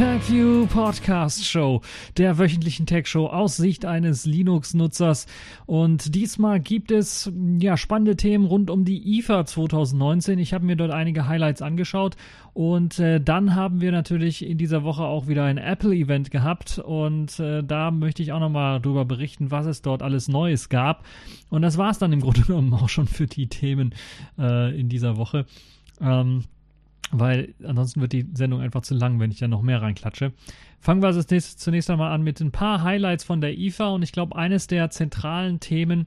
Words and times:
TagView 0.00 0.66
Podcast 0.68 1.44
Show, 1.44 1.82
der 2.16 2.38
wöchentlichen 2.38 2.86
Tech 2.86 3.06
Show 3.06 3.26
aus 3.26 3.58
Sicht 3.58 3.84
eines 3.84 4.24
Linux-Nutzers. 4.24 5.26
Und 5.66 6.14
diesmal 6.14 6.58
gibt 6.58 6.90
es 6.90 7.30
ja 7.58 7.76
spannende 7.76 8.16
Themen 8.16 8.46
rund 8.46 8.70
um 8.70 8.86
die 8.86 9.18
IFA 9.18 9.44
2019. 9.44 10.38
Ich 10.38 10.54
habe 10.54 10.64
mir 10.64 10.76
dort 10.76 10.90
einige 10.90 11.28
Highlights 11.28 11.60
angeschaut 11.60 12.16
und 12.54 12.98
äh, 12.98 13.20
dann 13.20 13.54
haben 13.54 13.82
wir 13.82 13.92
natürlich 13.92 14.42
in 14.42 14.56
dieser 14.56 14.84
Woche 14.84 15.02
auch 15.02 15.28
wieder 15.28 15.44
ein 15.44 15.58
Apple-Event 15.58 16.30
gehabt 16.30 16.78
und 16.78 17.38
äh, 17.38 17.62
da 17.62 17.90
möchte 17.90 18.22
ich 18.22 18.32
auch 18.32 18.40
nochmal 18.40 18.80
darüber 18.80 19.04
berichten, 19.04 19.50
was 19.50 19.66
es 19.66 19.82
dort 19.82 20.02
alles 20.02 20.28
Neues 20.28 20.70
gab. 20.70 21.04
Und 21.50 21.60
das 21.60 21.76
war 21.76 21.90
es 21.90 21.98
dann 21.98 22.14
im 22.14 22.22
Grunde 22.22 22.40
genommen 22.40 22.72
auch 22.72 22.88
schon 22.88 23.06
für 23.06 23.26
die 23.26 23.48
Themen 23.48 23.94
äh, 24.38 24.74
in 24.80 24.88
dieser 24.88 25.18
Woche. 25.18 25.44
Ähm, 26.00 26.44
weil 27.10 27.54
ansonsten 27.64 28.00
wird 28.00 28.12
die 28.12 28.26
Sendung 28.34 28.60
einfach 28.60 28.82
zu 28.82 28.94
lang, 28.94 29.18
wenn 29.20 29.30
ich 29.30 29.38
da 29.38 29.48
noch 29.48 29.62
mehr 29.62 29.82
reinklatsche. 29.82 30.32
Fangen 30.80 31.02
wir 31.02 31.08
also 31.08 31.22
zunächst 31.22 31.90
einmal 31.90 32.12
an 32.12 32.22
mit 32.22 32.40
ein 32.40 32.52
paar 32.52 32.82
Highlights 32.82 33.24
von 33.24 33.40
der 33.40 33.58
IFA 33.58 33.90
und 33.90 34.02
ich 34.02 34.12
glaube, 34.12 34.36
eines 34.36 34.66
der 34.66 34.90
zentralen 34.90 35.60
Themen 35.60 36.06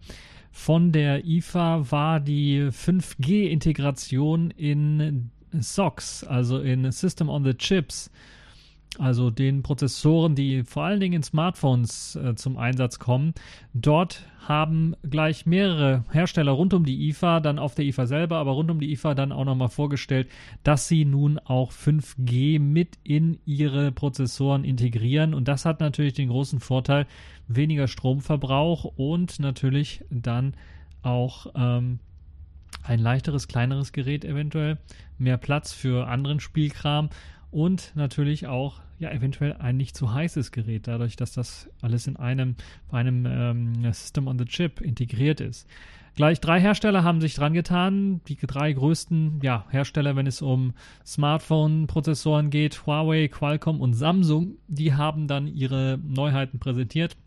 von 0.51 0.91
der 0.91 1.25
IFA 1.25 1.91
war 1.91 2.19
die 2.19 2.69
5G-Integration 2.69 4.51
in 4.51 5.31
SOCs, 5.51 6.23
also 6.23 6.59
in 6.59 6.91
System 6.91 7.29
on 7.29 7.43
the 7.43 7.53
Chips 7.53 8.11
also 8.99 9.29
den 9.31 9.63
Prozessoren, 9.63 10.35
die 10.35 10.63
vor 10.63 10.83
allen 10.83 10.99
Dingen 10.99 11.15
in 11.15 11.23
Smartphones 11.23 12.15
äh, 12.15 12.35
zum 12.35 12.57
Einsatz 12.57 12.99
kommen. 12.99 13.33
Dort 13.73 14.25
haben 14.47 14.95
gleich 15.09 15.45
mehrere 15.45 16.03
Hersteller 16.11 16.51
rund 16.51 16.73
um 16.73 16.85
die 16.85 17.09
IFA, 17.09 17.39
dann 17.39 17.59
auf 17.59 17.75
der 17.75 17.85
IFA 17.85 18.05
selber, 18.05 18.37
aber 18.37 18.51
rund 18.51 18.69
um 18.69 18.79
die 18.79 18.91
IFA 18.91 19.15
dann 19.15 19.31
auch 19.31 19.45
nochmal 19.45 19.69
vorgestellt, 19.69 20.27
dass 20.63 20.87
sie 20.87 21.05
nun 21.05 21.39
auch 21.39 21.71
5G 21.71 22.59
mit 22.59 22.97
in 23.03 23.39
ihre 23.45 23.91
Prozessoren 23.91 24.63
integrieren. 24.63 25.33
Und 25.33 25.47
das 25.47 25.65
hat 25.65 25.79
natürlich 25.79 26.13
den 26.13 26.29
großen 26.29 26.59
Vorteil, 26.59 27.07
weniger 27.47 27.87
Stromverbrauch 27.87 28.85
und 28.95 29.39
natürlich 29.39 30.03
dann 30.09 30.53
auch 31.01 31.47
ähm, 31.55 31.99
ein 32.83 32.99
leichteres, 32.99 33.47
kleineres 33.47 33.91
Gerät 33.91 34.25
eventuell, 34.25 34.77
mehr 35.17 35.37
Platz 35.37 35.73
für 35.73 36.07
anderen 36.07 36.39
Spielkram 36.39 37.09
und 37.53 37.91
natürlich 37.95 38.47
auch 38.47 38.81
ja 38.99 39.11
eventuell 39.11 39.53
ein 39.53 39.77
nicht 39.77 39.95
zu 39.95 40.13
heißes 40.13 40.51
Gerät, 40.51 40.87
dadurch, 40.87 41.15
dass 41.15 41.33
das 41.33 41.69
alles 41.81 42.07
in 42.07 42.17
einem 42.17 42.55
bei 42.89 42.99
einem 42.99 43.25
ähm, 43.25 43.93
System 43.93 44.27
on 44.27 44.39
the 44.39 44.45
Chip 44.45 44.81
integriert 44.81 45.39
ist. 45.39 45.67
Gleich 46.15 46.39
drei 46.39 46.59
Hersteller 46.59 47.03
haben 47.03 47.21
sich 47.21 47.33
dran 47.33 47.53
getan. 47.53 48.21
Die 48.27 48.35
drei 48.35 48.71
größten 48.73 49.39
ja, 49.41 49.65
Hersteller, 49.69 50.15
wenn 50.15 50.27
es 50.27 50.41
um 50.43 50.73
Smartphone-Prozessoren 51.05 52.51
geht, 52.51 52.85
Huawei, 52.85 53.27
Qualcomm 53.27 53.81
und 53.81 53.93
Samsung, 53.93 54.57
die 54.67 54.93
haben 54.93 55.27
dann 55.27 55.47
ihre 55.47 55.99
Neuheiten 56.03 56.59
präsentiert. 56.59 57.17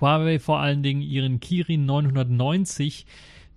Huawei 0.00 0.38
vor 0.38 0.60
allen 0.60 0.82
Dingen 0.82 1.02
ihren 1.02 1.40
Kirin 1.40 1.84
990 1.84 3.04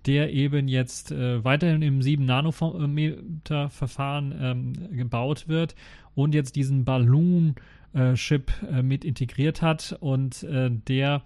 der 0.06 0.32
eben 0.32 0.68
jetzt 0.68 1.12
äh, 1.12 1.44
weiterhin 1.44 1.82
im 1.82 2.00
7-Nanometer-Verfahren 2.00 4.34
ähm, 4.40 4.72
gebaut 4.96 5.48
wird 5.48 5.74
und 6.14 6.34
jetzt 6.34 6.56
diesen 6.56 6.84
Balloon-Chip 6.84 8.52
äh, 8.70 8.82
mit 8.82 9.04
integriert 9.04 9.62
hat 9.62 9.96
und 10.00 10.42
äh, 10.44 10.70
der 10.70 11.22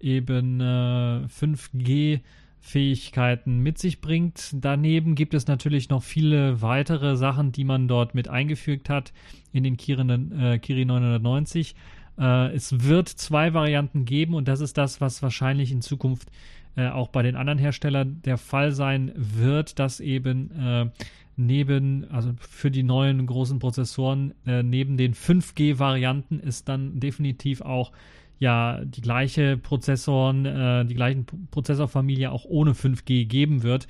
eben 0.00 0.60
5G 0.60 2.14
äh, 2.14 2.20
Fähigkeiten 2.60 3.60
mit 3.60 3.78
sich 3.78 4.00
bringt. 4.00 4.50
Daneben 4.52 5.14
gibt 5.14 5.34
es 5.34 5.46
natürlich 5.46 5.88
noch 5.88 6.02
viele 6.02 6.60
weitere 6.60 7.16
Sachen, 7.16 7.52
die 7.52 7.64
man 7.64 7.88
dort 7.88 8.14
mit 8.14 8.28
eingefügt 8.28 8.90
hat 8.90 9.12
in 9.52 9.64
den 9.64 9.76
Kirin, 9.76 10.32
äh, 10.38 10.58
Kirin 10.58 10.88
990. 10.88 11.74
Äh, 12.18 12.54
es 12.54 12.84
wird 12.84 13.08
zwei 13.08 13.54
Varianten 13.54 14.04
geben 14.04 14.34
und 14.34 14.46
das 14.46 14.60
ist 14.60 14.76
das, 14.76 15.00
was 15.00 15.22
wahrscheinlich 15.22 15.72
in 15.72 15.80
Zukunft 15.80 16.28
äh, 16.76 16.88
auch 16.88 17.08
bei 17.08 17.22
den 17.22 17.36
anderen 17.36 17.58
Herstellern 17.58 18.20
der 18.24 18.38
Fall 18.38 18.72
sein 18.72 19.12
wird, 19.16 19.78
dass 19.78 20.00
eben 20.00 20.50
äh, 20.52 20.90
neben, 21.36 22.10
also 22.10 22.32
für 22.38 22.70
die 22.70 22.82
neuen 22.82 23.26
großen 23.26 23.58
Prozessoren, 23.58 24.34
äh, 24.46 24.62
neben 24.62 24.96
den 24.96 25.14
5G-Varianten 25.14 26.38
ist 26.38 26.68
dann 26.68 27.00
definitiv 27.00 27.60
auch 27.62 27.92
ja 28.38 28.80
die 28.84 29.00
gleiche 29.00 29.56
Prozessoren, 29.56 30.46
äh, 30.46 30.84
die 30.84 30.94
gleichen 30.94 31.26
Prozessorfamilie 31.50 32.30
auch 32.30 32.44
ohne 32.44 32.72
5G 32.72 33.26
geben 33.26 33.62
wird. 33.62 33.86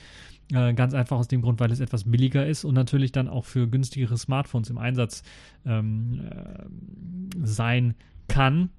Äh, 0.52 0.74
ganz 0.74 0.94
einfach 0.94 1.18
aus 1.18 1.28
dem 1.28 1.42
Grund, 1.42 1.60
weil 1.60 1.70
es 1.70 1.80
etwas 1.80 2.10
billiger 2.10 2.46
ist 2.46 2.64
und 2.64 2.74
natürlich 2.74 3.12
dann 3.12 3.28
auch 3.28 3.44
für 3.44 3.68
günstigere 3.68 4.16
Smartphones 4.16 4.70
im 4.70 4.78
Einsatz 4.78 5.22
ähm, 5.64 6.20
äh, 6.28 7.46
sein 7.46 7.94
kann. 8.26 8.70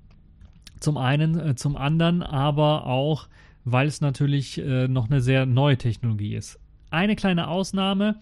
Zum 0.79 0.97
einen, 0.97 1.55
zum 1.57 1.77
anderen 1.77 2.23
aber 2.23 2.85
auch 2.87 3.27
weil 3.65 3.87
es 3.87 4.01
natürlich 4.01 4.57
äh, 4.57 4.87
noch 4.87 5.09
eine 5.09 5.21
sehr 5.21 5.45
neue 5.45 5.77
Technologie 5.77 6.35
ist. 6.35 6.59
Eine 6.89 7.15
kleine 7.15 7.47
Ausnahme, 7.47 8.19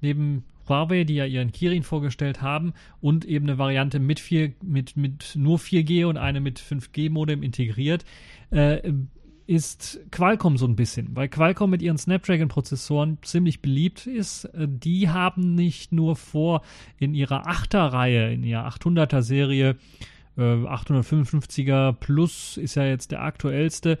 neben 0.00 0.44
Huawei, 0.68 1.04
die 1.04 1.14
ja 1.14 1.24
ihren 1.24 1.52
Kirin 1.52 1.82
vorgestellt 1.82 2.42
haben, 2.42 2.72
und 3.00 3.24
eben 3.24 3.46
eine 3.48 3.58
Variante 3.58 3.98
mit, 3.98 4.20
4, 4.20 4.52
mit, 4.62 4.96
mit 4.96 5.32
nur 5.34 5.58
4G 5.58 6.06
und 6.06 6.16
eine 6.16 6.40
mit 6.40 6.60
5G-Modem 6.60 7.42
integriert, 7.42 8.04
äh, 8.50 8.92
ist 9.46 9.98
Qualcomm 10.12 10.56
so 10.56 10.66
ein 10.66 10.76
bisschen, 10.76 11.16
weil 11.16 11.28
Qualcomm 11.28 11.70
mit 11.70 11.82
ihren 11.82 11.98
Snapdragon-Prozessoren 11.98 13.18
ziemlich 13.22 13.60
beliebt 13.60 14.06
ist. 14.06 14.44
Äh, 14.44 14.68
die 14.68 15.08
haben 15.08 15.56
nicht 15.56 15.90
nur 15.92 16.14
vor, 16.14 16.62
in 16.98 17.14
ihrer 17.14 17.48
8er-Reihe, 17.48 18.32
in 18.32 18.44
ihrer 18.44 18.68
800er-Serie, 18.68 19.76
äh, 20.36 20.40
855er 20.40 21.92
Plus 21.94 22.56
ist 22.56 22.76
ja 22.76 22.84
jetzt 22.84 23.10
der 23.10 23.22
aktuellste, 23.22 23.98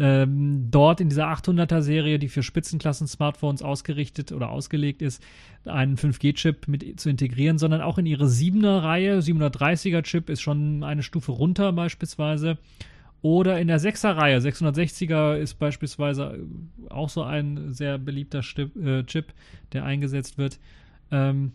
ähm, 0.00 0.68
dort 0.70 1.02
in 1.02 1.10
dieser 1.10 1.28
800er 1.28 1.82
Serie, 1.82 2.18
die 2.18 2.30
für 2.30 2.42
Spitzenklassen-Smartphones 2.42 3.62
ausgerichtet 3.62 4.32
oder 4.32 4.48
ausgelegt 4.48 5.02
ist, 5.02 5.22
einen 5.66 5.98
5G-Chip 5.98 6.68
mit 6.68 6.98
zu 6.98 7.10
integrieren, 7.10 7.58
sondern 7.58 7.82
auch 7.82 7.98
in 7.98 8.06
ihre 8.06 8.24
7er-Reihe. 8.24 9.18
730er-Chip 9.18 10.30
ist 10.30 10.40
schon 10.40 10.82
eine 10.84 11.02
Stufe 11.02 11.32
runter 11.32 11.72
beispielsweise. 11.72 12.56
Oder 13.20 13.60
in 13.60 13.68
der 13.68 13.78
6er-Reihe, 13.78 14.38
660er 14.38 15.36
ist 15.36 15.58
beispielsweise 15.58 16.38
auch 16.88 17.10
so 17.10 17.22
ein 17.22 17.74
sehr 17.74 17.98
beliebter 17.98 18.40
Chip, 18.40 18.74
äh, 18.76 19.04
Chip 19.04 19.34
der 19.74 19.84
eingesetzt 19.84 20.38
wird. 20.38 20.58
Ähm, 21.10 21.52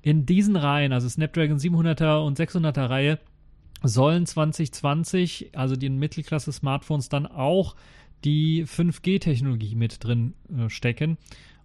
in 0.00 0.24
diesen 0.24 0.56
Reihen, 0.56 0.94
also 0.94 1.10
Snapdragon 1.10 1.58
700er 1.58 2.24
und 2.24 2.38
600er 2.38 2.88
Reihe, 2.88 3.18
sollen 3.82 4.26
2020, 4.26 5.50
also 5.54 5.76
den 5.76 5.98
Mittelklasse-Smartphones, 5.98 7.08
dann 7.08 7.26
auch 7.26 7.76
die 8.24 8.64
5G-Technologie 8.64 9.74
mit 9.74 10.02
drin 10.04 10.34
äh, 10.56 10.68
stecken. 10.68 11.18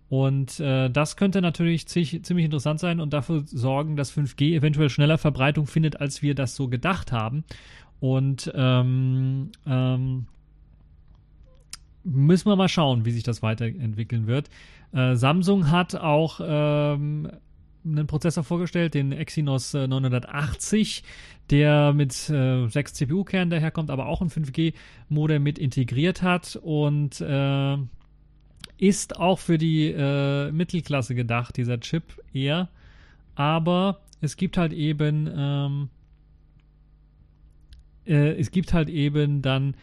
Und 0.10 0.60
äh, 0.60 0.90
das 0.90 1.18
könnte 1.18 1.42
natürlich 1.42 1.88
ziemlich 1.88 2.30
interessant 2.30 2.80
sein 2.80 3.02
und 3.02 3.12
dafür 3.12 3.44
sorgen, 3.46 3.98
dass 3.98 4.16
5G 4.16 4.56
eventuell 4.56 4.90
schneller 4.90 5.18
Verbreitung 5.18 5.68
findet, 5.68 6.00
als 6.00 6.22
wir 6.22 6.34
das 6.34 6.56
so 6.56 6.70
gedacht 6.70 7.12
haben. 7.12 7.44
Und 8.00 8.52
ähm, 8.56 9.52
ähm, 9.66 10.28
müssen 12.04 12.50
wir 12.50 12.56
mal 12.56 12.70
schauen, 12.70 13.04
wie 13.06 13.12
sich 13.12 13.24
das 13.24 13.42
weiterentwickeln 13.42 14.28
wird. 14.28 14.50
Äh, 14.94 15.16
Samsung 15.16 15.72
hat 15.72 15.96
auch 15.96 16.40
ähm, 16.42 17.30
einen 17.86 18.08
Prozessor 18.08 18.44
vorgestellt, 18.44 18.94
den 18.94 19.12
Exynos 19.12 19.74
980, 19.74 21.04
äh, 21.04 21.50
der 21.50 21.94
mit 21.94 22.30
äh, 22.30 22.68
6 22.68 22.94
CPU-Kernen 22.94 23.50
daherkommt, 23.50 23.90
aber 23.90 24.08
auch 24.08 24.22
ein 24.22 24.30
5G-Modem 24.30 25.42
mit 25.42 25.58
integriert 25.58 26.22
hat 26.22 26.60
und 26.62 27.22
äh, 27.22 27.78
ist 28.78 29.18
auch 29.18 29.40
für 29.40 29.58
die 29.58 29.88
äh, 29.88 30.52
Mittelklasse 30.52 31.16
gedacht, 31.16 31.58
dieser 31.58 31.80
Chip 31.80 32.22
eher. 32.34 32.70
Aber 33.36 34.02
es 34.22 34.38
gibt 34.38 34.58
halt 34.58 34.74
eben, 34.74 35.30
ähm, 35.36 35.90
äh, 38.06 38.40
es 38.40 38.52
gibt 38.52 38.74
halt 38.74 38.90
eben 38.90 39.42
dann 39.42 39.76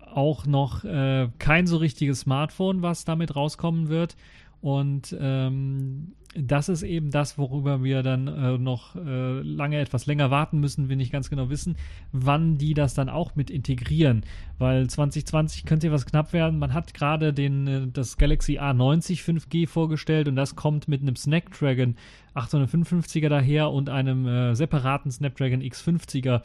auch 0.00 0.46
noch 0.46 0.84
äh, 0.84 1.28
kein 1.38 1.66
so 1.66 1.76
richtiges 1.76 2.20
Smartphone, 2.20 2.82
was 2.82 3.04
damit 3.04 3.36
rauskommen 3.36 3.88
wird. 3.88 4.16
Und 4.60 5.16
ähm, 5.18 6.12
das 6.34 6.68
ist 6.68 6.82
eben 6.82 7.10
das, 7.10 7.38
worüber 7.38 7.82
wir 7.82 8.02
dann 8.02 8.28
äh, 8.28 8.56
noch 8.56 8.94
äh, 8.94 9.40
lange 9.40 9.78
etwas 9.78 10.06
länger 10.06 10.30
warten 10.30 10.60
müssen, 10.60 10.88
wir 10.88 10.96
nicht 10.96 11.10
ganz 11.10 11.28
genau 11.28 11.50
wissen, 11.50 11.76
wann 12.12 12.56
die 12.56 12.74
das 12.74 12.94
dann 12.94 13.08
auch 13.08 13.34
mit 13.34 13.50
integrieren. 13.50 14.22
Weil 14.58 14.88
2020 14.88 15.64
könnte 15.64 15.88
ja 15.88 15.92
was 15.92 16.06
knapp 16.06 16.32
werden. 16.32 16.58
Man 16.58 16.72
hat 16.72 16.94
gerade 16.94 17.32
den 17.32 17.66
äh, 17.66 17.86
das 17.92 18.16
Galaxy 18.16 18.58
A90 18.60 19.24
5G 19.24 19.66
vorgestellt 19.66 20.28
und 20.28 20.36
das 20.36 20.54
kommt 20.54 20.86
mit 20.86 21.02
einem 21.02 21.16
Snapdragon 21.16 21.96
855er 22.36 23.28
daher 23.28 23.70
und 23.70 23.88
einem 23.88 24.26
äh, 24.26 24.54
separaten 24.54 25.10
Snapdragon 25.10 25.62
X50er 25.62 26.42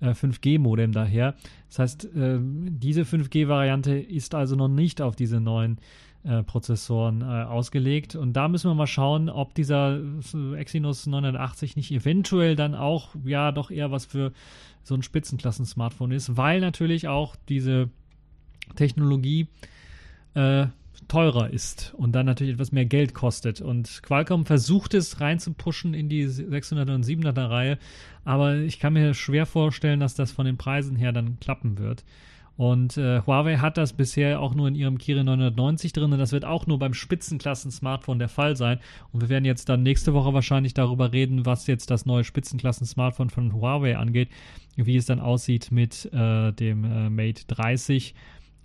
5G-Modem 0.00 0.90
äh, 0.90 0.94
daher. 0.94 1.34
Das 1.68 1.78
heißt, 1.80 2.04
äh, 2.16 2.38
diese 2.40 3.02
5G-Variante 3.02 3.98
ist 3.98 4.34
also 4.34 4.56
noch 4.56 4.68
nicht 4.68 5.02
auf 5.02 5.16
diese 5.16 5.40
neuen 5.40 5.78
äh, 6.28 6.42
Prozessoren 6.42 7.22
äh, 7.22 7.24
ausgelegt. 7.24 8.14
Und 8.14 8.34
da 8.34 8.48
müssen 8.48 8.70
wir 8.70 8.74
mal 8.74 8.86
schauen, 8.86 9.30
ob 9.30 9.54
dieser 9.54 9.98
äh, 9.98 10.56
Exynos 10.56 11.06
980 11.06 11.74
nicht 11.76 11.90
eventuell 11.90 12.54
dann 12.54 12.74
auch, 12.74 13.14
ja, 13.24 13.50
doch 13.50 13.70
eher 13.70 13.90
was 13.90 14.04
für 14.04 14.32
so 14.82 14.94
ein 14.94 15.02
Spitzenklassen-Smartphone 15.02 16.12
ist, 16.12 16.36
weil 16.36 16.60
natürlich 16.60 17.08
auch 17.08 17.34
diese 17.48 17.88
Technologie 18.76 19.48
äh, 20.34 20.66
teurer 21.06 21.50
ist 21.50 21.94
und 21.96 22.12
dann 22.12 22.26
natürlich 22.26 22.54
etwas 22.54 22.72
mehr 22.72 22.84
Geld 22.84 23.14
kostet. 23.14 23.62
Und 23.62 24.02
Qualcomm 24.02 24.44
versucht 24.44 24.92
es 24.92 25.20
reinzupushen 25.20 25.94
in 25.94 26.10
die 26.10 26.26
600er 26.26 26.94
und 26.94 27.06
700er 27.06 27.48
Reihe, 27.48 27.78
aber 28.24 28.56
ich 28.56 28.78
kann 28.78 28.92
mir 28.92 29.14
schwer 29.14 29.46
vorstellen, 29.46 30.00
dass 30.00 30.14
das 30.14 30.30
von 30.32 30.44
den 30.44 30.58
Preisen 30.58 30.96
her 30.96 31.12
dann 31.12 31.40
klappen 31.40 31.78
wird. 31.78 32.04
Und 32.58 32.96
äh, 32.96 33.22
Huawei 33.24 33.58
hat 33.58 33.78
das 33.78 33.92
bisher 33.92 34.40
auch 34.40 34.52
nur 34.52 34.66
in 34.66 34.74
ihrem 34.74 34.98
Kirin 34.98 35.26
990 35.26 35.92
drin 35.92 36.12
und 36.12 36.18
das 36.18 36.32
wird 36.32 36.44
auch 36.44 36.66
nur 36.66 36.80
beim 36.80 36.92
Spitzenklassen-Smartphone 36.92 38.18
der 38.18 38.28
Fall 38.28 38.56
sein. 38.56 38.80
Und 39.12 39.20
wir 39.20 39.28
werden 39.28 39.44
jetzt 39.44 39.68
dann 39.68 39.84
nächste 39.84 40.12
Woche 40.12 40.34
wahrscheinlich 40.34 40.74
darüber 40.74 41.12
reden, 41.12 41.46
was 41.46 41.68
jetzt 41.68 41.88
das 41.88 42.04
neue 42.04 42.24
Spitzenklassen-Smartphone 42.24 43.30
von 43.30 43.54
Huawei 43.54 43.96
angeht, 43.96 44.28
wie 44.74 44.96
es 44.96 45.06
dann 45.06 45.20
aussieht 45.20 45.70
mit 45.70 46.12
äh, 46.12 46.52
dem 46.52 46.82
äh, 46.82 47.08
Mate 47.08 47.44
30 47.46 48.16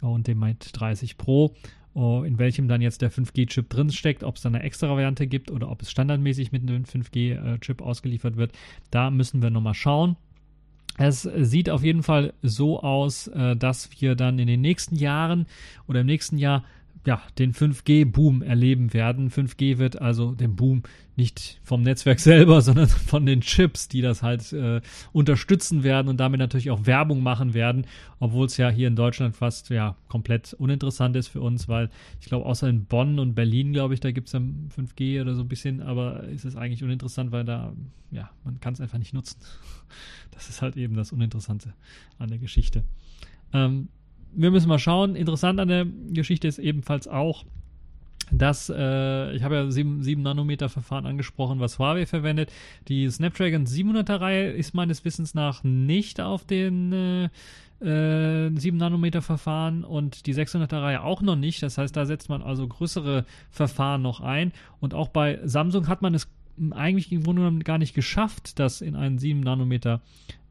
und 0.02 0.26
dem 0.26 0.40
Mate 0.40 0.72
30 0.74 1.18
Pro 1.20 1.54
oh, 1.94 2.24
in 2.24 2.40
welchem 2.40 2.68
dann 2.68 2.82
jetzt 2.82 3.04
der 3.04 3.12
5G-Chip 3.12 3.70
drin 3.70 3.92
steckt, 3.92 4.24
ob 4.24 4.38
es 4.38 4.42
dann 4.42 4.56
eine 4.56 4.64
extra 4.64 4.90
Variante 4.90 5.28
gibt 5.28 5.52
oder 5.52 5.70
ob 5.70 5.84
es 5.84 5.92
standardmäßig 5.92 6.52
mit 6.52 6.64
einem 6.64 6.84
5G-Chip 6.84 7.82
ausgeliefert 7.82 8.38
wird. 8.38 8.54
Da 8.90 9.12
müssen 9.12 9.44
wir 9.44 9.52
nochmal 9.52 9.76
schauen. 9.76 10.16
Es 10.98 11.22
sieht 11.22 11.70
auf 11.70 11.84
jeden 11.84 12.04
Fall 12.04 12.34
so 12.42 12.80
aus, 12.82 13.28
äh, 13.28 13.56
dass 13.56 13.90
wir 14.00 14.16
dann 14.16 14.38
in 14.38 14.48
den 14.48 14.62
nächsten 14.62 14.96
Jahren 14.96 15.48
oder 15.88 16.02
im 16.02 16.06
nächsten 16.06 16.38
Jahr 16.38 16.64
ja, 17.06 17.22
den 17.38 17.54
5G-Boom 17.54 18.42
erleben 18.42 18.94
werden. 18.94 19.30
5G 19.30 19.78
wird 19.78 20.02
also 20.02 20.34
den 20.34 20.56
Boom 20.56 20.84
nicht 21.16 21.60
vom 21.64 21.82
Netzwerk 21.82 22.20
selber, 22.22 22.62
sondern 22.62 22.88
von 22.88 23.26
den 23.26 23.42
Chips, 23.42 23.90
die 23.90 24.02
das 24.02 24.24
halt 24.24 24.54
äh, 24.54 24.82
unterstützen 25.12 25.84
werden 25.84 26.08
und 26.08 26.18
damit 26.18 26.40
natürlich 26.40 26.72
auch 26.72 26.86
Werbung 26.86 27.22
machen 27.22 27.54
werden, 27.54 27.86
obwohl 28.20 28.46
es 28.46 28.58
ja 28.58 28.70
hier 28.70 28.88
in 28.88 28.96
Deutschland 28.96 29.36
fast 29.36 29.70
ja 29.70 29.98
komplett 30.08 30.54
uninteressant 30.54 31.16
ist 31.16 31.28
für 31.28 31.42
uns, 31.42 31.68
weil 31.68 31.90
ich 32.22 32.28
glaube, 32.28 32.46
außer 32.46 32.70
in 32.70 32.86
Bonn 32.86 33.20
und 33.20 33.36
Berlin, 33.36 33.74
glaube 33.74 33.94
ich, 33.94 34.00
da 34.00 34.12
gibt 34.12 34.28
es 34.28 34.34
ja 34.34 34.40
5G 34.40 35.22
oder 35.22 35.36
so 35.36 35.42
ein 35.42 35.50
bisschen, 35.50 35.82
aber 35.82 36.24
ist 36.24 36.46
es 36.46 36.56
eigentlich 36.56 36.84
uninteressant, 36.84 37.32
weil 37.32 37.44
da, 37.44 37.74
ja, 38.12 38.30
man 38.46 38.60
kann 38.60 38.74
es 38.74 38.82
einfach 38.82 38.98
nicht 38.98 39.14
nutzen. 39.14 39.40
Das 40.32 40.50
ist 40.50 40.64
halt 40.64 40.78
eben 40.78 40.96
das 40.96 41.12
Uninteressante 41.12 41.76
an 42.18 42.28
der 42.28 42.40
Geschichte. 42.40 42.84
Ähm, 43.54 43.90
wir 44.36 44.52
müssen 44.52 44.70
mal 44.70 44.80
schauen. 44.80 45.16
Interessant 45.16 45.60
an 45.60 45.68
der 45.68 45.86
Geschichte 46.12 46.48
ist 46.48 46.60
ebenfalls 46.60 47.08
auch, 47.08 47.46
dass, 48.32 48.70
äh, 48.70 49.32
ich 49.36 49.44
habe 49.44 49.56
ja 49.56 49.72
7, 49.72 50.02
7 50.02 50.22
Nanometer 50.22 50.70
Verfahren 50.70 51.06
angesprochen, 51.06 51.60
was 51.60 51.78
Huawei 51.80 52.06
verwendet. 52.06 52.52
Die 52.88 53.10
Snapdragon 53.10 53.66
700er 53.66 54.20
Reihe 54.20 54.52
ist 54.52 54.74
meines 54.74 55.06
Wissens 55.06 55.34
nach 55.34 55.64
nicht 55.64 56.20
auf 56.20 56.46
den 56.46 57.30
äh, 57.82 58.46
äh, 58.48 58.52
7 58.56 58.78
Nanometer 58.78 59.22
Verfahren 59.22 59.84
und 59.84 60.26
die 60.26 60.34
600er 60.34 60.82
Reihe 60.82 61.04
auch 61.04 61.22
noch 61.22 61.36
nicht. 61.36 61.62
Das 61.62 61.78
heißt, 61.78 61.96
da 61.96 62.06
setzt 62.06 62.30
man 62.30 62.42
also 62.42 62.68
größere 62.68 63.26
Verfahren 63.52 64.02
noch 64.02 64.22
ein. 64.22 64.52
Und 64.80 64.94
auch 64.94 65.10
bei 65.10 65.40
Samsung 65.44 65.88
hat 65.88 66.02
man 66.02 66.14
es 66.14 66.28
eigentlich 66.72 67.12
im 67.12 67.24
Grunde 67.24 67.42
genommen 67.42 67.64
gar 67.64 67.78
nicht 67.78 67.94
geschafft, 67.94 68.60
das 68.60 68.82
in 68.82 68.96
einen 68.96 69.18
7 69.18 69.40
Nanometer 69.42 70.02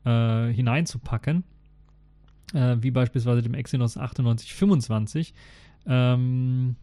äh, 0.05 0.52
hineinzupacken 0.52 1.44
äh, 2.52 2.76
wie 2.81 2.90
beispielsweise 2.90 3.43
dem 3.43 3.54
Exynos 3.54 3.96
9825. 3.96 5.34
Ähm, 5.87 6.76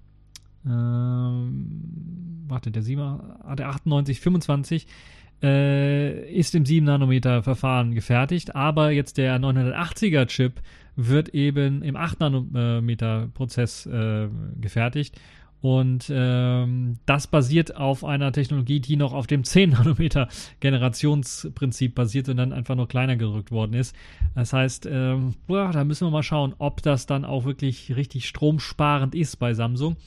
ähm, 0.65 2.45
warte, 2.47 2.71
der, 2.71 2.81
7, 2.81 3.01
ah, 3.01 3.55
der 3.55 3.67
9825 3.67 4.87
äh, 5.41 6.31
ist 6.33 6.53
im 6.55 6.65
7 6.65 6.85
Nanometer 6.85 7.43
Verfahren 7.43 7.93
gefertigt, 7.93 8.55
aber 8.55 8.91
jetzt 8.91 9.17
der 9.17 9.39
980er 9.39 10.25
Chip 10.25 10.61
wird 10.95 11.29
eben 11.29 11.81
im 11.81 11.95
8 11.95 12.19
Nanometer 12.19 13.29
Prozess 13.33 13.85
äh, 13.85 14.27
gefertigt 14.59 15.19
und 15.61 16.09
ähm, 16.13 16.97
das 17.05 17.27
basiert 17.27 17.75
auf 17.75 18.05
einer 18.05 18.31
Technologie, 18.31 18.79
die 18.79 18.95
noch 18.95 19.13
auf 19.13 19.27
dem 19.27 19.43
10 19.43 19.71
Nanometer 19.71 20.29
Generationsprinzip 20.61 21.95
basiert 21.95 22.29
und 22.29 22.37
dann 22.37 22.53
einfach 22.53 22.75
nur 22.75 22.87
kleiner 22.87 23.17
gerückt 23.17 23.51
worden 23.51 23.73
ist. 23.73 23.95
Das 24.35 24.53
heißt, 24.53 24.87
ähm, 24.89 25.35
boah, 25.47 25.71
da 25.71 25.83
müssen 25.83 26.07
wir 26.07 26.11
mal 26.11 26.23
schauen, 26.23 26.55
ob 26.59 26.81
das 26.81 27.05
dann 27.05 27.25
auch 27.25 27.43
wirklich 27.43 27.95
richtig 27.95 28.27
stromsparend 28.27 29.15
ist 29.15 29.37
bei 29.37 29.53
Samsung, 29.53 29.97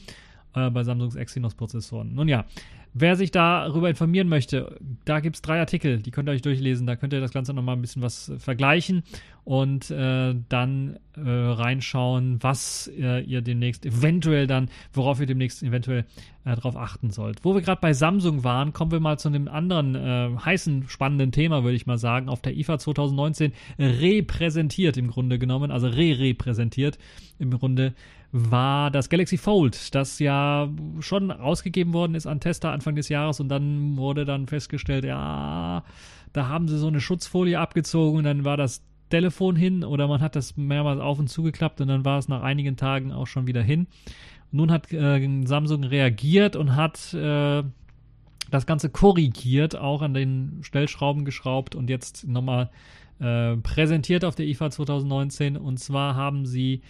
äh, 0.54 0.70
bei 0.70 0.84
Samsungs 0.84 1.16
Exynos-Prozessoren. 1.16 2.14
Nun 2.14 2.28
ja, 2.28 2.46
Wer 2.94 3.16
sich 3.16 3.30
darüber 3.30 3.88
informieren 3.88 4.28
möchte, 4.28 4.76
da 5.06 5.20
gibt 5.20 5.36
es 5.36 5.42
drei 5.42 5.58
Artikel, 5.58 6.02
die 6.02 6.10
könnt 6.10 6.28
ihr 6.28 6.32
euch 6.32 6.42
durchlesen. 6.42 6.86
Da 6.86 6.94
könnt 6.94 7.14
ihr 7.14 7.22
das 7.22 7.32
Ganze 7.32 7.54
nochmal 7.54 7.74
ein 7.74 7.80
bisschen 7.80 8.02
was 8.02 8.30
vergleichen 8.36 9.02
und 9.44 9.90
äh, 9.90 10.34
dann 10.48 10.98
äh, 11.16 11.20
reinschauen, 11.20 12.42
was 12.42 12.90
äh, 12.96 13.22
ihr 13.22 13.42
demnächst 13.42 13.84
eventuell 13.84 14.46
dann, 14.46 14.68
worauf 14.92 15.20
ihr 15.20 15.26
demnächst 15.26 15.62
eventuell 15.62 16.04
äh, 16.44 16.54
darauf 16.54 16.76
achten 16.76 17.10
sollt. 17.10 17.44
Wo 17.44 17.54
wir 17.54 17.60
gerade 17.60 17.80
bei 17.80 17.92
Samsung 17.92 18.44
waren, 18.44 18.72
kommen 18.72 18.92
wir 18.92 19.00
mal 19.00 19.18
zu 19.18 19.28
einem 19.28 19.48
anderen 19.48 19.94
äh, 19.96 20.30
heißen, 20.38 20.88
spannenden 20.88 21.32
Thema, 21.32 21.64
würde 21.64 21.76
ich 21.76 21.86
mal 21.86 21.98
sagen, 21.98 22.28
auf 22.28 22.40
der 22.40 22.56
IFA 22.56 22.78
2019 22.78 23.52
repräsentiert 23.78 24.96
im 24.96 25.08
Grunde 25.08 25.38
genommen, 25.38 25.72
also 25.72 25.88
re-repräsentiert 25.88 26.98
im 27.38 27.50
Grunde 27.50 27.94
war 28.30 28.90
das 28.90 29.10
Galaxy 29.10 29.36
Fold, 29.36 29.94
das 29.94 30.18
ja 30.18 30.70
schon 31.00 31.30
rausgegeben 31.30 31.92
worden 31.92 32.14
ist 32.14 32.26
an 32.26 32.40
Tester 32.40 32.70
Anfang 32.70 32.94
des 32.94 33.10
Jahres 33.10 33.40
und 33.40 33.48
dann 33.50 33.98
wurde 33.98 34.24
dann 34.24 34.46
festgestellt, 34.46 35.04
ja, 35.04 35.84
da 36.32 36.48
haben 36.48 36.66
sie 36.66 36.78
so 36.78 36.86
eine 36.86 37.00
Schutzfolie 37.00 37.58
abgezogen 37.58 38.18
und 38.18 38.24
dann 38.24 38.46
war 38.46 38.56
das 38.56 38.82
Telefon 39.12 39.56
hin 39.56 39.84
oder 39.84 40.08
man 40.08 40.22
hat 40.22 40.36
das 40.36 40.56
mehrmals 40.56 40.98
auf 40.98 41.18
und 41.18 41.28
zugeklappt 41.28 41.82
und 41.82 41.88
dann 41.88 42.04
war 42.06 42.18
es 42.18 42.28
nach 42.28 42.42
einigen 42.42 42.78
Tagen 42.78 43.12
auch 43.12 43.26
schon 43.26 43.46
wieder 43.46 43.62
hin. 43.62 43.86
Nun 44.52 44.70
hat 44.70 44.90
äh, 44.90 45.44
Samsung 45.44 45.84
reagiert 45.84 46.56
und 46.56 46.76
hat 46.76 47.12
äh, 47.12 47.62
das 48.50 48.66
Ganze 48.66 48.88
korrigiert, 48.88 49.76
auch 49.76 50.00
an 50.00 50.14
den 50.14 50.60
Stellschrauben 50.62 51.26
geschraubt 51.26 51.74
und 51.74 51.90
jetzt 51.90 52.26
nochmal 52.26 52.70
äh, 53.20 53.56
präsentiert 53.58 54.24
auf 54.24 54.34
der 54.34 54.46
IFA 54.46 54.70
2019. 54.70 55.58
Und 55.58 55.78
zwar 55.78 56.14
haben 56.14 56.46
sie 56.46 56.80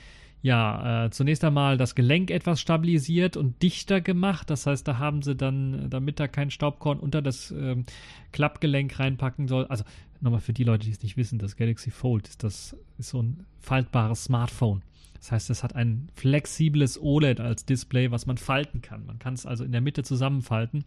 ja, 0.42 1.06
äh, 1.06 1.10
zunächst 1.10 1.44
einmal 1.44 1.76
das 1.76 1.94
Gelenk 1.96 2.30
etwas 2.30 2.60
stabilisiert 2.60 3.36
und 3.36 3.62
dichter 3.62 4.00
gemacht. 4.00 4.48
Das 4.50 4.66
heißt, 4.66 4.86
da 4.86 4.98
haben 4.98 5.22
sie 5.22 5.34
dann, 5.34 5.88
damit 5.88 6.20
da 6.20 6.28
kein 6.28 6.50
Staubkorn 6.50 6.98
unter 6.98 7.22
das 7.22 7.52
ähm, 7.52 7.84
Klappgelenk 8.32 8.98
reinpacken 8.98 9.46
soll. 9.46 9.66
Also 9.66 9.84
nochmal 10.22 10.40
für 10.40 10.52
die 10.52 10.64
Leute, 10.64 10.86
die 10.86 10.92
es 10.92 11.02
nicht 11.02 11.16
wissen, 11.16 11.38
das 11.38 11.56
Galaxy 11.56 11.90
Fold 11.90 12.28
ist 12.28 12.44
das 12.44 12.76
ist 12.98 13.10
so 13.10 13.22
ein 13.22 13.44
faltbares 13.60 14.24
Smartphone. 14.24 14.82
Das 15.14 15.30
heißt, 15.30 15.50
es 15.50 15.62
hat 15.62 15.76
ein 15.76 16.08
flexibles 16.14 17.00
OLED 17.00 17.40
als 17.40 17.64
Display, 17.64 18.10
was 18.10 18.26
man 18.26 18.38
falten 18.38 18.82
kann. 18.82 19.06
Man 19.06 19.18
kann 19.18 19.34
es 19.34 19.46
also 19.46 19.64
in 19.64 19.70
der 19.70 19.80
Mitte 19.80 20.02
zusammenfalten. 20.02 20.84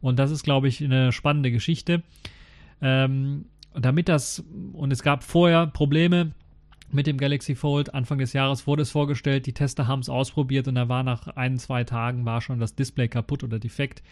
Und 0.00 0.18
das 0.18 0.30
ist, 0.30 0.44
glaube 0.44 0.68
ich, 0.68 0.82
eine 0.82 1.10
spannende 1.10 1.50
Geschichte. 1.50 2.02
Ähm, 2.80 3.46
damit 3.74 4.08
das, 4.08 4.44
und 4.72 4.92
es 4.92 5.02
gab 5.02 5.24
vorher 5.24 5.66
Probleme, 5.66 6.32
mit 6.94 7.06
dem 7.06 7.18
Galaxy 7.18 7.54
Fold. 7.54 7.92
Anfang 7.92 8.18
des 8.18 8.32
Jahres 8.32 8.66
wurde 8.66 8.82
es 8.82 8.90
vorgestellt, 8.90 9.46
die 9.46 9.52
Tester 9.52 9.88
haben 9.88 10.00
es 10.00 10.08
ausprobiert 10.08 10.68
und 10.68 10.76
da 10.76 10.88
war 10.88 11.02
nach 11.02 11.26
ein, 11.28 11.58
zwei 11.58 11.84
Tagen 11.84 12.24
war 12.24 12.40
schon 12.40 12.60
das 12.60 12.76
Display 12.76 13.08
kaputt 13.08 13.42
oder 13.42 13.58
defekt, 13.58 14.02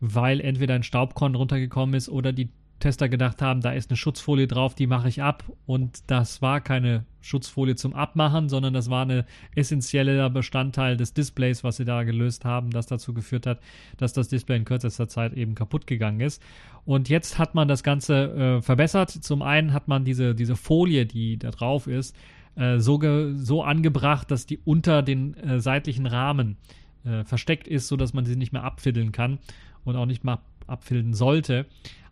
weil 0.00 0.40
entweder 0.40 0.74
ein 0.74 0.82
Staubkorn 0.82 1.36
runtergekommen 1.36 1.94
ist 1.94 2.08
oder 2.08 2.32
die 2.32 2.48
Tester 2.84 3.08
gedacht 3.08 3.40
haben, 3.40 3.62
da 3.62 3.72
ist 3.72 3.88
eine 3.88 3.96
Schutzfolie 3.96 4.46
drauf, 4.46 4.74
die 4.74 4.86
mache 4.86 5.08
ich 5.08 5.22
ab. 5.22 5.42
Und 5.64 6.02
das 6.08 6.42
war 6.42 6.60
keine 6.60 7.06
Schutzfolie 7.22 7.76
zum 7.76 7.94
Abmachen, 7.94 8.50
sondern 8.50 8.74
das 8.74 8.90
war 8.90 9.06
ein 9.06 9.24
essentieller 9.54 10.28
Bestandteil 10.28 10.98
des 10.98 11.14
Displays, 11.14 11.64
was 11.64 11.78
sie 11.78 11.86
da 11.86 12.02
gelöst 12.02 12.44
haben, 12.44 12.68
das 12.68 12.84
dazu 12.84 13.14
geführt 13.14 13.46
hat, 13.46 13.60
dass 13.96 14.12
das 14.12 14.28
Display 14.28 14.58
in 14.58 14.66
kürzester 14.66 15.08
Zeit 15.08 15.32
eben 15.32 15.54
kaputt 15.54 15.86
gegangen 15.86 16.20
ist. 16.20 16.42
Und 16.84 17.08
jetzt 17.08 17.38
hat 17.38 17.54
man 17.54 17.68
das 17.68 17.84
Ganze 17.84 18.58
äh, 18.58 18.60
verbessert. 18.60 19.08
Zum 19.08 19.40
einen 19.40 19.72
hat 19.72 19.88
man 19.88 20.04
diese, 20.04 20.34
diese 20.34 20.54
Folie, 20.54 21.06
die 21.06 21.38
da 21.38 21.52
drauf 21.52 21.86
ist, 21.86 22.14
äh, 22.54 22.80
so, 22.80 23.00
so 23.34 23.62
angebracht, 23.62 24.30
dass 24.30 24.44
die 24.44 24.58
unter 24.58 25.00
den 25.00 25.32
äh, 25.38 25.58
seitlichen 25.58 26.04
Rahmen 26.04 26.58
äh, 27.06 27.24
versteckt 27.24 27.66
ist, 27.66 27.88
sodass 27.88 28.12
man 28.12 28.26
sie 28.26 28.36
nicht 28.36 28.52
mehr 28.52 28.64
abfiddeln 28.64 29.10
kann 29.10 29.38
und 29.84 29.96
auch 29.96 30.04
nicht 30.04 30.22
mehr 30.22 30.40
abfilden 30.66 31.14
sollte. 31.14 31.64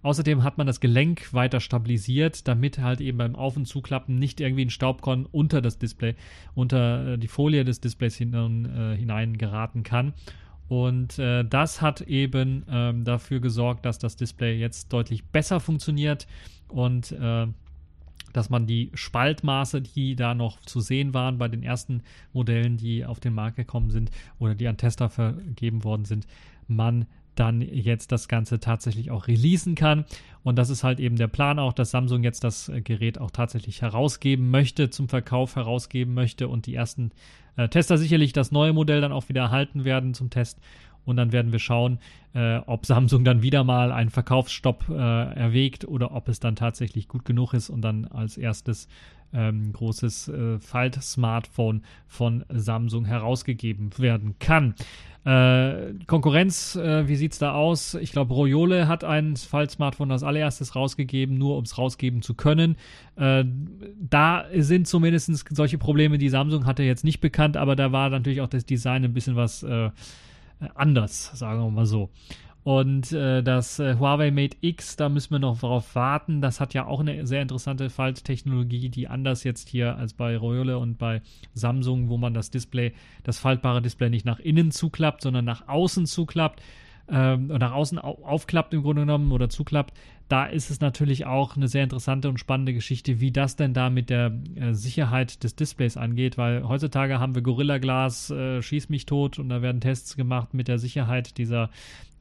Außerdem 0.02 0.42
hat 0.42 0.58
man 0.58 0.66
das 0.66 0.80
Gelenk 0.80 1.32
weiter 1.32 1.60
stabilisiert, 1.60 2.48
damit 2.48 2.78
halt 2.78 3.00
eben 3.00 3.18
beim 3.18 3.36
Auf- 3.36 3.56
und 3.56 3.66
Zuklappen 3.66 4.18
nicht 4.18 4.40
irgendwie 4.40 4.64
ein 4.64 4.70
Staubkorn 4.70 5.26
unter 5.30 5.62
das 5.62 5.78
Display, 5.78 6.16
unter 6.54 7.12
äh, 7.12 7.18
die 7.18 7.28
Folie 7.28 7.64
des 7.64 7.80
Displays 7.80 8.16
hin, 8.16 8.34
äh, 8.34 8.96
hinein 8.96 9.38
geraten 9.38 9.84
kann. 9.84 10.12
Und 10.68 11.18
äh, 11.18 11.44
das 11.44 11.82
hat 11.82 12.00
eben 12.00 12.64
ähm, 12.68 13.04
dafür 13.04 13.40
gesorgt, 13.40 13.84
dass 13.84 13.98
das 13.98 14.16
Display 14.16 14.58
jetzt 14.58 14.92
deutlich 14.92 15.24
besser 15.24 15.60
funktioniert 15.60 16.26
und 16.68 17.12
äh, 17.12 17.46
dass 18.32 18.48
man 18.50 18.66
die 18.66 18.90
Spaltmaße, 18.94 19.82
die 19.82 20.16
da 20.16 20.34
noch 20.34 20.60
zu 20.60 20.80
sehen 20.80 21.14
waren 21.14 21.38
bei 21.38 21.48
den 21.48 21.62
ersten 21.62 22.02
Modellen, 22.32 22.76
die 22.76 23.04
auf 23.04 23.20
den 23.20 23.34
Markt 23.34 23.56
gekommen 23.56 23.90
sind 23.90 24.10
oder 24.38 24.54
die 24.54 24.66
an 24.66 24.78
Tester 24.78 25.10
vergeben 25.10 25.84
worden 25.84 26.06
sind, 26.06 26.26
man 26.68 27.06
dann 27.34 27.60
jetzt 27.60 28.12
das 28.12 28.28
Ganze 28.28 28.60
tatsächlich 28.60 29.10
auch 29.10 29.26
releasen 29.26 29.74
kann. 29.74 30.04
Und 30.42 30.56
das 30.56 30.70
ist 30.70 30.84
halt 30.84 31.00
eben 31.00 31.16
der 31.16 31.28
Plan 31.28 31.58
auch, 31.58 31.72
dass 31.72 31.90
Samsung 31.90 32.24
jetzt 32.24 32.44
das 32.44 32.68
äh, 32.68 32.80
Gerät 32.80 33.18
auch 33.18 33.30
tatsächlich 33.30 33.82
herausgeben 33.82 34.50
möchte, 34.50 34.90
zum 34.90 35.08
Verkauf 35.08 35.56
herausgeben 35.56 36.14
möchte 36.14 36.48
und 36.48 36.66
die 36.66 36.74
ersten 36.74 37.10
äh, 37.56 37.68
Tester 37.68 37.98
sicherlich 37.98 38.32
das 38.32 38.52
neue 38.52 38.72
Modell 38.72 39.00
dann 39.00 39.12
auch 39.12 39.28
wieder 39.28 39.42
erhalten 39.42 39.84
werden 39.84 40.14
zum 40.14 40.30
Test. 40.30 40.58
Und 41.04 41.16
dann 41.16 41.32
werden 41.32 41.50
wir 41.50 41.58
schauen, 41.58 41.98
äh, 42.32 42.58
ob 42.58 42.86
Samsung 42.86 43.24
dann 43.24 43.42
wieder 43.42 43.64
mal 43.64 43.90
einen 43.90 44.10
Verkaufsstopp 44.10 44.88
äh, 44.88 44.92
erwägt 44.94 45.84
oder 45.84 46.14
ob 46.14 46.28
es 46.28 46.38
dann 46.38 46.54
tatsächlich 46.54 47.08
gut 47.08 47.24
genug 47.24 47.54
ist 47.54 47.70
und 47.70 47.82
dann 47.82 48.04
als 48.04 48.38
erstes 48.38 48.88
ähm, 49.32 49.72
großes 49.72 50.28
äh, 50.28 50.58
Falt-Smartphone 50.58 51.82
von 52.06 52.44
Samsung 52.48 53.04
herausgegeben 53.04 53.90
werden 53.98 54.36
kann. 54.38 54.74
Äh, 55.24 55.94
Konkurrenz, 56.08 56.74
äh, 56.74 57.06
wie 57.06 57.14
sieht's 57.14 57.38
da 57.38 57.54
aus? 57.54 57.94
Ich 57.94 58.10
glaube, 58.10 58.34
Royole 58.34 58.88
hat 58.88 59.04
ein 59.04 59.36
Fall-Smartphone 59.36 60.10
als 60.10 60.24
allererstes 60.24 60.74
rausgegeben, 60.74 61.38
nur 61.38 61.56
um 61.56 61.64
es 61.64 61.78
rausgeben 61.78 62.22
zu 62.22 62.34
können. 62.34 62.76
Äh, 63.14 63.44
da 64.00 64.46
sind 64.52 64.88
zumindest 64.88 65.48
solche 65.54 65.78
Probleme, 65.78 66.18
die 66.18 66.28
Samsung 66.28 66.66
hatte, 66.66 66.82
jetzt 66.82 67.04
nicht 67.04 67.20
bekannt, 67.20 67.56
aber 67.56 67.76
da 67.76 67.92
war 67.92 68.10
natürlich 68.10 68.40
auch 68.40 68.48
das 68.48 68.66
Design 68.66 69.04
ein 69.04 69.12
bisschen 69.12 69.36
was 69.36 69.62
äh, 69.62 69.90
anders, 70.74 71.30
sagen 71.34 71.62
wir 71.62 71.70
mal 71.70 71.86
so. 71.86 72.10
Und 72.64 73.10
äh, 73.10 73.42
das 73.42 73.80
äh, 73.80 73.96
Huawei 73.98 74.30
Mate 74.30 74.56
X, 74.60 74.94
da 74.94 75.08
müssen 75.08 75.32
wir 75.32 75.40
noch 75.40 75.58
darauf 75.60 75.96
warten. 75.96 76.40
Das 76.40 76.60
hat 76.60 76.74
ja 76.74 76.86
auch 76.86 77.00
eine 77.00 77.26
sehr 77.26 77.42
interessante 77.42 77.90
Falttechnologie, 77.90 78.88
die 78.88 79.08
anders 79.08 79.42
jetzt 79.42 79.68
hier 79.68 79.96
als 79.96 80.14
bei 80.14 80.36
Royole 80.36 80.78
und 80.78 80.96
bei 80.96 81.22
Samsung, 81.54 82.08
wo 82.08 82.18
man 82.18 82.34
das 82.34 82.50
Display, 82.50 82.92
das 83.24 83.40
faltbare 83.40 83.82
Display 83.82 84.10
nicht 84.10 84.26
nach 84.26 84.38
innen 84.38 84.70
zuklappt, 84.70 85.22
sondern 85.22 85.44
nach 85.44 85.66
außen 85.66 86.06
zuklappt 86.06 86.62
ähm, 87.08 87.48
nach 87.48 87.72
außen 87.72 87.98
aufklappt 87.98 88.74
im 88.74 88.82
Grunde 88.82 89.02
genommen 89.02 89.32
oder 89.32 89.48
zuklappt, 89.48 89.94
da 90.28 90.46
ist 90.46 90.70
es 90.70 90.80
natürlich 90.80 91.26
auch 91.26 91.56
eine 91.56 91.68
sehr 91.68 91.84
interessante 91.84 92.28
und 92.28 92.38
spannende 92.38 92.72
Geschichte, 92.72 93.20
wie 93.20 93.32
das 93.32 93.56
denn 93.56 93.74
da 93.74 93.90
mit 93.90 94.08
der 94.08 94.32
äh, 94.54 94.72
Sicherheit 94.72 95.44
des 95.44 95.56
Displays 95.56 95.96
angeht, 95.96 96.38
weil 96.38 96.66
heutzutage 96.66 97.20
haben 97.20 97.34
wir 97.34 97.42
Gorilla 97.42 97.78
Glas, 97.78 98.30
äh, 98.30 98.62
schieß 98.62 98.88
mich 98.88 99.04
tot 99.04 99.38
und 99.38 99.48
da 99.48 99.60
werden 99.60 99.80
Tests 99.80 100.16
gemacht 100.16 100.54
mit 100.54 100.68
der 100.68 100.78
Sicherheit 100.78 101.36
dieser 101.36 101.70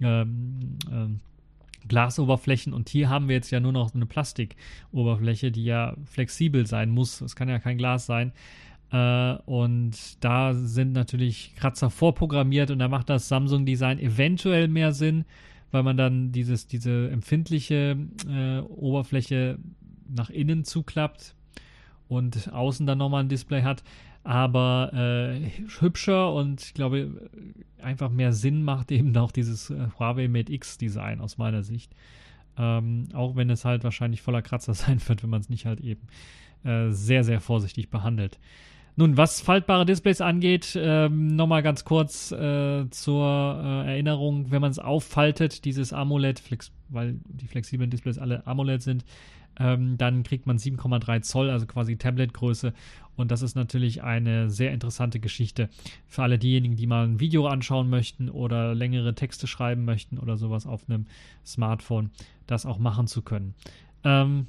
ähm, 0.01 0.77
äh, 0.91 1.87
Glasoberflächen 1.87 2.73
und 2.73 2.89
hier 2.89 3.09
haben 3.09 3.27
wir 3.27 3.35
jetzt 3.35 3.51
ja 3.51 3.59
nur 3.59 3.71
noch 3.71 3.95
eine 3.95 4.05
Plastikoberfläche, 4.05 5.51
die 5.51 5.63
ja 5.63 5.95
flexibel 6.05 6.67
sein 6.67 6.89
muss. 6.89 7.21
Es 7.21 7.35
kann 7.35 7.49
ja 7.49 7.59
kein 7.59 7.77
Glas 7.77 8.05
sein. 8.05 8.33
Äh, 8.91 9.33
und 9.45 10.23
da 10.23 10.53
sind 10.53 10.93
natürlich 10.93 11.55
Kratzer 11.55 11.89
vorprogrammiert 11.89 12.71
und 12.71 12.79
da 12.79 12.87
macht 12.87 13.09
das 13.09 13.27
Samsung-Design 13.27 13.99
eventuell 13.99 14.67
mehr 14.67 14.91
Sinn, 14.91 15.25
weil 15.71 15.83
man 15.83 15.97
dann 15.97 16.31
dieses, 16.31 16.67
diese 16.67 17.09
empfindliche 17.09 17.97
äh, 18.29 18.59
Oberfläche 18.59 19.57
nach 20.09 20.29
innen 20.29 20.65
zuklappt 20.65 21.35
und 22.09 22.51
außen 22.51 22.85
dann 22.85 22.97
nochmal 22.97 23.23
ein 23.23 23.29
Display 23.29 23.63
hat. 23.63 23.83
Aber 24.23 24.91
äh, 24.93 25.49
hübscher 25.79 26.31
und 26.33 26.61
ich 26.61 26.73
glaube 26.73 27.31
einfach 27.81 28.09
mehr 28.09 28.33
Sinn 28.33 28.63
macht 28.63 28.91
eben 28.91 29.15
auch 29.17 29.31
dieses 29.31 29.69
äh, 29.69 29.87
Huawei 29.97 30.27
Mate 30.27 30.51
X 30.51 30.77
Design 30.77 31.21
aus 31.21 31.37
meiner 31.37 31.63
Sicht. 31.63 31.95
Ähm, 32.57 33.07
auch 33.13 33.37
wenn 33.37 33.49
es 33.49 33.63
halt 33.63 33.85
wahrscheinlich 33.85 34.21
voller 34.21 34.41
Kratzer 34.41 34.73
sein 34.75 34.99
wird, 35.07 35.23
wenn 35.23 35.29
man 35.29 35.41
es 35.41 35.49
nicht 35.49 35.65
halt 35.65 35.79
eben 35.79 36.01
äh, 36.65 36.91
sehr, 36.91 37.23
sehr 37.23 37.39
vorsichtig 37.39 37.89
behandelt. 37.89 38.37
Nun, 39.01 39.17
was 39.17 39.41
faltbare 39.41 39.83
Displays 39.83 40.21
angeht, 40.21 40.77
ähm, 40.79 41.35
nochmal 41.35 41.63
ganz 41.63 41.85
kurz 41.85 42.31
äh, 42.31 42.87
zur 42.91 43.25
äh, 43.25 43.93
Erinnerung, 43.93 44.51
wenn 44.51 44.61
man 44.61 44.69
es 44.69 44.77
auffaltet, 44.77 45.65
dieses 45.65 45.91
AMOLED, 45.91 46.43
weil 46.89 47.19
die 47.25 47.47
flexiblen 47.47 47.89
Displays 47.89 48.19
alle 48.19 48.45
AMOLED 48.45 48.83
sind, 48.83 49.03
ähm, 49.59 49.97
dann 49.97 50.21
kriegt 50.21 50.45
man 50.45 50.59
7,3 50.59 51.23
Zoll, 51.23 51.49
also 51.49 51.65
quasi 51.65 51.97
Tabletgröße. 51.97 52.73
Und 53.15 53.31
das 53.31 53.41
ist 53.41 53.55
natürlich 53.55 54.03
eine 54.03 54.51
sehr 54.51 54.71
interessante 54.71 55.19
Geschichte 55.19 55.69
für 56.05 56.21
alle 56.21 56.37
diejenigen, 56.37 56.75
die 56.75 56.85
mal 56.85 57.07
ein 57.07 57.19
Video 57.19 57.47
anschauen 57.47 57.89
möchten 57.89 58.29
oder 58.29 58.75
längere 58.75 59.15
Texte 59.15 59.47
schreiben 59.47 59.83
möchten 59.83 60.19
oder 60.19 60.37
sowas 60.37 60.67
auf 60.67 60.87
einem 60.87 61.07
Smartphone, 61.43 62.11
das 62.45 62.67
auch 62.67 62.77
machen 62.77 63.07
zu 63.07 63.23
können. 63.23 63.55
Ähm, 64.03 64.45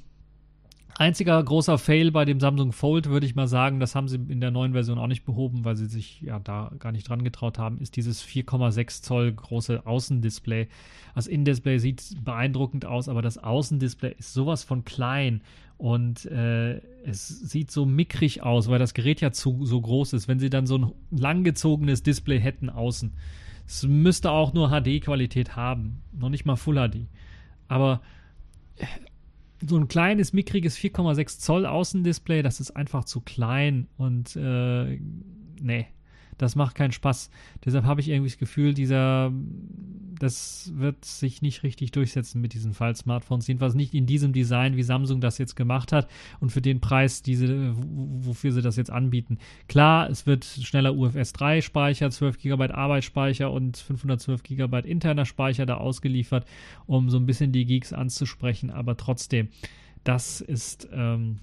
Einziger 0.95 1.43
großer 1.43 1.77
Fail 1.79 2.11
bei 2.11 2.23
dem 2.23 2.39
Samsung 2.39 2.71
Fold, 2.71 3.09
würde 3.09 3.25
ich 3.25 3.33
mal 3.35 3.47
sagen, 3.47 3.79
das 3.79 3.95
haben 3.95 4.07
sie 4.07 4.17
in 4.17 4.41
der 4.41 4.51
neuen 4.51 4.73
Version 4.73 4.99
auch 4.99 5.07
nicht 5.07 5.25
behoben, 5.25 5.65
weil 5.65 5.75
sie 5.75 5.87
sich 5.87 6.21
ja 6.21 6.39
da 6.39 6.71
gar 6.77 6.91
nicht 6.91 7.09
dran 7.09 7.23
getraut 7.23 7.57
haben, 7.57 7.79
ist 7.79 7.95
dieses 7.95 8.23
4,6 8.23 9.01
Zoll 9.01 9.31
große 9.33 9.85
Außendisplay. 9.85 10.67
Das 11.15 11.27
Innendisplay 11.27 11.79
sieht 11.79 12.23
beeindruckend 12.23 12.85
aus, 12.85 13.09
aber 13.09 13.23
das 13.23 13.39
Außendisplay 13.39 14.13
ist 14.17 14.33
sowas 14.33 14.63
von 14.63 14.85
klein 14.85 15.41
und 15.77 16.25
äh, 16.25 16.77
es 17.03 17.27
sieht 17.27 17.71
so 17.71 17.85
mickrig 17.85 18.43
aus, 18.43 18.69
weil 18.69 18.79
das 18.79 18.93
Gerät 18.93 19.19
ja 19.19 19.31
zu, 19.31 19.65
so 19.65 19.81
groß 19.81 20.13
ist. 20.13 20.27
Wenn 20.27 20.39
sie 20.39 20.49
dann 20.49 20.67
so 20.67 20.77
ein 20.77 20.91
langgezogenes 21.11 22.03
Display 22.03 22.39
hätten 22.39 22.69
außen, 22.69 23.13
es 23.65 23.83
müsste 23.83 24.29
auch 24.31 24.53
nur 24.53 24.69
HD-Qualität 24.69 25.55
haben, 25.55 26.01
noch 26.11 26.29
nicht 26.29 26.45
mal 26.45 26.55
Full 26.55 26.75
HD. 26.75 27.07
Aber 27.67 28.01
so 29.67 29.77
ein 29.77 29.87
kleines, 29.87 30.33
mickriges 30.33 30.77
4,6 30.77 31.39
Zoll 31.39 31.65
Außendisplay, 31.65 32.41
das 32.41 32.59
ist 32.59 32.71
einfach 32.71 33.05
zu 33.05 33.21
klein 33.21 33.87
und 33.97 34.35
äh, 34.35 34.99
nee, 35.61 35.87
das 36.37 36.55
macht 36.55 36.75
keinen 36.75 36.91
Spaß. 36.91 37.29
Deshalb 37.63 37.85
habe 37.85 38.01
ich 38.01 38.09
irgendwie 38.09 38.29
das 38.29 38.37
Gefühl, 38.37 38.73
dieser, 38.73 39.31
das 40.19 40.71
wird 40.75 41.05
sich 41.05 41.41
nicht 41.41 41.63
richtig 41.63 41.91
durchsetzen 41.91 42.41
mit 42.41 42.53
diesen 42.53 42.73
Fall-Smartphones. 42.73 43.47
Jedenfalls 43.47 43.75
nicht 43.75 43.93
in 43.93 44.05
diesem 44.05 44.33
Design, 44.33 44.75
wie 44.75 44.83
Samsung 44.83 45.21
das 45.21 45.37
jetzt 45.37 45.55
gemacht 45.55 45.91
hat 45.91 46.07
und 46.39 46.51
für 46.51 46.61
den 46.61 46.79
Preis, 46.79 47.21
diese, 47.21 47.73
wofür 47.75 48.51
sie 48.51 48.61
das 48.61 48.75
jetzt 48.75 48.91
anbieten. 48.91 49.37
Klar, 49.67 50.09
es 50.09 50.25
wird 50.25 50.45
schneller 50.45 50.95
UFS 50.95 51.33
3 51.33 51.61
Speicher, 51.61 52.09
12 52.09 52.39
GB 52.39 52.71
Arbeitsspeicher 52.71 53.51
und 53.51 53.77
512 53.77 54.43
GB 54.43 54.79
interner 54.79 55.25
Speicher 55.25 55.65
da 55.65 55.77
ausgeliefert, 55.77 56.45
um 56.85 57.09
so 57.09 57.17
ein 57.17 57.25
bisschen 57.25 57.51
die 57.51 57.65
Geeks 57.65 57.93
anzusprechen, 57.93 58.69
aber 58.69 58.97
trotzdem, 58.97 59.49
das 60.03 60.41
ist, 60.41 60.87
ähm, 60.91 61.39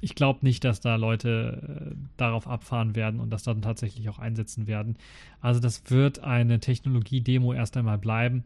ich 0.00 0.14
glaube 0.14 0.40
nicht, 0.42 0.64
dass 0.64 0.80
da 0.80 0.96
Leute 0.96 1.90
äh, 1.90 1.94
darauf 2.16 2.46
abfahren 2.48 2.94
werden 2.94 3.20
und 3.20 3.30
das 3.30 3.42
dann 3.42 3.62
tatsächlich 3.62 4.08
auch 4.08 4.18
einsetzen 4.18 4.66
werden. 4.66 4.96
Also 5.40 5.60
das 5.60 5.90
wird 5.90 6.20
eine 6.20 6.60
Technologie-Demo 6.60 7.52
erst 7.52 7.76
einmal 7.76 7.98
bleiben 7.98 8.44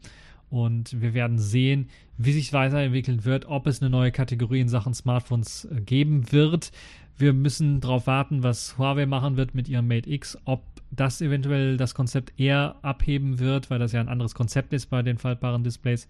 und 0.49 1.01
wir 1.01 1.13
werden 1.13 1.39
sehen, 1.39 1.89
wie 2.17 2.31
sich 2.31 2.53
weiterentwickeln 2.53 3.25
wird, 3.25 3.47
ob 3.47 3.65
es 3.65 3.81
eine 3.81 3.89
neue 3.89 4.11
Kategorie 4.11 4.61
in 4.61 4.69
Sachen 4.69 4.93
Smartphones 4.93 5.65
äh, 5.65 5.81
geben 5.81 6.31
wird. 6.31 6.71
Wir 7.17 7.33
müssen 7.33 7.79
darauf 7.79 8.07
warten, 8.07 8.43
was 8.43 8.77
Huawei 8.77 9.05
machen 9.05 9.37
wird 9.37 9.55
mit 9.55 9.69
ihrem 9.69 9.87
Mate 9.87 10.09
X, 10.09 10.37
ob 10.45 10.63
das 10.91 11.21
eventuell 11.21 11.77
das 11.77 11.95
Konzept 11.95 12.39
eher 12.39 12.75
abheben 12.81 13.39
wird, 13.39 13.69
weil 13.69 13.79
das 13.79 13.93
ja 13.93 14.01
ein 14.01 14.09
anderes 14.09 14.35
Konzept 14.35 14.73
ist 14.73 14.87
bei 14.87 15.01
den 15.01 15.17
faltbaren 15.17 15.63
Displays 15.63 16.07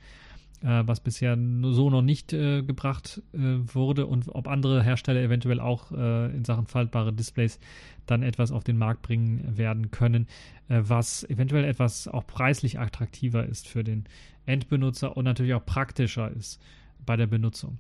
was 0.64 1.02
bisher 1.02 1.36
so 1.36 1.90
noch 1.90 2.02
nicht 2.02 2.32
äh, 2.32 2.62
gebracht 2.62 3.22
äh, 3.34 3.38
wurde 3.38 4.06
und 4.08 4.30
ob 4.30 4.48
andere 4.48 4.82
Hersteller 4.82 5.22
eventuell 5.22 5.60
auch 5.60 5.92
äh, 5.92 6.34
in 6.34 6.46
Sachen 6.46 6.68
faltbare 6.68 7.12
Displays 7.12 7.60
dann 8.06 8.24
etwas 8.24 8.52
auf 8.52 8.64
den 8.64 8.78
Markt 8.78 9.02
bringen 9.02 9.58
werden 9.58 9.92
können, 9.92 10.28
äh, 10.70 10.82
was 10.82 11.24
eventuell 11.30 11.66
etwas 11.66 12.08
auch 12.08 12.26
preislich 12.26 12.80
attraktiver 12.80 13.46
ist 13.46 13.68
für 13.68 13.84
den 13.84 14.06
Endbenutzer 14.46 15.18
und 15.18 15.26
natürlich 15.26 15.54
auch 15.54 15.66
praktischer 15.66 16.32
ist 16.32 16.62
bei 17.06 17.18
der 17.18 17.28
Benutzung. 17.28 17.80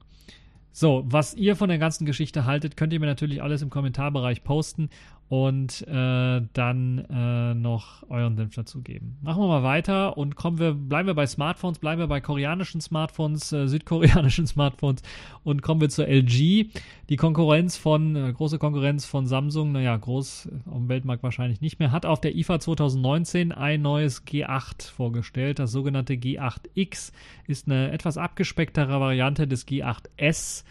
So, 0.75 1.03
was 1.05 1.35
ihr 1.35 1.55
von 1.55 1.69
der 1.69 1.77
ganzen 1.77 2.05
Geschichte 2.05 2.45
haltet, 2.45 2.75
könnt 2.75 2.93
ihr 2.93 2.99
mir 2.99 3.05
natürlich 3.05 3.43
alles 3.43 3.61
im 3.61 3.69
Kommentarbereich 3.69 4.43
posten 4.43 4.89
und 5.29 5.87
äh, 5.87 6.41
dann 6.53 7.05
äh, 7.09 7.53
noch 7.55 8.07
euren 8.09 8.35
Senf 8.35 8.53
dazu 8.55 8.81
geben. 8.81 9.17
Machen 9.21 9.41
wir 9.41 9.47
mal 9.47 9.63
weiter 9.63 10.17
und 10.17 10.35
kommen 10.35 10.59
wir, 10.59 10.73
bleiben 10.73 11.07
wir 11.07 11.15
bei 11.15 11.25
Smartphones, 11.25 11.79
bleiben 11.79 11.99
wir 11.99 12.07
bei 12.07 12.21
koreanischen 12.21 12.81
Smartphones, 12.81 13.51
äh, 13.51 13.67
südkoreanischen 13.67 14.45
Smartphones 14.47 15.01
und 15.43 15.61
kommen 15.61 15.81
wir 15.81 15.89
zur 15.89 16.07
LG. 16.07 16.67
Die 17.09 17.15
Konkurrenz 17.15 17.77
von, 17.77 18.15
äh, 18.15 18.33
große 18.33 18.59
Konkurrenz 18.59 19.05
von 19.05 19.25
Samsung, 19.25 19.71
naja, 19.71 19.95
groß 19.95 20.49
auf 20.67 20.77
dem 20.77 20.89
Weltmarkt 20.89 21.23
wahrscheinlich 21.23 21.61
nicht 21.61 21.79
mehr, 21.79 21.91
hat 21.91 22.05
auf 22.05 22.21
der 22.21 22.35
IFA 22.35 22.59
2019 22.59 23.51
ein 23.51 23.81
neues 23.81 24.27
G8 24.27 24.91
vorgestellt. 24.91 25.57
Das 25.57 25.71
sogenannte 25.71 26.13
G8X 26.13 27.11
ist 27.47 27.67
eine 27.67 27.91
etwas 27.91 28.17
abgespecktere 28.17 28.99
Variante 28.99 29.47
des 29.47 29.67
G8S 29.67 30.63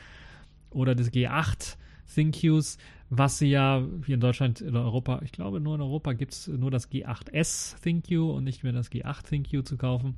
oder 0.71 0.95
des 0.95 1.13
G8 1.13 1.77
ThinQs 2.15 2.79
was 3.15 3.37
sie 3.37 3.49
ja 3.49 3.83
hier 4.07 4.15
in 4.15 4.23
Deutschland, 4.23 4.63
in 4.63 4.75
Europa, 4.75 5.21
ich 5.23 5.33
glaube 5.33 5.61
nur 5.61 5.75
in 5.75 5.83
Europa 5.83 6.15
gibt 6.15 6.33
es 6.33 6.49
nur 6.49 6.71
das 6.71 6.91
G8S 6.91 7.77
ThinQ 7.83 8.37
und 8.37 8.45
nicht 8.45 8.65
mehr 8.65 8.73
das 8.73 8.91
G8 8.91 9.29
ThinQ 9.29 9.67
zu 9.67 9.77
kaufen. 9.77 10.17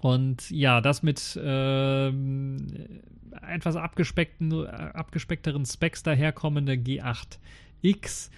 Und 0.00 0.50
ja, 0.50 0.80
das 0.80 1.02
mit 1.02 1.36
äh, 1.36 2.08
etwas 2.08 3.76
abgespeckten, 3.76 4.52
äh, 4.52 4.68
abgespeckteren 4.68 5.66
Specs 5.66 6.02
daherkommende 6.02 6.74
G8X 6.74 8.30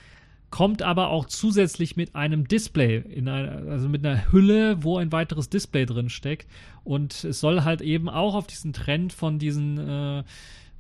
kommt 0.51 0.83
aber 0.83 1.11
auch 1.11 1.27
zusätzlich 1.27 1.97
mit 1.97 2.17
einem 2.17 2.49
Display, 2.49 2.97
in 2.97 3.29
einer, 3.29 3.71
also 3.71 3.89
mit 3.89 4.05
einer 4.05 4.33
Hülle, 4.33 4.83
wo 4.83 4.99
ein 4.99 5.13
weiteres 5.13 5.49
Display 5.49 5.87
drin 5.87 6.09
steckt. 6.09 6.49
Und 6.83 7.23
es 7.23 7.39
soll 7.39 7.63
halt 7.63 7.83
eben 7.83 8.09
auch 8.09 8.35
auf 8.35 8.49
diesen 8.49 8.73
Trend 8.73 9.13
von 9.13 9.39
diesen 9.39 9.79
äh, 9.79 10.25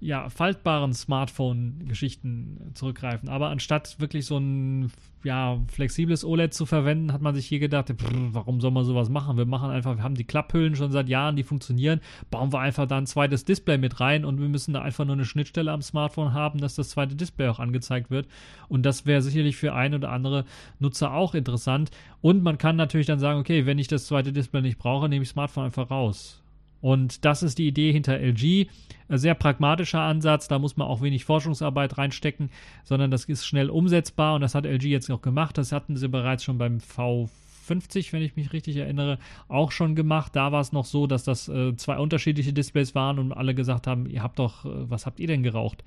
ja, 0.01 0.31
faltbaren 0.31 0.95
Smartphone-Geschichten 0.95 2.73
zurückgreifen. 2.73 3.29
Aber 3.29 3.49
anstatt 3.49 4.01
wirklich 4.01 4.25
so 4.25 4.39
ein 4.39 4.91
ja, 5.23 5.61
flexibles 5.69 6.25
OLED 6.25 6.55
zu 6.55 6.65
verwenden, 6.65 7.13
hat 7.13 7.21
man 7.21 7.35
sich 7.35 7.47
hier 7.47 7.59
gedacht, 7.59 7.93
warum 8.33 8.63
soll 8.63 8.71
man 8.71 8.85
sowas 8.85 9.11
machen? 9.11 9.37
Wir 9.37 9.45
machen 9.45 9.71
einfach, 9.71 9.97
wir 9.99 10.03
haben 10.03 10.15
die 10.15 10.25
Klapphüllen 10.25 10.75
schon 10.75 10.91
seit 10.91 11.11
Jahren, 11.11 11.37
die 11.37 11.43
funktionieren, 11.43 12.01
bauen 12.31 12.51
wir 12.51 12.61
einfach 12.61 12.87
da 12.87 12.97
ein 12.97 13.07
zweites 13.07 13.45
Display 13.45 13.77
mit 13.77 14.01
rein 14.01 14.25
und 14.25 14.41
wir 14.41 14.49
müssen 14.49 14.73
da 14.73 14.81
einfach 14.81 15.05
nur 15.05 15.17
eine 15.17 15.27
Schnittstelle 15.27 15.71
am 15.71 15.83
Smartphone 15.83 16.33
haben, 16.33 16.61
dass 16.61 16.77
das 16.77 16.89
zweite 16.89 17.15
Display 17.15 17.49
auch 17.49 17.59
angezeigt 17.59 18.11
wird. 18.11 18.27
Und 18.69 18.87
das 18.87 19.05
wäre 19.05 19.21
sicherlich 19.21 19.59
für 19.59 19.75
ein 19.75 19.95
oder 19.95 20.11
andere 20.11 20.47
Nutzer 20.79 21.13
auch 21.13 21.35
interessant. 21.35 21.91
Und 22.23 22.43
man 22.43 22.57
kann 22.57 22.77
natürlich 22.77 23.07
dann 23.07 23.19
sagen, 23.19 23.39
okay, 23.39 23.67
wenn 23.67 23.79
ich 23.79 23.89
das 23.89 24.07
zweite 24.07 24.33
Display 24.33 24.63
nicht 24.63 24.79
brauche, 24.79 25.11
nehme 25.11 25.25
ich 25.25 25.29
Smartphone 25.29 25.67
einfach 25.67 25.91
raus. 25.91 26.41
Und 26.81 27.25
das 27.25 27.43
ist 27.43 27.59
die 27.59 27.67
Idee 27.67 27.93
hinter 27.93 28.19
LG. 28.19 28.67
Ein 29.09 29.19
sehr 29.19 29.35
pragmatischer 29.35 30.01
Ansatz, 30.01 30.49
da 30.49 30.59
muss 30.59 30.77
man 30.77 30.89
auch 30.89 31.03
wenig 31.03 31.25
Forschungsarbeit 31.25 31.99
reinstecken, 31.99 32.51
sondern 32.85 33.11
das 33.11 33.25
ist 33.25 33.45
schnell 33.45 33.71
umsetzbar 33.71 34.35
und 34.35 34.41
das 34.41 34.55
hat 34.55 34.67
LG 34.67 34.85
jetzt 34.85 35.11
auch 35.11 35.23
gemacht. 35.23 35.59
Das 35.59 35.73
hatten 35.73 35.97
sie 35.97 36.09
bereits 36.09 36.45
schon 36.45 36.59
beim 36.59 36.79
V50, 36.79 38.13
wenn 38.13 38.23
ich 38.23 38.37
mich 38.37 38.53
richtig 38.53 38.77
erinnere, 38.77 39.19
auch 39.49 39.73
schon 39.73 39.95
gemacht. 39.95 40.37
Da 40.37 40.53
war 40.53 40.61
es 40.61 40.73
noch 40.73 40.85
so, 40.85 41.07
dass 41.07 41.25
das 41.25 41.49
äh, 41.49 41.77
zwei 41.77 41.99
unterschiedliche 41.99 42.53
Displays 42.53 42.95
waren 42.95 43.19
und 43.19 43.33
alle 43.33 43.55
gesagt 43.55 43.87
haben, 43.87 44.09
ihr 44.09 44.23
habt 44.23 44.39
doch, 44.39 44.65
äh, 44.65 44.69
was 44.89 45.07
habt 45.07 45.21
ihr 45.21 45.27
denn 45.27 45.43
geraucht? 45.43 45.85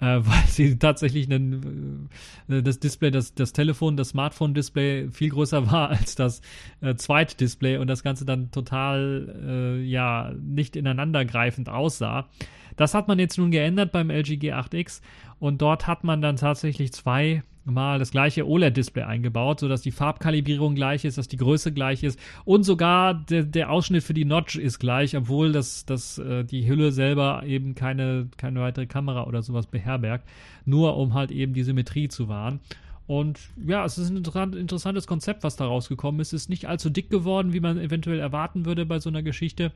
Äh, 0.00 0.04
weil 0.20 0.46
sie 0.48 0.78
tatsächlich 0.78 1.30
einen, 1.30 2.08
äh, 2.48 2.62
das 2.62 2.78
Display, 2.78 3.10
das, 3.10 3.34
das 3.34 3.52
Telefon, 3.52 3.96
das 3.96 4.10
Smartphone-Display 4.10 5.10
viel 5.10 5.30
größer 5.30 5.70
war 5.70 5.90
als 5.96 6.14
das 6.14 6.40
äh, 6.80 6.94
zweite 6.96 7.36
Display 7.36 7.78
und 7.78 7.88
das 7.88 8.02
Ganze 8.02 8.24
dann 8.24 8.50
total, 8.50 9.34
äh, 9.46 9.82
ja, 9.82 10.32
nicht 10.40 10.76
ineinandergreifend 10.76 11.68
aussah. 11.68 12.28
Das 12.76 12.94
hat 12.94 13.08
man 13.08 13.18
jetzt 13.18 13.38
nun 13.38 13.50
geändert 13.50 13.92
beim 13.92 14.10
LG 14.10 14.34
G8X 14.34 15.00
und 15.38 15.62
dort 15.62 15.86
hat 15.86 16.04
man 16.04 16.20
dann 16.20 16.36
tatsächlich 16.36 16.92
zwei 16.92 17.42
mal 17.66 17.98
das 17.98 18.10
gleiche 18.10 18.46
OLED-Display 18.46 19.02
eingebaut, 19.02 19.60
sodass 19.60 19.82
die 19.82 19.90
Farbkalibrierung 19.90 20.74
gleich 20.74 21.04
ist, 21.04 21.18
dass 21.18 21.28
die 21.28 21.36
Größe 21.36 21.72
gleich 21.72 22.02
ist 22.02 22.18
und 22.44 22.62
sogar 22.62 23.14
der, 23.14 23.42
der 23.42 23.70
Ausschnitt 23.70 24.04
für 24.04 24.14
die 24.14 24.24
Notch 24.24 24.56
ist 24.56 24.78
gleich, 24.78 25.16
obwohl 25.16 25.52
das, 25.52 25.84
das, 25.84 26.18
äh, 26.18 26.44
die 26.44 26.68
Hülle 26.68 26.92
selber 26.92 27.42
eben 27.44 27.74
keine, 27.74 28.28
keine 28.36 28.60
weitere 28.60 28.86
Kamera 28.86 29.24
oder 29.26 29.42
sowas 29.42 29.66
beherbergt, 29.66 30.26
nur 30.64 30.96
um 30.96 31.14
halt 31.14 31.30
eben 31.30 31.54
die 31.54 31.64
Symmetrie 31.64 32.08
zu 32.08 32.28
wahren. 32.28 32.60
Und 33.06 33.38
ja, 33.64 33.84
es 33.84 33.98
ist 33.98 34.10
ein 34.10 34.16
interessantes 34.54 35.06
Konzept, 35.06 35.44
was 35.44 35.56
da 35.56 35.66
rausgekommen 35.66 36.20
ist. 36.20 36.32
Es 36.32 36.42
ist 36.42 36.50
nicht 36.50 36.66
allzu 36.66 36.90
dick 36.90 37.08
geworden, 37.08 37.52
wie 37.52 37.60
man 37.60 37.78
eventuell 37.78 38.18
erwarten 38.18 38.66
würde 38.66 38.84
bei 38.84 38.98
so 38.98 39.08
einer 39.08 39.22
Geschichte. 39.22 39.72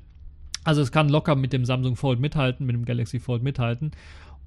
Also 0.64 0.82
es 0.82 0.90
kann 0.90 1.09
locker 1.09 1.37
mit 1.37 1.52
dem 1.52 1.64
Samsung 1.64 1.97
Fold 1.97 2.18
mithalten, 2.18 2.66
mit 2.66 2.75
dem 2.75 2.85
Galaxy 2.85 3.20
Fold 3.20 3.42
mithalten. 3.42 3.92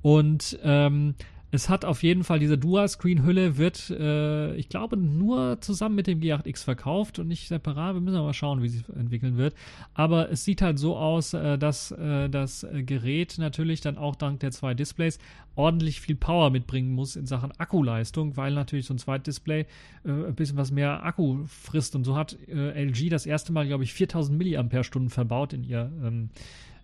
Und 0.01 0.59
ähm, 0.63 1.15
es 1.53 1.69
hat 1.69 1.85
auf 1.85 2.01
jeden 2.01 2.23
Fall 2.23 2.39
diese 2.39 2.57
Dual-Screen-Hülle, 2.57 3.57
wird, 3.59 3.91
äh, 3.91 4.55
ich 4.55 4.69
glaube, 4.69 4.97
nur 4.97 5.61
zusammen 5.61 5.93
mit 5.93 6.07
dem 6.07 6.19
G8X 6.19 6.63
verkauft 6.63 7.19
und 7.19 7.27
nicht 7.27 7.47
separat. 7.47 7.93
Wir 7.93 8.01
müssen 8.01 8.17
aber 8.17 8.33
schauen, 8.33 8.63
wie 8.63 8.69
sich 8.69 8.83
entwickeln 8.89 9.37
wird. 9.37 9.53
Aber 9.93 10.31
es 10.31 10.43
sieht 10.43 10.63
halt 10.63 10.79
so 10.79 10.97
aus, 10.97 11.35
äh, 11.35 11.59
dass 11.59 11.91
äh, 11.91 12.27
das 12.27 12.65
Gerät 12.73 13.35
natürlich 13.37 13.81
dann 13.81 13.99
auch 13.99 14.15
dank 14.15 14.39
der 14.39 14.49
zwei 14.49 14.73
Displays 14.73 15.19
ordentlich 15.55 16.01
viel 16.01 16.15
Power 16.15 16.49
mitbringen 16.49 16.91
muss 16.91 17.15
in 17.15 17.27
Sachen 17.27 17.51
Akkuleistung, 17.59 18.35
weil 18.35 18.53
natürlich 18.53 18.87
so 18.87 18.95
ein 18.95 18.97
Zweitdisplay 18.97 19.67
äh, 20.05 20.09
ein 20.09 20.33
bisschen 20.33 20.57
was 20.57 20.71
mehr 20.71 21.05
Akku 21.05 21.45
frisst. 21.45 21.95
Und 21.95 22.03
so 22.03 22.15
hat 22.15 22.35
äh, 22.47 22.83
LG 22.83 23.09
das 23.09 23.27
erste 23.27 23.53
Mal, 23.53 23.67
glaube 23.67 23.83
ich, 23.83 23.93
4000 23.93 24.39
mAh 24.39 25.09
verbaut 25.09 25.53
in 25.53 25.63
ihr 25.63 25.91
ähm, 26.03 26.29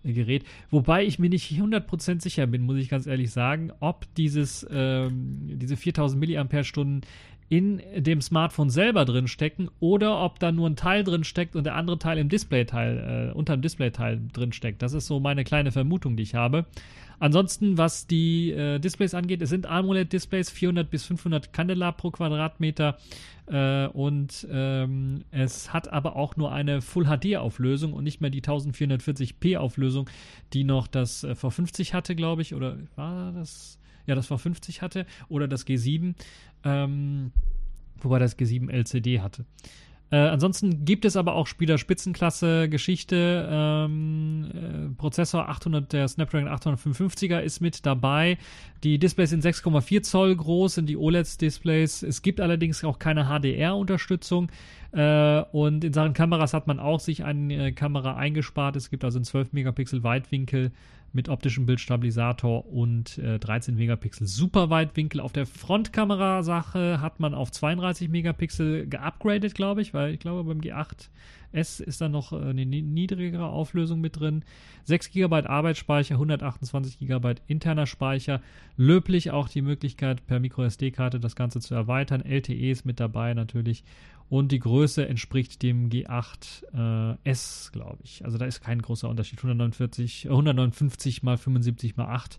Gerät. 0.04 0.44
Wobei 0.70 1.04
ich 1.04 1.18
mir 1.18 1.28
nicht 1.28 1.50
100% 1.50 2.22
sicher 2.22 2.46
bin, 2.46 2.62
muss 2.62 2.78
ich 2.78 2.88
ganz 2.88 3.06
ehrlich 3.06 3.30
sagen, 3.30 3.72
ob 3.80 4.06
dieses, 4.14 4.66
ähm, 4.70 5.58
diese 5.58 5.76
4000 5.76 6.20
mAh 6.20 7.00
in 7.50 7.82
dem 7.96 8.22
Smartphone 8.22 8.70
selber 8.70 9.04
drin 9.04 9.26
stecken 9.26 9.68
oder 9.80 10.22
ob 10.22 10.38
da 10.38 10.52
nur 10.52 10.70
ein 10.70 10.76
Teil 10.76 11.02
drin 11.02 11.24
steckt 11.24 11.56
und 11.56 11.64
der 11.64 11.74
andere 11.74 11.98
Teil 11.98 12.18
im 12.18 12.28
Displayteil, 12.28 13.32
äh, 13.32 13.36
unter 13.36 13.56
dem 13.56 13.60
Displayteil 13.60 14.20
drin 14.32 14.52
steckt. 14.52 14.82
Das 14.82 14.92
ist 14.92 15.08
so 15.08 15.18
meine 15.18 15.42
kleine 15.42 15.72
Vermutung, 15.72 16.16
die 16.16 16.22
ich 16.22 16.36
habe. 16.36 16.64
Ansonsten, 17.20 17.76
was 17.76 18.06
die 18.06 18.50
äh, 18.50 18.78
Displays 18.78 19.12
angeht, 19.12 19.42
es 19.42 19.50
sind 19.50 19.66
AMOLED-Displays, 19.66 20.48
400 20.48 20.90
bis 20.90 21.04
500 21.04 21.52
Candela 21.52 21.92
pro 21.92 22.10
Quadratmeter 22.10 22.96
äh, 23.46 23.88
und 23.88 24.48
ähm, 24.50 25.24
es 25.30 25.72
hat 25.74 25.92
aber 25.92 26.16
auch 26.16 26.36
nur 26.36 26.50
eine 26.50 26.80
Full 26.80 27.04
HD-Auflösung 27.04 27.92
und 27.92 28.04
nicht 28.04 28.22
mehr 28.22 28.30
die 28.30 28.40
1440p-Auflösung, 28.40 30.08
die 30.54 30.64
noch 30.64 30.86
das 30.86 31.22
äh, 31.22 31.32
V50 31.32 31.92
hatte, 31.92 32.16
glaube 32.16 32.40
ich, 32.40 32.54
oder 32.54 32.78
war 32.96 33.32
das? 33.32 33.78
Ja, 34.06 34.14
das 34.14 34.30
V50 34.30 34.80
hatte 34.80 35.04
oder 35.28 35.46
das 35.46 35.66
G7, 35.66 36.14
ähm, 36.64 37.32
wobei 38.00 38.18
das 38.18 38.38
G7 38.38 38.70
LCD 38.70 39.20
hatte. 39.20 39.44
Äh, 40.12 40.16
ansonsten 40.16 40.84
gibt 40.84 41.04
es 41.04 41.16
aber 41.16 41.34
auch 41.34 41.46
Spieler-Spitzenklasse 41.46 42.68
Geschichte. 42.68 43.48
Ähm, 43.50 44.50
äh, 44.52 44.94
Prozessor 44.96 45.48
800, 45.48 45.92
der 45.92 46.08
Snapdragon 46.08 46.48
855er 46.48 47.38
ist 47.38 47.60
mit 47.60 47.86
dabei. 47.86 48.36
Die 48.82 48.98
Displays 48.98 49.30
sind 49.30 49.44
6,4 49.44 50.02
Zoll 50.02 50.34
groß, 50.34 50.74
sind 50.74 50.86
die 50.86 50.96
OLED-Displays. 50.96 52.02
Es 52.02 52.22
gibt 52.22 52.40
allerdings 52.40 52.82
auch 52.82 52.98
keine 52.98 53.26
HDR-Unterstützung. 53.26 54.50
Äh, 54.92 55.42
und 55.52 55.84
in 55.84 55.92
Sachen 55.92 56.12
Kameras 56.12 56.54
hat 56.54 56.66
man 56.66 56.80
auch 56.80 56.98
sich 56.98 57.22
eine 57.22 57.72
Kamera 57.72 58.16
eingespart. 58.16 58.74
Es 58.74 58.90
gibt 58.90 59.04
also 59.04 59.18
einen 59.18 59.24
12 59.24 59.52
Megapixel 59.52 60.02
Weitwinkel 60.02 60.72
mit 61.12 61.28
optischem 61.28 61.66
Bildstabilisator 61.66 62.66
und 62.66 63.18
äh, 63.18 63.38
13 63.38 63.74
Megapixel 63.74 64.26
Superweitwinkel. 64.26 65.20
Auf 65.20 65.32
der 65.32 65.46
Frontkamera-Sache 65.46 67.00
hat 67.00 67.20
man 67.20 67.34
auf 67.34 67.50
32 67.50 68.08
Megapixel 68.08 68.86
geupgradet, 68.86 69.54
glaube 69.54 69.82
ich, 69.82 69.92
weil 69.92 70.14
ich 70.14 70.20
glaube 70.20 70.44
beim 70.44 70.60
G8S 70.60 71.82
ist 71.82 72.00
da 72.00 72.08
noch 72.08 72.32
äh, 72.32 72.36
eine 72.36 72.64
niedrigere 72.64 73.48
Auflösung 73.48 74.00
mit 74.00 74.20
drin. 74.20 74.44
6 74.84 75.10
GB 75.10 75.46
Arbeitsspeicher, 75.46 76.14
128 76.14 76.98
GB 76.98 77.34
interner 77.46 77.86
Speicher. 77.86 78.40
Löblich 78.76 79.30
auch 79.30 79.48
die 79.48 79.62
Möglichkeit 79.62 80.26
per 80.26 80.40
MicroSD-Karte 80.40 81.18
das 81.18 81.36
Ganze 81.36 81.60
zu 81.60 81.74
erweitern. 81.74 82.22
LTE 82.24 82.70
ist 82.70 82.86
mit 82.86 83.00
dabei 83.00 83.34
natürlich 83.34 83.84
und 84.30 84.52
die 84.52 84.60
Größe 84.60 85.06
entspricht 85.06 85.60
dem 85.62 85.90
G8 85.90 87.16
äh, 87.24 87.72
glaube 87.72 87.98
ich. 88.04 88.24
Also 88.24 88.38
da 88.38 88.46
ist 88.46 88.62
kein 88.62 88.80
großer 88.80 89.08
Unterschied. 89.08 89.40
149, 89.40 90.30
159 90.30 91.24
mal 91.24 91.36
75 91.36 91.96
mal 91.96 92.06
8. 92.06 92.38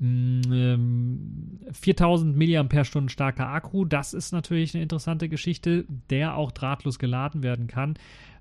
Ähm, 0.00 1.60
4000 1.70 2.34
mAh 2.34 3.08
starker 3.08 3.48
Akku, 3.48 3.84
das 3.84 4.14
ist 4.14 4.32
natürlich 4.32 4.74
eine 4.74 4.82
interessante 4.82 5.28
Geschichte, 5.28 5.84
der 6.08 6.34
auch 6.34 6.50
drahtlos 6.50 6.98
geladen 6.98 7.42
werden 7.42 7.66
kann. 7.66 7.94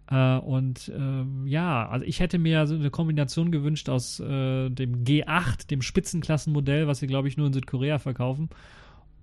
Äh, 0.10 0.38
und 0.38 0.88
äh, 0.88 1.50
ja, 1.50 1.90
also 1.90 2.06
ich 2.06 2.22
hätte 2.22 2.40
mir 2.40 2.68
so 2.68 2.76
eine 2.76 2.90
Kombination 2.90 3.52
gewünscht 3.52 3.90
aus 3.90 4.22
äh, 4.22 4.70
dem 4.70 5.04
G8, 5.04 5.68
dem 5.68 5.82
Spitzenklassenmodell, 5.82 6.88
was 6.88 7.00
sie, 7.00 7.08
glaube 7.08 7.28
ich, 7.28 7.36
nur 7.36 7.48
in 7.48 7.54
Südkorea 7.54 8.00
verkaufen, 8.00 8.50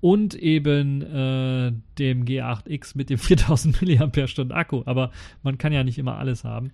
und 0.04 0.34
eben 0.34 1.00
äh, 1.00 1.72
dem 1.98 2.26
G8X 2.26 2.92
mit 2.94 3.08
dem 3.08 3.16
4000 3.18 3.80
mAh 3.80 4.54
Akku. 4.54 4.82
Aber 4.84 5.10
man 5.42 5.56
kann 5.56 5.72
ja 5.72 5.82
nicht 5.82 5.96
immer 5.96 6.18
alles 6.18 6.44
haben. 6.44 6.72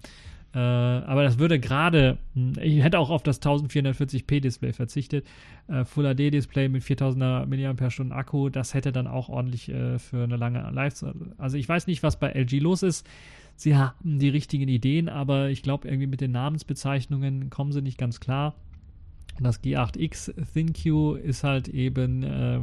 Äh, 0.53 0.59
aber 0.59 1.23
das 1.23 1.39
würde 1.39 1.61
gerade, 1.61 2.19
hm, 2.35 2.55
ich 2.61 2.83
hätte 2.83 2.99
auch 2.99 3.09
auf 3.09 3.23
das 3.23 3.41
1440p 3.41 4.41
Display 4.41 4.73
verzichtet. 4.73 5.29
Äh, 5.69 5.85
Full 5.85 6.13
HD 6.13 6.35
Display 6.35 6.69
mit 6.69 6.83
4000 6.83 7.49
mAh 7.49 8.17
Akku, 8.17 8.49
das 8.49 8.75
hätte 8.75 8.91
dann 8.91 9.07
auch 9.07 9.29
ordentlich 9.29 9.69
äh, 9.69 10.01
für 10.01 10.25
eine 10.25 10.37
lange 10.37 10.69
Live. 10.73 11.05
Also 11.39 11.57
ich 11.57 11.69
weiß 11.69 11.87
nicht, 11.87 12.03
was 12.03 12.19
bei 12.19 12.33
LG 12.33 12.59
los 12.59 12.83
ist. 12.83 13.09
Sie 13.55 13.77
haben 13.77 14.19
die 14.19 14.29
richtigen 14.29 14.67
Ideen, 14.67 15.09
aber 15.09 15.51
ich 15.51 15.63
glaube, 15.63 15.87
irgendwie 15.87 16.09
mit 16.09 16.21
den 16.21 16.33
Namensbezeichnungen 16.33 17.49
kommen 17.49 17.71
sie 17.71 17.81
nicht 17.81 17.97
ganz 17.97 18.19
klar. 18.19 18.57
Das 19.43 19.63
G8X 19.63 20.35
ThinQ 20.53 21.17
ist 21.17 21.45
halt 21.45 21.69
eben 21.69 22.23
äh, 22.23 22.61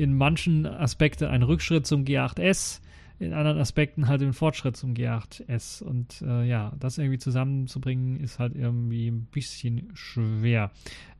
in 0.00 0.14
manchen 0.14 0.66
Aspekten 0.66 1.26
ein 1.26 1.42
Rückschritt 1.42 1.86
zum 1.86 2.04
G8S. 2.04 2.80
In 3.20 3.34
anderen 3.34 3.58
Aspekten 3.58 4.08
halt 4.08 4.22
den 4.22 4.32
Fortschritt 4.32 4.78
zum 4.78 4.94
G8S. 4.94 5.82
Und 5.82 6.22
äh, 6.22 6.44
ja, 6.44 6.72
das 6.80 6.96
irgendwie 6.96 7.18
zusammenzubringen, 7.18 8.18
ist 8.18 8.38
halt 8.38 8.56
irgendwie 8.56 9.08
ein 9.08 9.26
bisschen 9.30 9.90
schwer. 9.92 10.70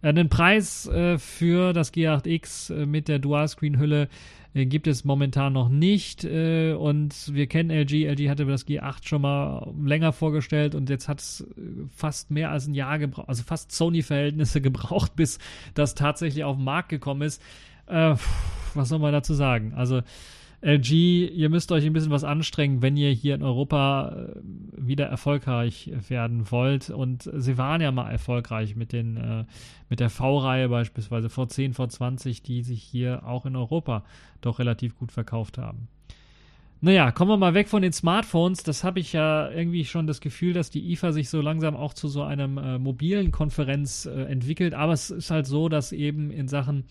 Äh, 0.00 0.14
den 0.14 0.30
Preis 0.30 0.86
äh, 0.86 1.18
für 1.18 1.74
das 1.74 1.92
G8X 1.92 2.74
äh, 2.74 2.86
mit 2.86 3.08
der 3.08 3.18
Dual-Screen-Hülle 3.18 4.08
äh, 4.54 4.64
gibt 4.64 4.86
es 4.86 5.04
momentan 5.04 5.52
noch 5.52 5.68
nicht. 5.68 6.24
Äh, 6.24 6.72
und 6.72 7.34
wir 7.34 7.46
kennen 7.48 7.68
LG. 7.68 8.06
LG 8.06 8.30
hatte 8.30 8.46
das 8.46 8.66
G8 8.66 9.06
schon 9.06 9.20
mal 9.20 9.70
länger 9.84 10.14
vorgestellt 10.14 10.74
und 10.74 10.88
jetzt 10.88 11.06
hat 11.06 11.20
es 11.20 11.46
fast 11.94 12.30
mehr 12.30 12.50
als 12.50 12.66
ein 12.66 12.72
Jahr 12.72 12.98
gebraucht, 12.98 13.28
also 13.28 13.42
fast 13.42 13.72
Sony-Verhältnisse 13.72 14.60
gebraucht, 14.62 15.16
bis 15.16 15.38
das 15.74 15.94
tatsächlich 15.94 16.44
auf 16.44 16.56
den 16.56 16.64
Markt 16.64 16.88
gekommen 16.88 17.22
ist. 17.22 17.42
was 17.86 18.88
soll 18.88 19.00
man 19.00 19.12
dazu 19.12 19.34
sagen? 19.34 19.74
Also 19.74 20.02
LG, 20.62 21.30
ihr 21.30 21.48
müsst 21.48 21.72
euch 21.72 21.86
ein 21.86 21.94
bisschen 21.94 22.10
was 22.10 22.22
anstrengen, 22.22 22.82
wenn 22.82 22.96
ihr 22.96 23.10
hier 23.10 23.34
in 23.34 23.42
Europa 23.42 24.10
äh, 24.10 24.40
wieder 24.76 25.06
erfolgreich 25.06 25.90
werden 26.08 26.50
wollt. 26.50 26.90
Und 26.90 27.30
sie 27.34 27.56
waren 27.56 27.80
ja 27.80 27.90
mal 27.92 28.10
erfolgreich 28.10 28.76
mit, 28.76 28.92
den, 28.92 29.16
äh, 29.16 29.44
mit 29.88 30.00
der 30.00 30.10
V-Reihe 30.10 30.68
beispielsweise 30.68 31.28
V10, 31.28 31.74
V20, 31.74 32.42
die 32.42 32.62
sich 32.62 32.82
hier 32.82 33.26
auch 33.26 33.46
in 33.46 33.56
Europa 33.56 34.04
doch 34.42 34.58
relativ 34.58 34.96
gut 34.98 35.12
verkauft 35.12 35.56
haben. 35.56 35.88
Naja, 36.82 37.10
kommen 37.10 37.30
wir 37.30 37.36
mal 37.36 37.54
weg 37.54 37.68
von 37.68 37.82
den 37.82 37.92
Smartphones. 37.92 38.62
Das 38.62 38.84
habe 38.84 39.00
ich 39.00 39.12
ja 39.12 39.50
irgendwie 39.50 39.84
schon 39.84 40.06
das 40.06 40.20
Gefühl, 40.20 40.54
dass 40.54 40.70
die 40.70 40.92
IFA 40.92 41.12
sich 41.12 41.28
so 41.28 41.42
langsam 41.42 41.76
auch 41.76 41.92
zu 41.92 42.08
so 42.08 42.22
einem 42.22 42.56
äh, 42.56 42.78
mobilen 42.78 43.32
Konferenz 43.32 44.06
äh, 44.06 44.24
entwickelt. 44.24 44.72
Aber 44.72 44.92
es 44.94 45.10
ist 45.10 45.30
halt 45.30 45.46
so, 45.46 45.68
dass 45.68 45.92
eben 45.92 46.30
in 46.30 46.48
Sachen 46.48 46.84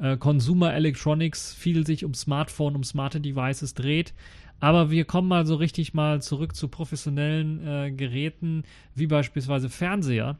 äh, 0.00 0.16
Consumer 0.16 0.74
Electronics 0.74 1.54
viel 1.54 1.86
sich 1.86 2.04
um 2.04 2.14
Smartphone, 2.14 2.76
um 2.76 2.84
smarte 2.84 3.20
Devices 3.20 3.74
dreht. 3.74 4.14
Aber 4.60 4.90
wir 4.90 5.04
kommen 5.06 5.28
mal 5.28 5.46
so 5.46 5.54
richtig 5.54 5.94
mal 5.94 6.20
zurück 6.20 6.54
zu 6.54 6.68
professionellen 6.68 7.66
äh, 7.66 7.90
Geräten, 7.92 8.64
wie 8.94 9.06
beispielsweise 9.06 9.70
Fernseher. 9.70 10.38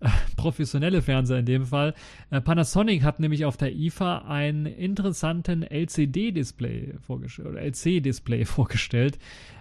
Äh, 0.00 0.08
professionelle 0.36 1.02
Fernseher 1.02 1.38
in 1.38 1.46
dem 1.46 1.66
Fall. 1.66 1.94
Äh, 2.30 2.40
Panasonic 2.40 3.02
hat 3.02 3.20
nämlich 3.20 3.44
auf 3.44 3.56
der 3.56 3.74
IFA 3.74 4.18
einen 4.28 4.66
interessanten 4.66 5.62
LCD-Display 5.62 6.94
vorgestellt, 7.00 7.48
oder 7.48 7.62
LC-Display 7.62 8.44
vorgestellt, 8.46 9.18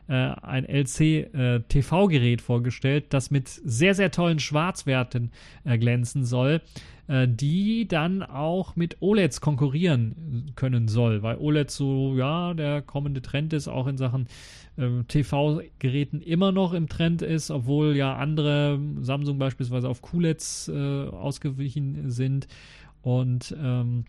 äh, 0.07 0.13
ein 0.13 0.65
LC-TV-Gerät 0.65 2.41
vorgestellt, 2.41 3.05
das 3.09 3.31
mit 3.31 3.47
sehr, 3.47 3.95
sehr 3.95 4.11
tollen 4.11 4.39
Schwarzwerten 4.39 5.31
glänzen 5.65 6.23
soll. 6.23 6.61
Äh, 7.07 7.27
die 7.29 7.87
dann 7.87 8.21
auch 8.21 8.75
mit 8.75 8.97
OLEDs 8.99 9.39
konkurrieren 9.39 10.51
können 10.55 10.89
soll, 10.89 11.23
weil 11.23 11.37
OLED 11.37 11.71
so, 11.71 12.17
ja, 12.17 12.53
der 12.53 12.81
kommende 12.81 13.21
Trend 13.21 13.53
ist, 13.53 13.69
auch 13.69 13.87
in 13.87 13.97
Sachen 13.97 14.23
äh, 14.23 14.27
TV-Geräten 15.07 16.21
immer 16.21 16.51
noch 16.51 16.73
im 16.73 16.87
Trend 16.87 17.21
ist, 17.21 17.51
obwohl 17.51 17.95
ja 17.95 18.15
andere, 18.15 18.79
Samsung 19.01 19.39
beispielsweise 19.39 19.89
auf 19.89 20.01
QLEDs 20.01 20.69
äh, 20.69 21.07
ausgewichen 21.07 22.09
sind 22.09 22.47
und 23.01 23.55
ähm, 23.59 24.05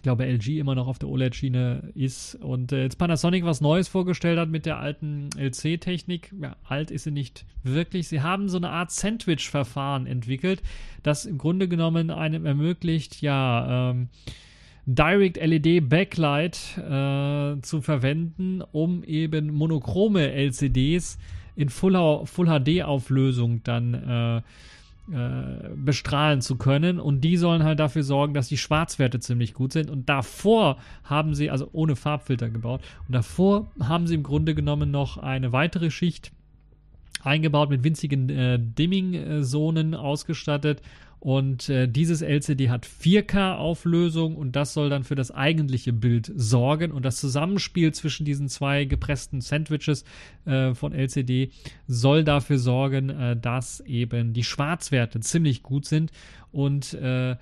ich 0.00 0.02
glaube, 0.02 0.24
LG 0.24 0.58
immer 0.58 0.74
noch 0.74 0.86
auf 0.86 0.98
der 0.98 1.10
OLED-Schiene 1.10 1.92
ist 1.94 2.34
und 2.36 2.72
äh, 2.72 2.84
jetzt 2.84 2.96
Panasonic 2.96 3.44
was 3.44 3.60
Neues 3.60 3.86
vorgestellt 3.86 4.38
hat 4.38 4.48
mit 4.48 4.64
der 4.64 4.78
alten 4.78 5.28
LC-Technik. 5.36 6.32
Ja, 6.40 6.56
alt 6.64 6.90
ist 6.90 7.04
sie 7.04 7.10
nicht 7.10 7.44
wirklich. 7.64 8.08
Sie 8.08 8.22
haben 8.22 8.48
so 8.48 8.56
eine 8.56 8.70
Art 8.70 8.90
Sandwich-Verfahren 8.92 10.06
entwickelt, 10.06 10.62
das 11.02 11.26
im 11.26 11.36
Grunde 11.36 11.68
genommen 11.68 12.10
einem 12.10 12.46
ermöglicht, 12.46 13.20
ja, 13.20 13.90
ähm, 13.90 14.08
Direct 14.94 15.36
LED 15.36 15.88
Backlight 15.88 16.78
äh, 16.78 17.60
zu 17.60 17.80
verwenden, 17.80 18.62
um 18.72 19.04
eben 19.04 19.52
monochrome 19.52 20.32
LCDs 20.32 21.18
in 21.56 21.68
Full, 21.68 22.26
Full 22.26 22.46
HD 22.46 22.82
Auflösung 22.82 23.62
dann 23.62 23.94
äh, 23.94 24.42
äh, 25.12 25.70
bestrahlen 25.74 26.40
zu 26.40 26.56
können. 26.56 27.00
Und 27.00 27.22
die 27.22 27.36
sollen 27.36 27.64
halt 27.64 27.80
dafür 27.80 28.02
sorgen, 28.02 28.32
dass 28.32 28.48
die 28.48 28.56
Schwarzwerte 28.56 29.18
ziemlich 29.18 29.54
gut 29.54 29.72
sind. 29.72 29.90
Und 29.90 30.08
davor 30.08 30.78
haben 31.04 31.34
sie, 31.34 31.50
also 31.50 31.68
ohne 31.72 31.96
Farbfilter 31.96 32.48
gebaut, 32.48 32.80
und 33.08 33.14
davor 33.14 33.70
haben 33.80 34.06
sie 34.06 34.14
im 34.14 34.22
Grunde 34.22 34.54
genommen 34.54 34.90
noch 34.90 35.18
eine 35.18 35.52
weitere 35.52 35.90
Schicht 35.90 36.32
eingebaut 37.24 37.70
mit 37.70 37.82
winzigen 37.84 38.28
äh, 38.30 38.58
Dimming-Zonen 38.58 39.94
ausgestattet 39.94 40.80
und 41.20 41.68
äh, 41.68 41.86
dieses 41.86 42.22
LCD 42.22 42.70
hat 42.70 42.86
4K-Auflösung 42.86 44.36
und 44.36 44.56
das 44.56 44.72
soll 44.72 44.88
dann 44.88 45.04
für 45.04 45.14
das 45.14 45.30
eigentliche 45.30 45.92
Bild 45.92 46.32
sorgen. 46.34 46.92
Und 46.92 47.04
das 47.04 47.16
Zusammenspiel 47.16 47.92
zwischen 47.92 48.24
diesen 48.24 48.48
zwei 48.48 48.86
gepressten 48.86 49.42
Sandwiches 49.42 50.04
äh, 50.46 50.74
von 50.74 50.94
LCD 50.94 51.50
soll 51.86 52.24
dafür 52.24 52.58
sorgen, 52.58 53.10
äh, 53.10 53.36
dass 53.36 53.80
eben 53.80 54.32
die 54.32 54.44
Schwarzwerte 54.44 55.20
ziemlich 55.20 55.62
gut 55.62 55.84
sind 55.84 56.10
und 56.52 56.94
äh, 56.94 57.36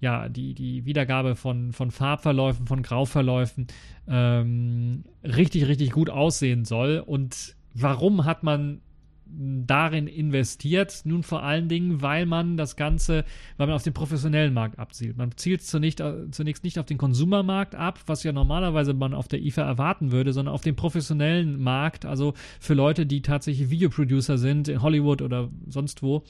ja, 0.00 0.28
die, 0.28 0.54
die 0.54 0.84
Wiedergabe 0.84 1.34
von, 1.34 1.72
von 1.72 1.90
Farbverläufen, 1.90 2.66
von 2.66 2.82
Grauverläufen 2.82 3.66
ähm, 4.06 5.04
richtig, 5.24 5.66
richtig 5.66 5.90
gut 5.90 6.08
aussehen 6.10 6.64
soll. 6.64 7.02
Und 7.04 7.56
warum 7.72 8.26
hat 8.26 8.44
man 8.44 8.80
darin 9.26 10.06
investiert. 10.06 11.02
Nun 11.04 11.22
vor 11.22 11.42
allen 11.42 11.68
Dingen, 11.68 12.02
weil 12.02 12.26
man 12.26 12.56
das 12.56 12.76
Ganze, 12.76 13.24
weil 13.56 13.66
man 13.66 13.76
auf 13.76 13.82
den 13.82 13.94
professionellen 13.94 14.54
Markt 14.54 14.78
abzielt. 14.78 15.16
Man 15.16 15.32
zielt 15.36 15.62
zunächst, 15.62 16.00
äh, 16.00 16.30
zunächst 16.30 16.64
nicht 16.64 16.78
auf 16.78 16.86
den 16.86 16.98
Konsumermarkt 16.98 17.74
ab, 17.74 18.00
was 18.06 18.22
ja 18.22 18.32
normalerweise 18.32 18.94
man 18.94 19.14
auf 19.14 19.28
der 19.28 19.40
IFA 19.40 19.62
erwarten 19.62 20.12
würde, 20.12 20.32
sondern 20.32 20.54
auf 20.54 20.62
den 20.62 20.76
professionellen 20.76 21.62
Markt, 21.62 22.04
also 22.04 22.34
für 22.60 22.74
Leute, 22.74 23.06
die 23.06 23.22
tatsächlich 23.22 23.70
Videoproducer 23.70 24.38
sind 24.38 24.68
in 24.68 24.82
Hollywood 24.82 25.22
oder 25.22 25.50
sonst 25.68 26.02
wo. 26.02 26.24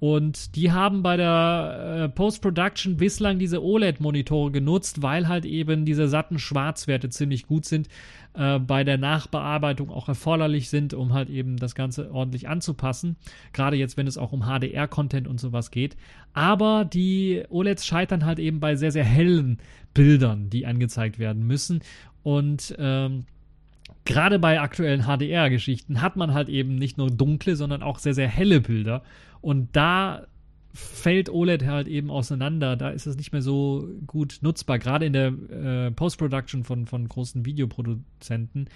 Und 0.00 0.54
die 0.54 0.70
haben 0.70 1.02
bei 1.02 1.16
der 1.16 2.04
äh, 2.04 2.08
Post-Production 2.08 2.96
bislang 2.96 3.40
diese 3.40 3.62
OLED-Monitore 3.64 4.52
genutzt, 4.52 5.02
weil 5.02 5.26
halt 5.26 5.44
eben 5.44 5.84
diese 5.84 6.06
satten 6.06 6.38
Schwarzwerte 6.38 7.08
ziemlich 7.08 7.46
gut 7.46 7.64
sind, 7.64 7.88
äh, 8.34 8.58
bei 8.58 8.84
der 8.84 8.98
Nachbearbeitung 8.98 9.90
auch 9.90 10.08
erforderlich 10.08 10.68
sind, 10.68 10.94
um 10.94 11.12
halt 11.12 11.30
eben 11.30 11.56
das 11.56 11.74
Ganze 11.74 12.12
ordentlich 12.12 12.48
anzupassen. 12.48 13.16
Gerade 13.52 13.76
jetzt, 13.76 13.96
wenn 13.96 14.06
es 14.06 14.18
auch 14.18 14.32
um 14.32 14.42
HDR-Content 14.42 15.26
und 15.26 15.40
sowas 15.40 15.70
geht. 15.70 15.96
Aber 16.32 16.84
die 16.84 17.42
OLEDs 17.48 17.86
scheitern 17.86 18.24
halt 18.24 18.38
eben 18.38 18.60
bei 18.60 18.76
sehr, 18.76 18.92
sehr 18.92 19.04
hellen 19.04 19.58
Bildern, 19.94 20.50
die 20.50 20.66
angezeigt 20.66 21.18
werden 21.18 21.46
müssen. 21.46 21.80
Und 22.22 22.74
ähm, 22.78 23.24
gerade 24.04 24.38
bei 24.38 24.60
aktuellen 24.60 25.02
HDR-Geschichten 25.02 26.00
hat 26.00 26.16
man 26.16 26.34
halt 26.34 26.48
eben 26.48 26.76
nicht 26.76 26.98
nur 26.98 27.10
dunkle, 27.10 27.56
sondern 27.56 27.82
auch 27.82 27.98
sehr, 27.98 28.14
sehr 28.14 28.28
helle 28.28 28.60
Bilder. 28.60 29.02
Und 29.40 29.74
da 29.74 30.26
fällt 30.72 31.30
OLED 31.30 31.66
halt 31.66 31.88
eben 31.88 32.10
auseinander. 32.10 32.76
Da 32.76 32.90
ist 32.90 33.06
es 33.06 33.16
nicht 33.16 33.32
mehr 33.32 33.42
so 33.42 33.88
gut 34.06 34.38
nutzbar, 34.42 34.78
gerade 34.78 35.06
in 35.06 35.12
der 35.12 35.28
äh, 35.28 35.90
Post-Production 35.90 36.64
von, 36.64 36.86
von 36.86 37.08
großen 37.08 37.44
Videoproduzenten. 37.44 38.68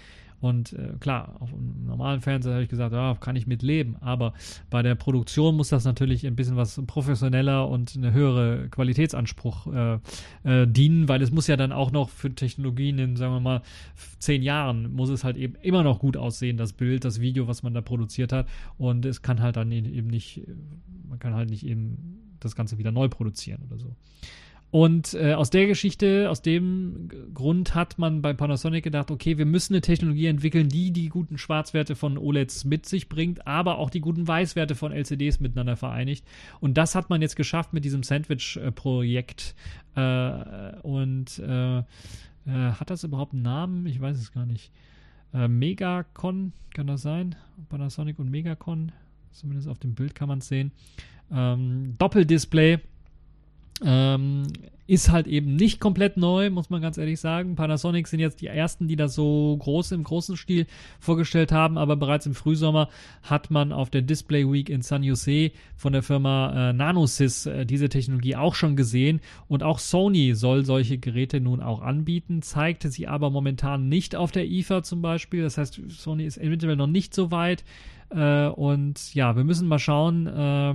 Und 0.43 0.73
äh, 0.73 0.95
klar, 0.99 1.37
auf 1.39 1.53
einem 1.53 1.85
normalen 1.85 2.19
Fernseher 2.19 2.55
habe 2.55 2.63
ich 2.63 2.69
gesagt, 2.69 2.91
ja, 2.91 3.15
kann 3.15 3.37
ich 3.37 3.47
mit 3.47 3.61
leben. 3.61 3.95
Aber 4.01 4.33
bei 4.69 4.81
der 4.81 4.93
Produktion 4.93 5.55
muss 5.55 5.69
das 5.69 5.85
natürlich 5.85 6.27
ein 6.27 6.35
bisschen 6.35 6.57
was 6.57 6.81
professioneller 6.85 7.69
und 7.69 7.95
eine 7.95 8.11
höhere 8.11 8.67
Qualitätsanspruch 8.67 9.67
äh, 9.67 9.99
äh, 10.43 10.67
dienen, 10.67 11.07
weil 11.07 11.21
es 11.21 11.31
muss 11.31 11.47
ja 11.47 11.55
dann 11.55 11.71
auch 11.71 11.93
noch 11.93 12.09
für 12.09 12.35
Technologien 12.35 12.99
in, 12.99 13.15
sagen 13.15 13.35
wir 13.35 13.39
mal, 13.39 13.61
zehn 14.19 14.43
Jahren 14.43 14.91
muss 14.93 15.07
es 15.07 15.23
halt 15.23 15.37
eben 15.37 15.55
immer 15.61 15.81
noch 15.81 15.99
gut 15.99 16.17
aussehen, 16.17 16.57
das 16.57 16.73
Bild, 16.73 17.05
das 17.05 17.21
Video, 17.21 17.47
was 17.47 17.63
man 17.63 17.73
da 17.73 17.79
produziert 17.79 18.33
hat. 18.33 18.49
Und 18.77 19.05
es 19.05 19.21
kann 19.21 19.41
halt 19.41 19.55
dann 19.55 19.71
eben 19.71 20.07
nicht, 20.07 20.41
man 21.07 21.19
kann 21.19 21.35
halt 21.35 21.51
nicht 21.51 21.65
eben 21.65 22.35
das 22.41 22.53
Ganze 22.53 22.77
wieder 22.77 22.91
neu 22.91 23.07
produzieren 23.07 23.61
oder 23.69 23.79
so. 23.79 23.95
Und 24.73 25.13
äh, 25.13 25.35
aus 25.35 25.51
der 25.51 25.67
Geschichte, 25.67 26.31
aus 26.31 26.41
dem 26.41 27.07
Grund 27.35 27.75
hat 27.75 27.99
man 27.99 28.23
bei 28.23 28.33
Panasonic 28.33 28.83
gedacht, 28.83 29.11
okay, 29.11 29.37
wir 29.37 29.45
müssen 29.45 29.75
eine 29.75 29.81
Technologie 29.81 30.25
entwickeln, 30.25 30.67
die 30.67 30.89
die 30.89 31.09
guten 31.09 31.37
Schwarzwerte 31.37 31.95
von 31.95 32.17
OLEDs 32.17 32.65
mit 32.65 32.87
sich 32.87 33.07
bringt, 33.07 33.45
aber 33.45 33.77
auch 33.77 33.91
die 33.91 33.99
guten 33.99 34.27
Weißwerte 34.27 34.73
von 34.73 34.91
LCDs 34.91 35.39
miteinander 35.39 35.77
vereinigt. 35.77 36.25
Und 36.59 36.75
das 36.75 36.95
hat 36.95 37.11
man 37.11 37.21
jetzt 37.21 37.35
geschafft 37.35 37.71
mit 37.71 37.85
diesem 37.85 38.01
Sandwich-Projekt. 38.01 39.53
Äh, 39.95 40.79
und 40.81 41.37
äh, 41.37 41.77
äh 41.77 41.83
hat 42.47 42.89
das 42.89 43.03
überhaupt 43.03 43.33
einen 43.33 43.43
Namen? 43.43 43.85
Ich 43.85 44.01
weiß 44.01 44.17
es 44.17 44.31
gar 44.31 44.47
nicht. 44.47 44.71
Äh, 45.35 45.49
Megacon, 45.49 46.51
kann 46.73 46.87
das 46.87 47.03
sein? 47.03 47.35
Panasonic 47.69 48.17
und 48.17 48.31
Megacon, 48.31 48.91
zumindest 49.33 49.67
auf 49.67 49.77
dem 49.77 49.93
Bild 49.93 50.15
kann 50.15 50.29
man 50.29 50.39
es 50.39 50.47
sehen. 50.47 50.71
Ähm, 51.31 51.93
Doppeldisplay 51.99 52.79
ähm, 53.83 54.47
ist 54.85 55.11
halt 55.11 55.27
eben 55.27 55.55
nicht 55.55 55.79
komplett 55.79 56.17
neu, 56.17 56.49
muss 56.49 56.69
man 56.69 56.81
ganz 56.81 56.97
ehrlich 56.97 57.19
sagen. 57.19 57.55
Panasonic 57.55 58.07
sind 58.07 58.19
jetzt 58.19 58.41
die 58.41 58.47
ersten, 58.47 58.87
die 58.89 58.97
das 58.97 59.15
so 59.15 59.55
groß 59.57 59.93
im 59.93 60.03
großen 60.03 60.35
Stil 60.35 60.67
vorgestellt 60.99 61.53
haben, 61.53 61.77
aber 61.77 61.95
bereits 61.95 62.25
im 62.25 62.35
Frühsommer 62.35 62.89
hat 63.21 63.49
man 63.49 63.71
auf 63.71 63.89
der 63.89 64.01
Display 64.01 64.51
Week 64.51 64.69
in 64.69 64.81
San 64.81 65.03
Jose 65.03 65.51
von 65.77 65.93
der 65.93 66.03
Firma 66.03 66.69
äh, 66.69 66.73
Nanosys 66.73 67.45
äh, 67.45 67.65
diese 67.65 67.87
Technologie 67.87 68.35
auch 68.35 68.55
schon 68.55 68.75
gesehen 68.75 69.21
und 69.47 69.63
auch 69.63 69.79
Sony 69.79 70.35
soll 70.35 70.65
solche 70.65 70.97
Geräte 70.97 71.39
nun 71.39 71.61
auch 71.61 71.81
anbieten, 71.81 72.41
zeigte 72.41 72.89
sie 72.89 73.07
aber 73.07 73.29
momentan 73.29 73.87
nicht 73.87 74.17
auf 74.17 74.31
der 74.31 74.45
IFA 74.45 74.83
zum 74.83 75.01
Beispiel. 75.01 75.43
Das 75.43 75.57
heißt, 75.57 75.79
Sony 75.87 76.25
ist 76.25 76.37
eventuell 76.37 76.75
noch 76.75 76.87
nicht 76.87 77.13
so 77.13 77.31
weit 77.31 77.63
äh, 78.09 78.47
und 78.47 79.13
ja, 79.15 79.37
wir 79.37 79.45
müssen 79.45 79.69
mal 79.69 79.79
schauen, 79.79 80.27
äh, 80.27 80.73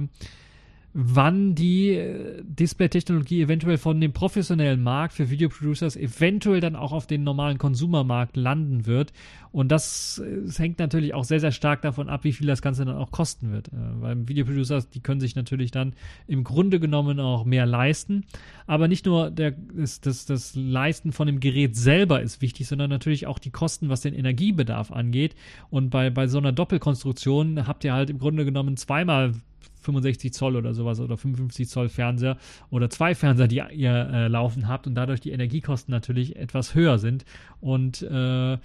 wann 0.95 1.55
die 1.55 1.91
äh, 1.91 2.43
Display-Technologie 2.43 3.43
eventuell 3.43 3.77
von 3.77 4.01
dem 4.01 4.13
professionellen 4.13 4.83
Markt 4.83 5.15
für 5.15 5.31
Videoproducers 5.31 5.97
eventuell 5.97 6.61
dann 6.61 6.77
auch 6.77 6.93
auf 6.93 7.07
den 7.07 7.25
normalen 7.25 7.59
Konsumermarkt 7.59 8.37
landen 8.37 8.87
wird. 8.87 9.13
Und 9.53 9.71
das, 9.71 10.23
das, 10.45 10.59
hängt 10.59 10.79
natürlich 10.79 11.15
auch 11.15 11.25
sehr, 11.25 11.41
sehr 11.41 11.53
stark 11.53 11.83
davon 11.83 12.09
ab, 12.09 12.25
wie 12.25 12.33
viel 12.33 12.47
das 12.47 12.63
Ganze 12.63 12.85
dann 12.85 12.97
auch 12.97 13.11
kosten 13.11 13.53
wird. 13.53 13.69
Äh, 13.69 13.73
weil 14.01 14.29
Videoproducers, 14.29 14.89
die 14.91 15.01
können 15.01 15.21
sich 15.21 15.37
natürlich 15.37 15.71
dann 15.71 15.93
im 16.27 16.43
Grunde 16.43 16.81
genommen 16.81 17.21
auch 17.21 17.45
mehr 17.45 17.67
leisten. 17.67 18.25
Aber 18.67 18.89
nicht 18.89 19.05
nur 19.05 19.31
der, 19.31 19.53
das, 19.53 20.01
das, 20.01 20.25
das 20.25 20.55
Leisten 20.55 21.13
von 21.13 21.27
dem 21.27 21.41
Gerät 21.41 21.77
selber 21.77 22.23
ist 22.23 22.41
wichtig, 22.41 22.67
sondern 22.67 22.89
natürlich 22.89 23.27
auch 23.27 23.39
die 23.39 23.51
Kosten, 23.51 23.89
was 23.89 24.01
den 24.01 24.15
Energiebedarf 24.15 24.91
angeht. 24.91 25.35
Und 25.71 25.91
bei, 25.91 26.09
bei 26.11 26.29
so 26.29 26.39
einer 26.39 26.53
Doppelkonstruktion 26.53 27.67
habt 27.67 27.85
ihr 27.85 27.93
halt 27.93 28.11
im 28.11 28.19
Grunde 28.19 28.45
genommen 28.45 28.77
zweimal 28.77 29.35
65 29.81 30.33
Zoll 30.33 30.57
oder 30.57 30.75
sowas 30.75 31.01
oder 31.01 31.17
55 31.17 31.69
Zoll 31.69 31.89
Fernseher 31.89 32.37
oder 32.71 32.91
zwei 32.91 33.15
Fernseher, 33.15 33.49
die 33.49 33.63
ihr 33.73 34.11
äh, 34.13 34.29
laufen 34.29 34.69
habt 34.69 34.87
und 34.87 34.95
dadurch 34.95 35.21
die 35.21 35.31
Energiekosten 35.31 35.93
natürlich 35.93 36.37
etwas 36.37 36.75
höher 36.75 36.99
sind. 36.99 37.25
Und 37.61 38.03
äh, 38.03 38.59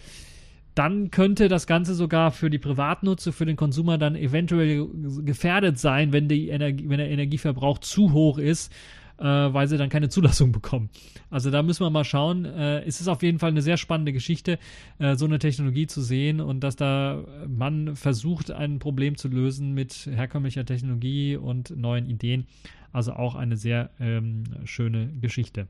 dann 0.75 1.11
könnte 1.11 1.49
das 1.49 1.67
Ganze 1.67 1.93
sogar 1.93 2.31
für 2.31 2.49
die 2.49 2.57
Privatnutzer, 2.57 3.31
für 3.31 3.45
den 3.45 3.55
Konsumer 3.55 3.97
dann 3.97 4.15
eventuell 4.15 4.87
gefährdet 5.23 5.77
sein, 5.77 6.13
wenn, 6.13 6.27
die 6.27 6.49
Energie, 6.49 6.89
wenn 6.89 6.97
der 6.97 7.11
Energieverbrauch 7.11 7.77
zu 7.77 8.11
hoch 8.11 8.39
ist 8.39 8.73
äh, 9.19 9.25
weil 9.25 9.67
sie 9.67 9.77
dann 9.77 9.89
keine 9.89 10.09
Zulassung 10.09 10.51
bekommen. 10.51 10.89
Also 11.29 11.51
da 11.51 11.63
müssen 11.63 11.85
wir 11.85 11.89
mal 11.89 12.03
schauen. 12.03 12.45
Äh, 12.45 12.81
es 12.83 13.01
ist 13.01 13.07
auf 13.07 13.23
jeden 13.23 13.39
Fall 13.39 13.51
eine 13.51 13.61
sehr 13.61 13.77
spannende 13.77 14.13
Geschichte, 14.13 14.59
äh, 14.99 15.15
so 15.15 15.25
eine 15.25 15.39
Technologie 15.39 15.87
zu 15.87 16.01
sehen 16.01 16.41
und 16.41 16.61
dass 16.61 16.75
da 16.75 17.23
man 17.47 17.95
versucht, 17.95 18.51
ein 18.51 18.79
Problem 18.79 19.17
zu 19.17 19.27
lösen 19.27 19.73
mit 19.73 20.09
herkömmlicher 20.11 20.65
Technologie 20.65 21.37
und 21.37 21.75
neuen 21.75 22.07
Ideen. 22.07 22.47
Also 22.91 23.13
auch 23.13 23.35
eine 23.35 23.57
sehr 23.57 23.89
ähm, 23.99 24.43
schöne 24.65 25.09
Geschichte. 25.19 25.67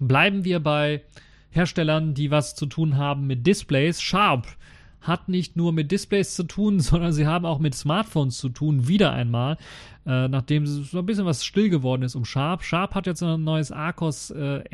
Bleiben 0.00 0.44
wir 0.44 0.60
bei 0.60 1.02
Herstellern, 1.50 2.14
die 2.14 2.30
was 2.30 2.54
zu 2.54 2.66
tun 2.66 2.96
haben 2.96 3.26
mit 3.26 3.46
Displays. 3.46 4.00
Sharp 4.00 4.46
hat 5.00 5.28
nicht 5.28 5.56
nur 5.56 5.72
mit 5.72 5.90
Displays 5.90 6.34
zu 6.34 6.44
tun, 6.44 6.80
sondern 6.80 7.12
sie 7.12 7.26
haben 7.26 7.46
auch 7.46 7.58
mit 7.58 7.74
Smartphones 7.74 8.38
zu 8.38 8.48
tun, 8.48 8.88
wieder 8.88 9.12
einmal, 9.12 9.56
äh, 10.08 10.26
nachdem 10.26 10.66
so 10.66 10.98
ein 10.98 11.06
bisschen 11.06 11.26
was 11.26 11.44
still 11.44 11.68
geworden 11.68 12.02
ist 12.02 12.14
um 12.14 12.24
Sharp. 12.24 12.64
Sharp 12.64 12.94
hat 12.94 13.06
jetzt 13.06 13.22
ein 13.22 13.44
neues 13.44 13.70
Arcos 13.70 14.30
äh, 14.30 14.64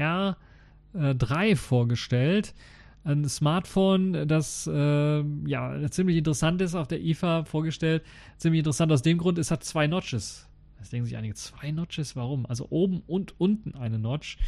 R3 0.95 1.47
äh, 1.51 1.57
vorgestellt. 1.57 2.55
Ein 3.03 3.29
Smartphone, 3.29 4.29
das 4.29 4.71
äh, 4.73 5.23
ja 5.47 5.91
ziemlich 5.91 6.17
interessant 6.17 6.63
ist, 6.63 6.77
auf 6.77 6.87
der 6.87 7.03
IFA 7.03 7.45
vorgestellt. 7.45 8.05
Ziemlich 8.39 8.61
interessant 8.61 8.93
aus 8.93 9.03
dem 9.03 9.19
Grund, 9.19 9.39
es 9.39 9.51
hat 9.51 9.65
zwei 9.65 9.89
Notches. 9.89 10.49
Das 10.79 10.91
denken 10.91 11.07
sich 11.07 11.17
einige, 11.17 11.35
zwei 11.35 11.73
Notches, 11.73 12.15
warum? 12.15 12.47
Also 12.47 12.69
oben 12.71 13.03
und 13.07 13.39
unten 13.39 13.75
eine 13.75 13.99
Notch. 13.99 14.39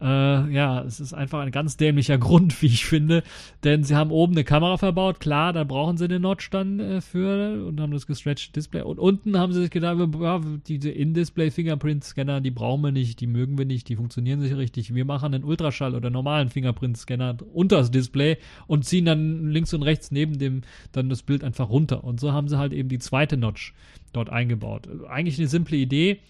Äh, 0.00 0.52
ja, 0.52 0.82
es 0.82 1.00
ist 1.00 1.12
einfach 1.12 1.40
ein 1.40 1.50
ganz 1.50 1.76
dämlicher 1.76 2.18
Grund, 2.18 2.60
wie 2.62 2.66
ich 2.66 2.86
finde. 2.86 3.22
Denn 3.64 3.82
sie 3.82 3.96
haben 3.96 4.10
oben 4.10 4.34
eine 4.34 4.44
Kamera 4.44 4.76
verbaut, 4.76 5.20
klar, 5.20 5.52
da 5.52 5.64
brauchen 5.64 5.96
sie 5.96 6.06
den 6.06 6.22
Notch 6.22 6.50
dann 6.50 6.78
äh, 6.78 7.00
für 7.00 7.66
und 7.66 7.80
haben 7.80 7.92
das 7.92 8.06
gestretched 8.06 8.54
Display. 8.54 8.82
Und 8.82 8.98
unten 8.98 9.38
haben 9.38 9.52
sie 9.52 9.62
sich 9.62 9.70
gedacht, 9.70 9.98
ja, 10.20 10.40
diese 10.66 10.90
In-Display-Fingerprint-Scanner, 10.90 12.40
die 12.40 12.50
brauchen 12.50 12.82
wir 12.82 12.92
nicht, 12.92 13.20
die 13.20 13.26
mögen 13.26 13.58
wir 13.58 13.64
nicht, 13.64 13.88
die 13.88 13.96
funktionieren 13.96 14.40
nicht 14.40 14.56
richtig. 14.56 14.94
Wir 14.94 15.04
machen 15.04 15.34
einen 15.34 15.44
Ultraschall 15.44 15.94
oder 15.94 16.10
normalen 16.10 16.48
Fingerprint-Scanner 16.48 17.38
unter 17.52 17.78
das 17.78 17.90
Display 17.90 18.38
und 18.66 18.84
ziehen 18.84 19.04
dann 19.04 19.50
links 19.50 19.74
und 19.74 19.82
rechts 19.82 20.10
neben 20.10 20.38
dem 20.38 20.62
dann 20.92 21.08
das 21.08 21.22
Bild 21.22 21.42
einfach 21.42 21.68
runter. 21.68 22.04
Und 22.04 22.20
so 22.20 22.32
haben 22.32 22.48
sie 22.48 22.58
halt 22.58 22.72
eben 22.72 22.88
die 22.88 22.98
zweite 22.98 23.36
Notch 23.36 23.74
dort 24.12 24.30
eingebaut. 24.30 24.88
Eigentlich 25.08 25.38
eine 25.38 25.48
simple 25.48 25.76
Idee. 25.76 26.20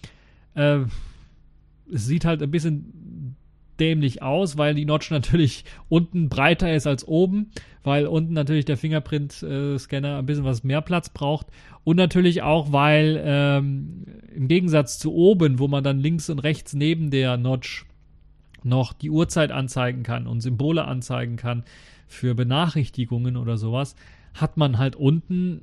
Äh, 0.54 0.80
es 1.92 2.06
sieht 2.06 2.24
halt 2.24 2.42
ein 2.42 2.50
bisschen 2.50 3.36
dämlich 3.80 4.22
aus, 4.22 4.58
weil 4.58 4.74
die 4.74 4.84
Notch 4.84 5.10
natürlich 5.10 5.64
unten 5.88 6.28
breiter 6.28 6.74
ist 6.74 6.86
als 6.86 7.06
oben, 7.06 7.50
weil 7.82 8.06
unten 8.06 8.32
natürlich 8.32 8.64
der 8.64 8.76
Fingerprint-Scanner 8.76 10.18
ein 10.18 10.26
bisschen 10.26 10.44
was 10.44 10.64
mehr 10.64 10.80
Platz 10.80 11.08
braucht 11.08 11.46
und 11.84 11.96
natürlich 11.96 12.42
auch, 12.42 12.72
weil 12.72 13.20
ähm, 13.24 14.04
im 14.34 14.48
Gegensatz 14.48 14.98
zu 14.98 15.14
oben, 15.14 15.58
wo 15.58 15.68
man 15.68 15.84
dann 15.84 15.98
links 15.98 16.28
und 16.30 16.40
rechts 16.40 16.74
neben 16.74 17.10
der 17.10 17.36
Notch 17.36 17.86
noch 18.62 18.92
die 18.92 19.10
Uhrzeit 19.10 19.52
anzeigen 19.52 20.02
kann 20.02 20.26
und 20.26 20.40
Symbole 20.40 20.84
anzeigen 20.84 21.36
kann 21.36 21.64
für 22.06 22.34
Benachrichtigungen 22.34 23.36
oder 23.36 23.56
sowas, 23.56 23.94
hat 24.34 24.56
man 24.56 24.78
halt 24.78 24.96
unten 24.96 25.62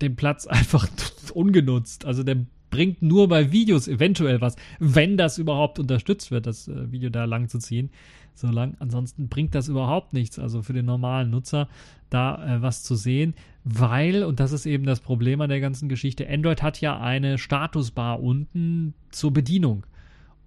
den 0.00 0.16
Platz 0.16 0.46
einfach 0.48 0.88
ungenutzt. 1.34 2.04
Also 2.04 2.22
der 2.22 2.44
bringt 2.72 3.02
nur 3.02 3.28
bei 3.28 3.52
Videos 3.52 3.86
eventuell 3.86 4.40
was, 4.40 4.56
wenn 4.80 5.16
das 5.16 5.38
überhaupt 5.38 5.78
unterstützt 5.78 6.32
wird, 6.32 6.46
das 6.46 6.66
äh, 6.66 6.90
Video 6.90 7.10
da 7.10 7.24
lang 7.26 7.48
zu 7.48 7.60
ziehen. 7.60 7.90
So 8.34 8.48
lang. 8.48 8.76
Ansonsten 8.80 9.28
bringt 9.28 9.54
das 9.54 9.68
überhaupt 9.68 10.14
nichts, 10.14 10.38
also 10.38 10.62
für 10.62 10.72
den 10.72 10.86
normalen 10.86 11.30
Nutzer 11.30 11.68
da 12.08 12.56
äh, 12.56 12.62
was 12.62 12.82
zu 12.82 12.96
sehen, 12.96 13.34
weil, 13.62 14.24
und 14.24 14.40
das 14.40 14.52
ist 14.52 14.66
eben 14.66 14.84
das 14.84 15.00
Problem 15.00 15.40
an 15.40 15.50
der 15.50 15.60
ganzen 15.60 15.88
Geschichte, 15.88 16.28
Android 16.28 16.62
hat 16.62 16.80
ja 16.80 16.98
eine 16.98 17.38
Statusbar 17.38 18.20
unten 18.20 18.94
zur 19.10 19.32
Bedienung. 19.32 19.86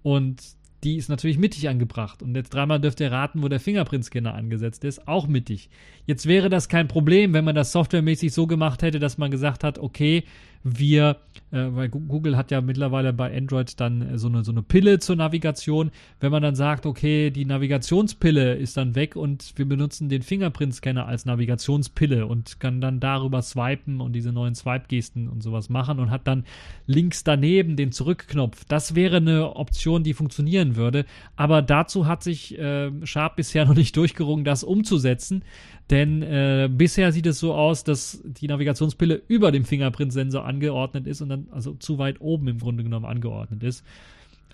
Und 0.02 0.42
die 0.84 0.96
ist 0.96 1.08
natürlich 1.08 1.38
mittig 1.38 1.68
angebracht. 1.68 2.22
Und 2.22 2.36
jetzt 2.36 2.50
dreimal 2.50 2.80
dürft 2.80 3.00
ihr 3.00 3.10
raten, 3.10 3.42
wo 3.42 3.48
der 3.48 3.60
Fingerprint-Scanner 3.60 4.34
angesetzt 4.34 4.84
ist. 4.84 5.08
Auch 5.08 5.26
mittig. 5.26 5.68
Jetzt 6.04 6.26
wäre 6.26 6.48
das 6.48 6.68
kein 6.68 6.86
Problem, 6.86 7.32
wenn 7.32 7.44
man 7.44 7.54
das 7.54 7.72
softwaremäßig 7.72 8.32
so 8.32 8.46
gemacht 8.46 8.82
hätte, 8.82 8.98
dass 8.98 9.18
man 9.18 9.30
gesagt 9.30 9.64
hat, 9.64 9.78
okay, 9.78 10.24
wir, 10.66 11.18
äh, 11.52 11.66
weil 11.70 11.88
Google 11.88 12.36
hat 12.36 12.50
ja 12.50 12.60
mittlerweile 12.60 13.12
bei 13.12 13.34
Android 13.36 13.78
dann 13.80 14.02
äh, 14.02 14.18
so 14.18 14.28
eine, 14.28 14.42
so 14.42 14.50
eine 14.50 14.62
Pille 14.62 14.98
zur 14.98 15.16
Navigation. 15.16 15.90
Wenn 16.18 16.32
man 16.32 16.42
dann 16.42 16.56
sagt, 16.56 16.86
okay, 16.86 17.30
die 17.30 17.44
Navigationspille 17.44 18.54
ist 18.54 18.76
dann 18.76 18.94
weg 18.94 19.14
und 19.14 19.52
wir 19.56 19.66
benutzen 19.66 20.08
den 20.08 20.22
Fingerprint-Scanner 20.22 21.06
als 21.06 21.24
Navigationspille 21.24 22.26
und 22.26 22.58
kann 22.58 22.80
dann 22.80 22.98
darüber 22.98 23.42
swipen 23.42 24.00
und 24.00 24.12
diese 24.12 24.32
neuen 24.32 24.54
Swipe-Gesten 24.54 25.28
und 25.28 25.42
sowas 25.42 25.68
machen 25.68 26.00
und 26.00 26.10
hat 26.10 26.26
dann 26.26 26.44
links 26.86 27.22
daneben 27.22 27.76
den 27.76 27.92
Zurückknopf. 27.92 28.64
Das 28.64 28.94
wäre 28.96 29.18
eine 29.18 29.54
Option, 29.54 30.02
die 30.02 30.14
funktionieren 30.14 30.74
würde. 30.74 31.04
Aber 31.36 31.62
dazu 31.62 32.06
hat 32.06 32.24
sich 32.24 32.58
äh, 32.58 32.90
Sharp 33.06 33.36
bisher 33.36 33.64
noch 33.66 33.76
nicht 33.76 33.96
durchgerungen, 33.96 34.44
das 34.44 34.64
umzusetzen. 34.64 35.44
Denn 35.90 36.22
äh, 36.22 36.68
bisher 36.70 37.12
sieht 37.12 37.26
es 37.26 37.38
so 37.38 37.54
aus, 37.54 37.84
dass 37.84 38.20
die 38.24 38.48
Navigationspille 38.48 39.22
über 39.28 39.52
dem 39.52 39.64
Fingerprint-Sensor 39.64 40.44
angeordnet 40.44 41.06
ist 41.06 41.20
und 41.20 41.28
dann 41.28 41.46
also 41.52 41.74
zu 41.74 41.98
weit 41.98 42.20
oben 42.20 42.48
im 42.48 42.58
Grunde 42.58 42.82
genommen 42.82 43.06
angeordnet 43.06 43.62
ist. 43.62 43.84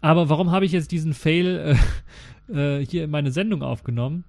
Aber 0.03 0.29
warum 0.29 0.51
habe 0.51 0.67
ich 0.67 0.73
jetzt 0.73 0.93
diesen 0.93 1.15
Fail 1.15 1.77
äh, 2.51 2.81
äh, 2.81 2.85
hier 2.85 3.05
in 3.05 3.11
meine 3.11 3.33
Sendung 3.33 3.63
aufgenommen? 3.63 4.25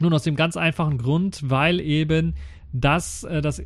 Nun 0.00 0.12
aus 0.12 0.24
dem 0.24 0.34
ganz 0.34 0.56
einfachen 0.56 0.98
Grund, 0.98 1.40
weil 1.44 1.78
eben 1.80 2.34
das 2.72 3.22
äh, 3.22 3.40
das 3.40 3.62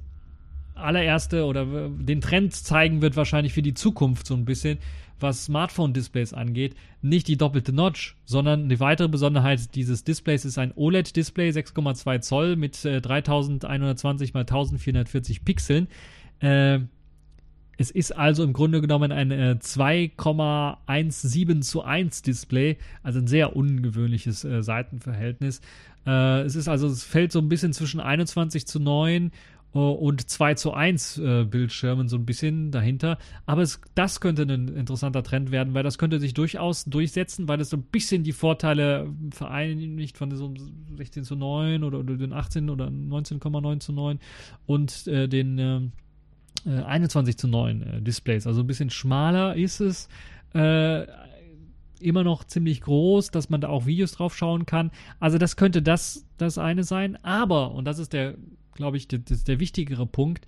allererste 0.74 1.44
oder 1.44 1.66
den 1.88 2.20
Trend 2.20 2.54
zeigen 2.54 3.02
wird 3.02 3.16
wahrscheinlich 3.16 3.52
für 3.52 3.62
die 3.62 3.74
Zukunft 3.74 4.26
so 4.26 4.35
ein 4.35 4.44
bisschen, 4.44 4.78
was 5.20 5.46
Smartphone-Displays 5.46 6.33
angeht, 6.33 6.74
nicht 7.02 7.28
die 7.28 7.37
doppelte 7.37 7.72
Notch, 7.72 8.16
sondern 8.24 8.64
eine 8.64 8.81
weitere 8.81 9.09
Besonderheit 9.09 9.74
dieses 9.74 10.04
Displays 10.04 10.44
ist 10.44 10.59
ein 10.59 10.72
OLED-Display, 10.74 11.50
6,2 11.50 12.20
Zoll 12.20 12.57
mit 12.57 12.85
äh, 12.85 13.00
3120 13.00 14.31
x 14.31 14.37
1440 14.37 15.44
Pixeln. 15.44 15.88
Äh, 16.40 16.81
es 17.81 17.92
ist 17.92 18.11
also 18.11 18.42
im 18.42 18.52
Grunde 18.52 18.81
genommen 18.81 19.12
ein 19.12 19.31
äh, 19.31 19.57
2,17 19.61 21.61
zu 21.61 21.85
1 21.85 22.22
Display, 22.22 22.76
also 23.04 23.20
ein 23.20 23.28
sehr 23.28 23.54
ungewöhnliches 23.54 24.44
äh, 24.44 24.62
Seitenverhältnis. 24.62 25.61
Äh, 26.04 26.42
es 26.42 26.57
ist 26.57 26.68
also, 26.68 26.88
es 26.88 27.04
fällt 27.04 27.31
so 27.31 27.38
ein 27.38 27.48
bisschen 27.48 27.72
zwischen 27.72 28.00
21 28.00 28.66
zu 28.66 28.81
9 28.81 29.26
äh, 29.26 29.31
und 29.72 30.28
2 30.28 30.54
zu 30.54 30.72
1 30.72 31.18
äh, 31.18 31.44
Bildschirmen 31.44 32.09
so 32.09 32.16
ein 32.16 32.24
bisschen 32.24 32.70
dahinter. 32.70 33.18
Aber 33.46 33.62
es, 33.62 33.81
das 33.94 34.20
könnte 34.20 34.42
ein 34.42 34.68
interessanter 34.68 35.22
Trend 35.22 35.50
werden, 35.50 35.74
weil 35.74 35.83
das 35.83 35.98
könnte 35.98 36.20
sich 36.20 36.35
durchaus 36.35 36.85
durchsetzen, 36.85 37.48
weil 37.48 37.61
es 37.61 37.70
so 37.70 37.76
ein 37.76 37.83
bisschen 37.83 38.24
die 38.24 38.33
Vorteile 38.33 39.12
vereinigt 39.31 40.16
von 40.16 40.35
so 40.35 40.54
16 40.96 41.24
zu 41.24 41.37
9 41.37 41.85
oder, 41.85 41.98
oder 41.98 42.16
den 42.16 42.33
18 42.33 42.70
oder 42.70 42.87
19,9 42.87 43.81
zu 43.81 43.92
9 43.92 44.18
und 44.66 45.07
äh, 45.07 45.28
den 45.28 45.59
äh, 45.59 46.70
21 46.70 47.35
äh, 47.35 47.37
zu 47.37 47.48
9 47.48 47.83
äh, 47.83 48.02
Displays. 48.02 48.46
Also 48.46 48.62
ein 48.62 48.66
bisschen 48.66 48.90
schmaler 48.90 49.54
ist 49.54 49.81
es. 49.81 50.09
Äh, 50.54 51.07
immer 52.00 52.22
noch 52.22 52.44
ziemlich 52.44 52.81
groß, 52.83 53.33
dass 53.33 53.50
man 53.50 53.61
da 53.61 53.68
auch 53.68 53.87
Videos 53.87 54.12
drauf 54.12 54.37
schauen 54.37 54.66
kann. 54.66 54.90
Also 55.18 55.37
das 55.37 55.57
könnte 55.57 55.83
das, 55.83 56.24
das 56.37 56.57
eine 56.57 56.85
sein. 56.85 57.16
Aber, 57.24 57.72
und 57.72 57.85
das 57.87 57.98
ist 57.98 58.12
der, 58.12 58.37
glaube 58.79 58.97
ich, 58.97 59.09
der, 59.09 59.19
der 59.19 59.61
wichtigere 59.61 60.07
Punkt, 60.07 60.47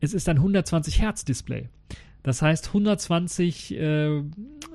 es 0.00 0.14
ist 0.14 0.28
ein 0.28 0.36
120 0.36 1.00
Hertz 1.00 1.24
Display. 1.24 1.68
Das 2.22 2.42
heißt, 2.42 2.68
120 2.68 3.74
äh, 3.76 4.22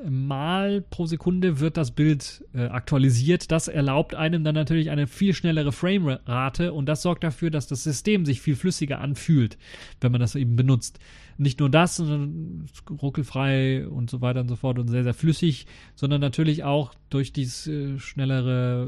Mal 0.04 0.82
pro 0.82 1.06
Sekunde 1.06 1.60
wird 1.60 1.78
das 1.78 1.92
Bild 1.92 2.44
äh, 2.54 2.66
aktualisiert. 2.66 3.52
Das 3.52 3.68
erlaubt 3.68 4.16
einem 4.16 4.44
dann 4.44 4.56
natürlich 4.56 4.90
eine 4.90 5.06
viel 5.06 5.34
schnellere 5.34 5.72
Framerate 5.72 6.74
und 6.74 6.88
das 6.88 7.04
sorgt 7.04 7.24
dafür, 7.24 7.52
dass 7.52 7.68
das 7.68 7.84
System 7.84 8.26
sich 8.26 8.42
viel 8.42 8.56
flüssiger 8.56 9.00
anfühlt, 9.00 9.58
wenn 10.02 10.12
man 10.12 10.22
das 10.22 10.36
eben 10.36 10.56
benutzt 10.56 11.00
nicht 11.38 11.60
nur 11.60 11.70
das, 11.70 11.98
sondern 11.98 12.66
ruckelfrei 13.02 13.88
und 13.88 14.10
so 14.10 14.22
weiter 14.22 14.42
und 14.42 14.48
so 14.48 14.56
fort 14.56 14.80
und 14.80 14.88
sehr, 14.88 15.04
sehr 15.04 15.14
flüssig, 15.14 15.68
sondern 15.96 16.22
natürlich 16.22 16.64
auch 16.64 16.94
durch 17.10 17.34
diese 17.34 17.72
äh, 17.72 18.00
schnellere 18.00 18.88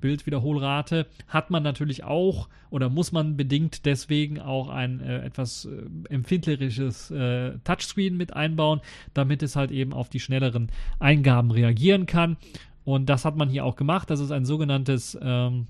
Bildwiederholrate 0.00 1.06
hat 1.26 1.50
man 1.50 1.62
natürlich 1.62 2.04
auch 2.04 2.48
oder 2.70 2.88
muss 2.88 3.12
man 3.12 3.36
bedingt 3.36 3.86
deswegen 3.86 4.40
auch 4.40 4.68
ein 4.68 5.00
äh, 5.00 5.24
etwas 5.24 5.64
äh, 5.64 6.12
empfindlicheres 6.12 7.10
äh, 7.10 7.58
Touchscreen 7.64 8.16
mit 8.16 8.34
einbauen, 8.34 8.80
damit 9.14 9.42
es 9.42 9.56
halt 9.56 9.70
eben 9.70 9.92
auf 9.92 10.08
die 10.08 10.20
schnelleren 10.20 10.70
Eingaben 10.98 11.50
reagieren 11.50 12.06
kann. 12.06 12.36
Und 12.84 13.06
das 13.06 13.24
hat 13.24 13.36
man 13.36 13.48
hier 13.48 13.64
auch 13.64 13.76
gemacht. 13.76 14.10
Das 14.10 14.20
ist 14.20 14.30
ein 14.30 14.44
sogenanntes 14.44 15.18
ähm, 15.20 15.66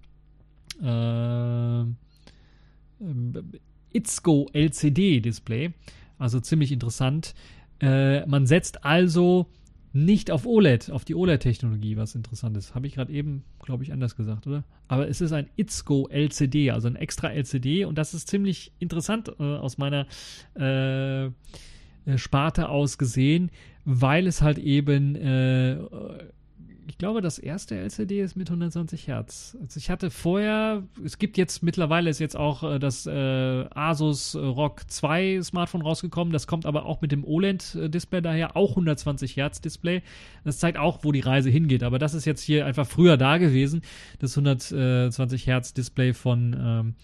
äh, 0.82 1.84
Itzgo 3.96 4.48
LCD 4.52 5.20
Display. 5.20 5.72
Also 6.18 6.40
ziemlich 6.40 6.72
interessant. 6.72 7.34
Äh, 7.80 8.26
man 8.26 8.46
setzt 8.46 8.84
also 8.84 9.46
nicht 9.92 10.30
auf 10.30 10.46
OLED, 10.46 10.90
auf 10.90 11.04
die 11.04 11.14
OLED-Technologie, 11.14 11.96
was 11.96 12.14
interessant 12.14 12.56
ist. 12.56 12.74
Habe 12.74 12.86
ich 12.86 12.94
gerade 12.94 13.12
eben, 13.12 13.44
glaube 13.62 13.82
ich, 13.82 13.92
anders 13.92 14.14
gesagt, 14.14 14.46
oder? 14.46 14.62
Aber 14.88 15.08
es 15.08 15.22
ist 15.22 15.32
ein 15.32 15.48
Itzgo 15.56 16.08
LCD, 16.08 16.70
also 16.70 16.88
ein 16.88 16.96
extra 16.96 17.30
LCD 17.30 17.86
und 17.86 17.96
das 17.96 18.12
ist 18.12 18.28
ziemlich 18.28 18.72
interessant 18.78 19.32
äh, 19.40 19.42
aus 19.42 19.78
meiner 19.78 20.06
äh, 20.54 21.26
äh 21.26 21.30
Sparte 22.16 22.68
aus 22.68 22.98
gesehen, 22.98 23.50
weil 23.84 24.26
es 24.26 24.42
halt 24.42 24.58
eben 24.58 25.16
äh, 25.16 25.78
ich 26.88 26.98
glaube, 26.98 27.20
das 27.20 27.38
erste 27.38 27.76
LCD 27.76 28.20
ist 28.20 28.36
mit 28.36 28.48
120 28.48 29.08
Hertz. 29.08 29.56
Also 29.60 29.78
ich 29.78 29.90
hatte 29.90 30.10
vorher, 30.10 30.84
es 31.04 31.18
gibt 31.18 31.36
jetzt 31.36 31.62
mittlerweile 31.62 32.08
ist 32.08 32.20
jetzt 32.20 32.36
auch 32.36 32.62
äh, 32.62 32.78
das 32.78 33.06
äh, 33.06 33.64
Asus 33.70 34.36
ROG 34.36 34.88
2 34.88 35.40
Smartphone 35.42 35.82
rausgekommen. 35.82 36.32
Das 36.32 36.46
kommt 36.46 36.64
aber 36.64 36.86
auch 36.86 37.00
mit 37.00 37.10
dem 37.10 37.24
OLED-Display 37.24 38.20
daher, 38.20 38.56
auch 38.56 38.70
120 38.70 39.36
Hertz 39.36 39.60
Display. 39.60 40.02
Das 40.44 40.58
zeigt 40.58 40.78
auch, 40.78 41.00
wo 41.02 41.10
die 41.10 41.20
Reise 41.20 41.50
hingeht. 41.50 41.82
Aber 41.82 41.98
das 41.98 42.14
ist 42.14 42.24
jetzt 42.24 42.42
hier 42.42 42.66
einfach 42.66 42.86
früher 42.86 43.16
da 43.16 43.38
gewesen, 43.38 43.82
das 44.20 44.36
120 44.38 45.46
Hertz 45.46 45.74
Display 45.74 46.12
von 46.12 46.56
ähm, 46.58 46.94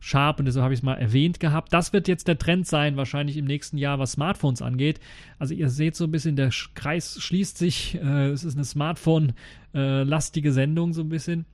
Sharp 0.00 0.38
und 0.38 0.46
deshalb 0.46 0.64
habe 0.64 0.74
ich 0.74 0.80
es 0.80 0.82
mal 0.82 0.94
erwähnt 0.94 1.40
gehabt. 1.40 1.72
Das 1.72 1.92
wird 1.92 2.08
jetzt 2.08 2.26
der 2.26 2.38
Trend 2.38 2.66
sein, 2.66 2.96
wahrscheinlich 2.96 3.36
im 3.36 3.44
nächsten 3.44 3.76
Jahr, 3.76 3.98
was 3.98 4.12
Smartphones 4.12 4.62
angeht. 4.62 4.98
Also 5.38 5.54
ihr 5.54 5.68
seht 5.68 5.94
so 5.94 6.04
ein 6.04 6.10
bisschen, 6.10 6.36
der 6.36 6.50
Kreis 6.74 7.20
schließt 7.20 7.58
sich. 7.58 7.96
Äh, 7.96 8.28
es 8.30 8.42
ist 8.42 8.56
eine 8.56 8.64
Smartphone-lastige 8.64 10.52
Sendung 10.52 10.94
so 10.94 11.02
ein 11.02 11.10
bisschen. 11.10 11.44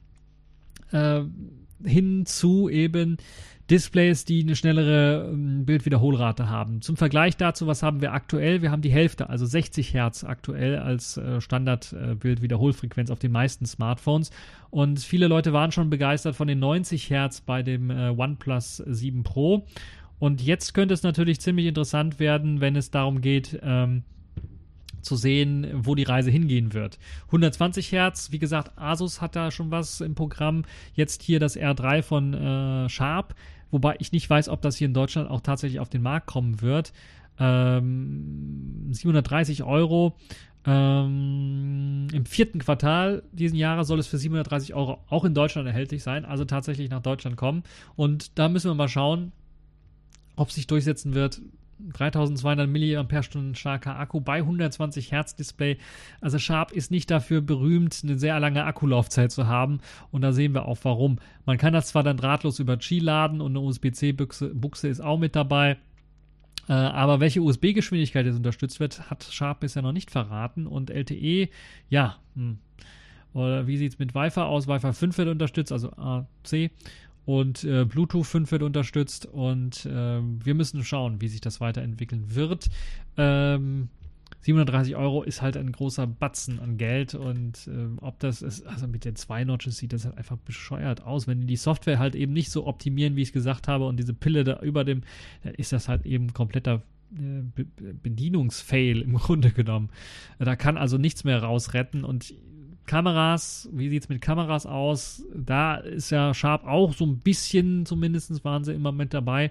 Äh, 0.92 1.22
hin 1.84 2.24
zu 2.24 2.68
eben 2.68 3.18
Displays, 3.70 4.24
die 4.24 4.42
eine 4.42 4.54
schnellere 4.54 5.28
ähm, 5.32 5.64
Bildwiederholrate 5.64 6.48
haben. 6.48 6.82
Zum 6.82 6.96
Vergleich 6.96 7.36
dazu, 7.36 7.66
was 7.66 7.82
haben 7.82 8.00
wir 8.00 8.12
aktuell? 8.12 8.62
Wir 8.62 8.70
haben 8.70 8.82
die 8.82 8.92
Hälfte, 8.92 9.28
also 9.28 9.44
60 9.44 9.92
Hertz 9.92 10.22
aktuell 10.22 10.78
als 10.78 11.16
äh, 11.16 11.40
Standard-Bildwiederholfrequenz 11.40 13.10
äh, 13.10 13.12
auf 13.12 13.18
den 13.18 13.32
meisten 13.32 13.66
Smartphones. 13.66 14.30
Und 14.70 15.00
viele 15.00 15.26
Leute 15.26 15.52
waren 15.52 15.72
schon 15.72 15.90
begeistert 15.90 16.36
von 16.36 16.46
den 16.46 16.60
90 16.60 17.10
Hertz 17.10 17.40
bei 17.40 17.62
dem 17.62 17.90
äh, 17.90 18.10
OnePlus 18.10 18.76
7 18.76 19.24
Pro. 19.24 19.66
Und 20.18 20.42
jetzt 20.42 20.72
könnte 20.72 20.94
es 20.94 21.02
natürlich 21.02 21.40
ziemlich 21.40 21.66
interessant 21.66 22.20
werden, 22.20 22.60
wenn 22.60 22.76
es 22.76 22.90
darum 22.90 23.20
geht, 23.20 23.58
ähm, 23.62 24.04
zu 25.06 25.16
sehen, 25.16 25.66
wo 25.72 25.94
die 25.94 26.02
Reise 26.02 26.30
hingehen 26.30 26.74
wird. 26.74 26.98
120 27.26 27.92
Hertz, 27.92 28.32
wie 28.32 28.38
gesagt, 28.38 28.76
Asus 28.76 29.20
hat 29.20 29.36
da 29.36 29.50
schon 29.50 29.70
was 29.70 30.00
im 30.00 30.14
Programm. 30.14 30.64
Jetzt 30.94 31.22
hier 31.22 31.40
das 31.40 31.56
R3 31.56 32.02
von 32.02 32.34
äh, 32.34 32.88
Sharp 32.88 33.34
wobei 33.70 33.96
ich 33.98 34.12
nicht 34.12 34.28
weiß, 34.28 34.48
ob 34.48 34.62
das 34.62 34.76
hier 34.76 34.86
in 34.86 34.94
Deutschland 34.94 35.30
auch 35.30 35.40
tatsächlich 35.40 35.80
auf 35.80 35.88
den 35.88 36.02
Markt 36.02 36.26
kommen 36.26 36.60
wird. 36.60 36.92
Ähm, 37.38 38.88
730 38.90 39.64
Euro. 39.64 40.16
Ähm, 40.64 42.08
Im 42.12 42.26
vierten 42.26 42.58
Quartal 42.58 43.22
diesen 43.30 43.56
Jahres 43.56 43.86
soll 43.86 44.00
es 44.00 44.08
für 44.08 44.18
730 44.18 44.74
Euro 44.74 44.98
auch 45.08 45.24
in 45.24 45.32
Deutschland 45.32 45.68
erhältlich 45.68 46.02
sein, 46.02 46.24
also 46.24 46.44
tatsächlich 46.44 46.90
nach 46.90 47.02
Deutschland 47.02 47.36
kommen. 47.36 47.62
Und 47.94 48.36
da 48.38 48.48
müssen 48.48 48.70
wir 48.70 48.74
mal 48.74 48.88
schauen, 48.88 49.30
ob 50.34 50.50
sich 50.50 50.66
durchsetzen 50.66 51.14
wird. 51.14 51.40
3200 51.78 52.68
mAh 52.68 53.54
starker 53.54 53.98
Akku 53.98 54.20
bei 54.20 54.38
120 54.38 55.12
Hertz 55.12 55.36
Display. 55.36 55.78
Also 56.20 56.38
Sharp 56.38 56.72
ist 56.72 56.90
nicht 56.90 57.10
dafür 57.10 57.40
berühmt, 57.40 58.00
eine 58.02 58.18
sehr 58.18 58.38
lange 58.40 58.64
Akkulaufzeit 58.64 59.30
zu 59.32 59.46
haben. 59.46 59.80
Und 60.10 60.22
da 60.22 60.32
sehen 60.32 60.54
wir 60.54 60.66
auch 60.66 60.78
warum. 60.82 61.18
Man 61.44 61.58
kann 61.58 61.72
das 61.72 61.88
zwar 61.88 62.02
dann 62.02 62.16
drahtlos 62.16 62.58
über 62.58 62.76
Qi 62.76 62.98
laden 62.98 63.40
und 63.40 63.52
eine 63.52 63.60
USB-C-Buchse 63.60 64.88
ist 64.88 65.00
auch 65.00 65.18
mit 65.18 65.36
dabei. 65.36 65.76
Äh, 66.68 66.72
aber 66.72 67.20
welche 67.20 67.42
USB-Geschwindigkeit 67.42 68.26
jetzt 68.26 68.36
unterstützt 68.36 68.80
wird, 68.80 69.10
hat 69.10 69.24
Sharp 69.24 69.60
bisher 69.60 69.82
noch 69.82 69.92
nicht 69.92 70.10
verraten. 70.10 70.66
Und 70.66 70.90
LTE, 70.90 71.48
ja, 71.88 72.16
hm. 72.34 72.58
Oder 73.36 73.66
wie 73.66 73.76
sieht 73.76 73.92
es 73.92 73.98
mit 73.98 74.14
Wi-Fi 74.14 74.40
aus? 74.40 74.66
Wi-Fi 74.66 74.94
5 74.94 75.18
wird 75.18 75.28
unterstützt, 75.28 75.70
also 75.70 75.92
AC 75.92 76.70
und 77.26 77.64
äh, 77.64 77.84
Bluetooth 77.84 78.26
5 78.26 78.50
wird 78.52 78.62
unterstützt 78.62 79.26
und 79.26 79.84
äh, 79.84 80.20
wir 80.22 80.54
müssen 80.54 80.82
schauen, 80.84 81.20
wie 81.20 81.28
sich 81.28 81.40
das 81.40 81.60
weiterentwickeln 81.60 82.34
wird. 82.34 82.70
Ähm, 83.18 83.88
730 84.42 84.94
Euro 84.94 85.24
ist 85.24 85.42
halt 85.42 85.56
ein 85.56 85.72
großer 85.72 86.06
Batzen 86.06 86.60
an 86.60 86.78
Geld 86.78 87.16
und 87.16 87.66
äh, 87.66 87.88
ob 88.00 88.20
das 88.20 88.42
ist, 88.42 88.64
also 88.64 88.86
mit 88.86 89.04
den 89.04 89.16
zwei 89.16 89.42
Notches 89.42 89.76
sieht 89.76 89.92
das 89.92 90.04
halt 90.04 90.16
einfach 90.16 90.36
bescheuert 90.36 91.02
aus. 91.02 91.26
Wenn 91.26 91.48
die 91.48 91.56
Software 91.56 91.98
halt 91.98 92.14
eben 92.14 92.32
nicht 92.32 92.50
so 92.52 92.64
optimieren, 92.66 93.16
wie 93.16 93.22
ich 93.22 93.28
es 93.30 93.32
gesagt 93.32 93.66
habe, 93.66 93.86
und 93.86 93.96
diese 93.96 94.14
Pille 94.14 94.44
da 94.44 94.60
über 94.60 94.84
dem, 94.84 95.02
dann 95.42 95.54
ist 95.54 95.72
das 95.72 95.88
halt 95.88 96.06
eben 96.06 96.32
kompletter 96.32 96.82
äh, 97.12 97.42
Be 97.54 97.66
Bedienungsfail 98.02 99.02
im 99.02 99.14
Grunde 99.18 99.50
genommen. 99.50 99.90
Da 100.38 100.54
kann 100.54 100.76
also 100.76 100.96
nichts 100.96 101.24
mehr 101.24 101.42
rausretten 101.42 102.04
und 102.04 102.32
Kameras, 102.86 103.68
wie 103.72 103.88
sieht 103.88 104.04
es 104.04 104.08
mit 104.08 104.20
Kameras 104.20 104.66
aus? 104.66 105.24
Da 105.34 105.76
ist 105.76 106.10
ja 106.10 106.32
Sharp 106.32 106.64
auch 106.64 106.94
so 106.94 107.04
ein 107.04 107.18
bisschen, 107.18 107.84
zumindest 107.86 108.44
waren 108.44 108.64
sie 108.64 108.72
immer 108.72 108.92
mit 108.92 109.12
dabei. 109.12 109.50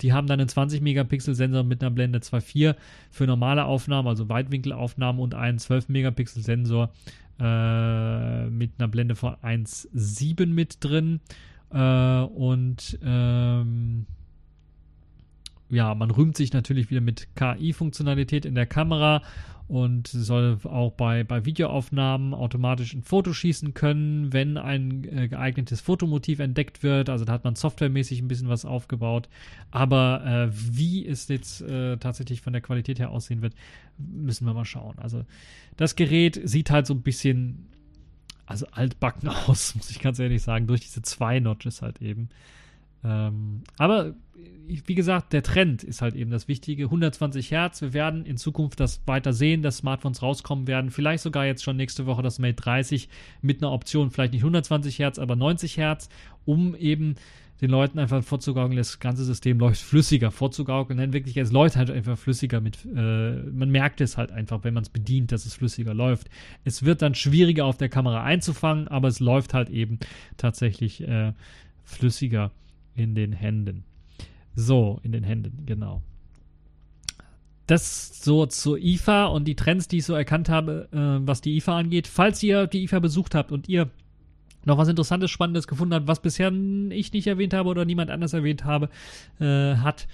Die 0.00 0.12
haben 0.12 0.26
dann 0.26 0.40
einen 0.40 0.48
20 0.48 0.80
Megapixel 0.80 1.34
Sensor 1.34 1.62
mit 1.62 1.82
einer 1.82 1.90
Blende 1.90 2.18
2.4 2.18 2.76
für 3.10 3.26
normale 3.26 3.64
Aufnahmen, 3.64 4.08
also 4.08 4.28
Weitwinkelaufnahmen 4.28 5.20
und 5.20 5.34
einen 5.34 5.58
12 5.58 5.88
Megapixel 5.88 6.42
Sensor 6.42 6.90
äh, 7.38 8.46
mit 8.46 8.72
einer 8.78 8.88
Blende 8.88 9.14
von 9.14 9.34
1.7 9.36 10.46
mit 10.46 10.78
drin. 10.80 11.20
Äh, 11.72 12.20
und 12.22 12.98
ähm, 13.04 14.06
ja, 15.70 15.94
man 15.94 16.10
rühmt 16.10 16.36
sich 16.36 16.52
natürlich 16.52 16.90
wieder 16.90 17.00
mit 17.00 17.28
KI-Funktionalität 17.36 18.44
in 18.44 18.54
der 18.54 18.66
Kamera 18.66 19.22
und 19.70 20.08
soll 20.08 20.58
auch 20.64 20.90
bei, 20.90 21.22
bei 21.22 21.44
Videoaufnahmen 21.44 22.34
automatisch 22.34 22.92
ein 22.92 23.02
Foto 23.02 23.32
schießen 23.32 23.72
können, 23.72 24.32
wenn 24.32 24.58
ein 24.58 25.04
äh, 25.04 25.28
geeignetes 25.28 25.80
Fotomotiv 25.80 26.40
entdeckt 26.40 26.82
wird. 26.82 27.08
Also 27.08 27.24
da 27.24 27.32
hat 27.32 27.44
man 27.44 27.54
softwaremäßig 27.54 28.20
ein 28.20 28.26
bisschen 28.26 28.48
was 28.48 28.64
aufgebaut. 28.64 29.28
Aber 29.70 30.24
äh, 30.26 30.48
wie 30.52 31.06
es 31.06 31.28
jetzt 31.28 31.60
äh, 31.62 31.98
tatsächlich 31.98 32.40
von 32.40 32.52
der 32.52 32.62
Qualität 32.62 32.98
her 32.98 33.10
aussehen 33.10 33.42
wird, 33.42 33.54
müssen 33.96 34.44
wir 34.44 34.54
mal 34.54 34.64
schauen. 34.64 34.98
Also 34.98 35.24
das 35.76 35.94
Gerät 35.94 36.40
sieht 36.42 36.72
halt 36.72 36.88
so 36.88 36.94
ein 36.94 37.02
bisschen 37.02 37.68
also 38.46 38.66
altbacken 38.72 39.28
aus, 39.46 39.76
muss 39.76 39.88
ich 39.90 40.00
ganz 40.00 40.18
ehrlich 40.18 40.42
sagen, 40.42 40.66
durch 40.66 40.80
diese 40.80 41.02
zwei 41.02 41.38
Notches 41.38 41.80
halt 41.80 42.02
eben. 42.02 42.28
Ähm, 43.04 43.62
aber 43.78 44.14
wie 44.86 44.94
gesagt, 44.94 45.32
der 45.32 45.42
Trend 45.42 45.82
ist 45.82 46.00
halt 46.00 46.14
eben 46.14 46.30
das 46.30 46.46
Wichtige. 46.46 46.84
120 46.84 47.50
Hertz. 47.50 47.82
Wir 47.82 47.92
werden 47.92 48.24
in 48.24 48.36
Zukunft 48.36 48.78
das 48.78 49.02
weiter 49.06 49.32
sehen, 49.32 49.62
dass 49.62 49.78
Smartphones 49.78 50.22
rauskommen 50.22 50.66
werden. 50.66 50.90
Vielleicht 50.90 51.22
sogar 51.22 51.44
jetzt 51.44 51.64
schon 51.64 51.76
nächste 51.76 52.06
Woche 52.06 52.22
das 52.22 52.38
Mate 52.38 52.54
30 52.54 53.08
mit 53.42 53.62
einer 53.62 53.72
Option, 53.72 54.10
vielleicht 54.10 54.32
nicht 54.32 54.42
120 54.42 54.98
Hertz, 54.98 55.18
aber 55.18 55.34
90 55.34 55.76
Hertz, 55.76 56.08
um 56.44 56.76
eben 56.76 57.16
den 57.60 57.70
Leuten 57.70 57.98
einfach 57.98 58.22
vorzugaukeln, 58.22 58.76
das 58.76 59.00
ganze 59.00 59.24
System 59.24 59.58
läuft 59.58 59.82
flüssiger 59.82 60.30
vorzugaukeln. 60.30 60.98
Denn 60.98 61.12
wirklich, 61.12 61.36
es 61.36 61.52
läuft 61.52 61.76
halt 61.76 61.90
einfach 61.90 62.16
flüssiger 62.16 62.60
mit, 62.60 62.86
äh, 62.86 63.32
man 63.32 63.70
merkt 63.70 64.00
es 64.00 64.16
halt 64.16 64.32
einfach, 64.32 64.64
wenn 64.64 64.72
man 64.72 64.84
es 64.84 64.88
bedient, 64.88 65.32
dass 65.32 65.44
es 65.44 65.54
flüssiger 65.54 65.92
läuft. 65.92 66.30
Es 66.64 66.84
wird 66.84 67.02
dann 67.02 67.14
schwieriger 67.14 67.66
auf 67.66 67.76
der 67.76 67.88
Kamera 67.88 68.22
einzufangen, 68.22 68.88
aber 68.88 69.08
es 69.08 69.20
läuft 69.20 69.52
halt 69.52 69.68
eben 69.68 69.98
tatsächlich 70.36 71.06
äh, 71.06 71.32
flüssiger 71.84 72.50
in 72.94 73.14
den 73.14 73.32
Händen. 73.32 73.84
So, 74.54 75.00
in 75.02 75.12
den 75.12 75.24
Händen, 75.24 75.64
genau. 75.66 76.02
das 77.66 78.22
so 78.22 78.46
zur 78.46 78.78
IFA 78.78 79.26
und 79.26 79.46
die 79.46 79.54
Trends, 79.54 79.86
die 79.86 79.98
ich 79.98 80.04
so 80.04 80.14
erkannt 80.14 80.48
habe, 80.48 80.88
äh, 80.92 81.26
was 81.26 81.40
die 81.40 81.56
IFA 81.56 81.78
angeht. 81.78 82.08
Falls 82.08 82.42
ihr 82.42 82.66
die 82.66 82.82
IFA 82.82 82.98
besucht 82.98 83.34
habt 83.34 83.52
und 83.52 83.68
ihr 83.68 83.88
noch 84.64 84.78
was 84.78 84.88
Interessantes, 84.88 85.30
Spannendes 85.30 85.66
gefunden 85.66 85.94
habt, 85.94 86.06
was 86.06 86.20
bisher 86.20 86.52
ich 86.90 87.12
nicht 87.12 87.26
erwähnt 87.26 87.54
habe 87.54 87.68
oder 87.68 87.84
niemand 87.84 88.10
anders 88.10 88.32
erwähnt 88.32 88.64
habe, 88.64 88.88
äh, 89.38 89.76
hat, 89.76 90.06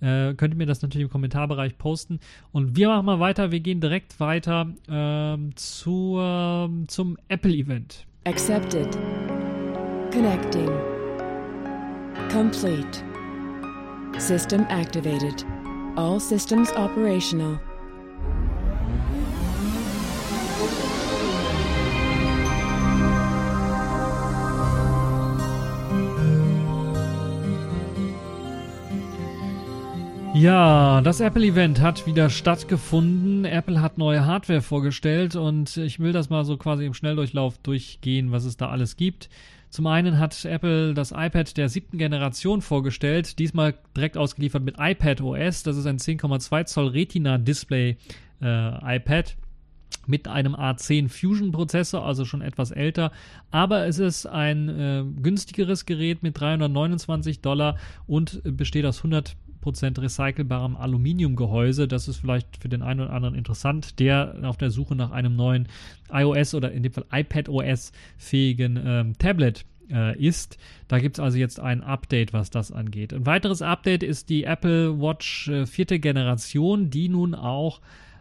äh, 0.00 0.34
könnt 0.34 0.54
ihr 0.54 0.58
mir 0.58 0.66
das 0.66 0.82
natürlich 0.82 1.04
im 1.04 1.10
Kommentarbereich 1.10 1.78
posten. 1.78 2.20
Und 2.52 2.76
wir 2.76 2.88
machen 2.88 3.06
mal 3.06 3.20
weiter. 3.20 3.52
Wir 3.52 3.60
gehen 3.60 3.80
direkt 3.80 4.18
weiter 4.18 4.68
ähm, 4.88 5.50
zur, 5.56 6.70
zum 6.88 7.18
Apple-Event. 7.28 8.06
Accepted. 8.24 8.88
Connecting. 10.10 10.93
Complete. 12.34 13.04
System 14.18 14.66
activated. 14.68 15.44
All 15.94 16.18
systems 16.18 16.72
operational. 16.72 17.60
Ja, 30.34 31.00
das 31.02 31.20
Apple-Event 31.20 31.80
hat 31.80 32.04
wieder 32.04 32.30
stattgefunden. 32.30 33.44
Apple 33.44 33.80
hat 33.80 33.96
neue 33.96 34.26
Hardware 34.26 34.60
vorgestellt 34.60 35.36
und 35.36 35.76
ich 35.76 36.00
will 36.00 36.10
das 36.10 36.30
mal 36.30 36.44
so 36.44 36.56
quasi 36.56 36.84
im 36.84 36.94
Schnelldurchlauf 36.94 37.58
durchgehen, 37.58 38.32
was 38.32 38.44
es 38.44 38.56
da 38.56 38.70
alles 38.70 38.96
gibt. 38.96 39.28
Zum 39.74 39.88
einen 39.88 40.20
hat 40.20 40.44
Apple 40.44 40.94
das 40.94 41.10
iPad 41.10 41.56
der 41.56 41.68
siebten 41.68 41.98
Generation 41.98 42.62
vorgestellt, 42.62 43.40
diesmal 43.40 43.74
direkt 43.96 44.16
ausgeliefert 44.16 44.62
mit 44.62 44.76
iPad 44.78 45.20
OS. 45.20 45.64
Das 45.64 45.76
ist 45.76 45.86
ein 45.86 45.98
10,2 45.98 46.66
Zoll 46.66 46.86
Retina-Display 46.90 47.96
äh, 48.40 48.96
iPad 48.96 49.36
mit 50.06 50.28
einem 50.28 50.54
A10 50.54 51.08
Fusion 51.08 51.50
Prozessor, 51.50 52.06
also 52.06 52.24
schon 52.24 52.40
etwas 52.40 52.70
älter, 52.70 53.10
aber 53.50 53.88
es 53.88 53.98
ist 53.98 54.26
ein 54.26 54.68
äh, 54.68 55.04
günstigeres 55.20 55.86
Gerät 55.86 56.22
mit 56.22 56.38
329 56.38 57.40
Dollar 57.40 57.76
und 58.06 58.42
besteht 58.44 58.86
aus 58.86 58.98
100 58.98 59.34
recycelbarem 59.66 60.76
Aluminiumgehäuse. 60.76 61.88
Das 61.88 62.08
ist 62.08 62.18
vielleicht 62.18 62.56
für 62.58 62.68
den 62.68 62.82
einen 62.82 63.00
oder 63.00 63.12
anderen 63.12 63.34
interessant, 63.34 63.98
der 63.98 64.36
auf 64.42 64.56
der 64.56 64.70
Suche 64.70 64.94
nach 64.94 65.10
einem 65.10 65.36
neuen 65.36 65.68
iOS 66.12 66.54
oder 66.54 66.72
in 66.72 66.82
dem 66.82 66.92
Fall 66.92 67.06
iPad-OS 67.10 67.92
fähigen 68.16 68.80
ähm, 68.84 69.18
Tablet 69.18 69.64
äh, 69.90 70.18
ist. 70.18 70.58
Da 70.88 70.98
gibt 70.98 71.16
es 71.16 71.20
also 71.20 71.38
jetzt 71.38 71.60
ein 71.60 71.82
Update, 71.82 72.32
was 72.32 72.50
das 72.50 72.72
angeht. 72.72 73.12
Ein 73.12 73.26
weiteres 73.26 73.62
Update 73.62 74.02
ist 74.02 74.28
die 74.28 74.44
Apple 74.44 75.00
Watch 75.00 75.48
äh, 75.48 75.66
vierte 75.66 75.98
Generation, 75.98 76.90
die 76.90 77.08
nun 77.08 77.34
auch 77.34 77.80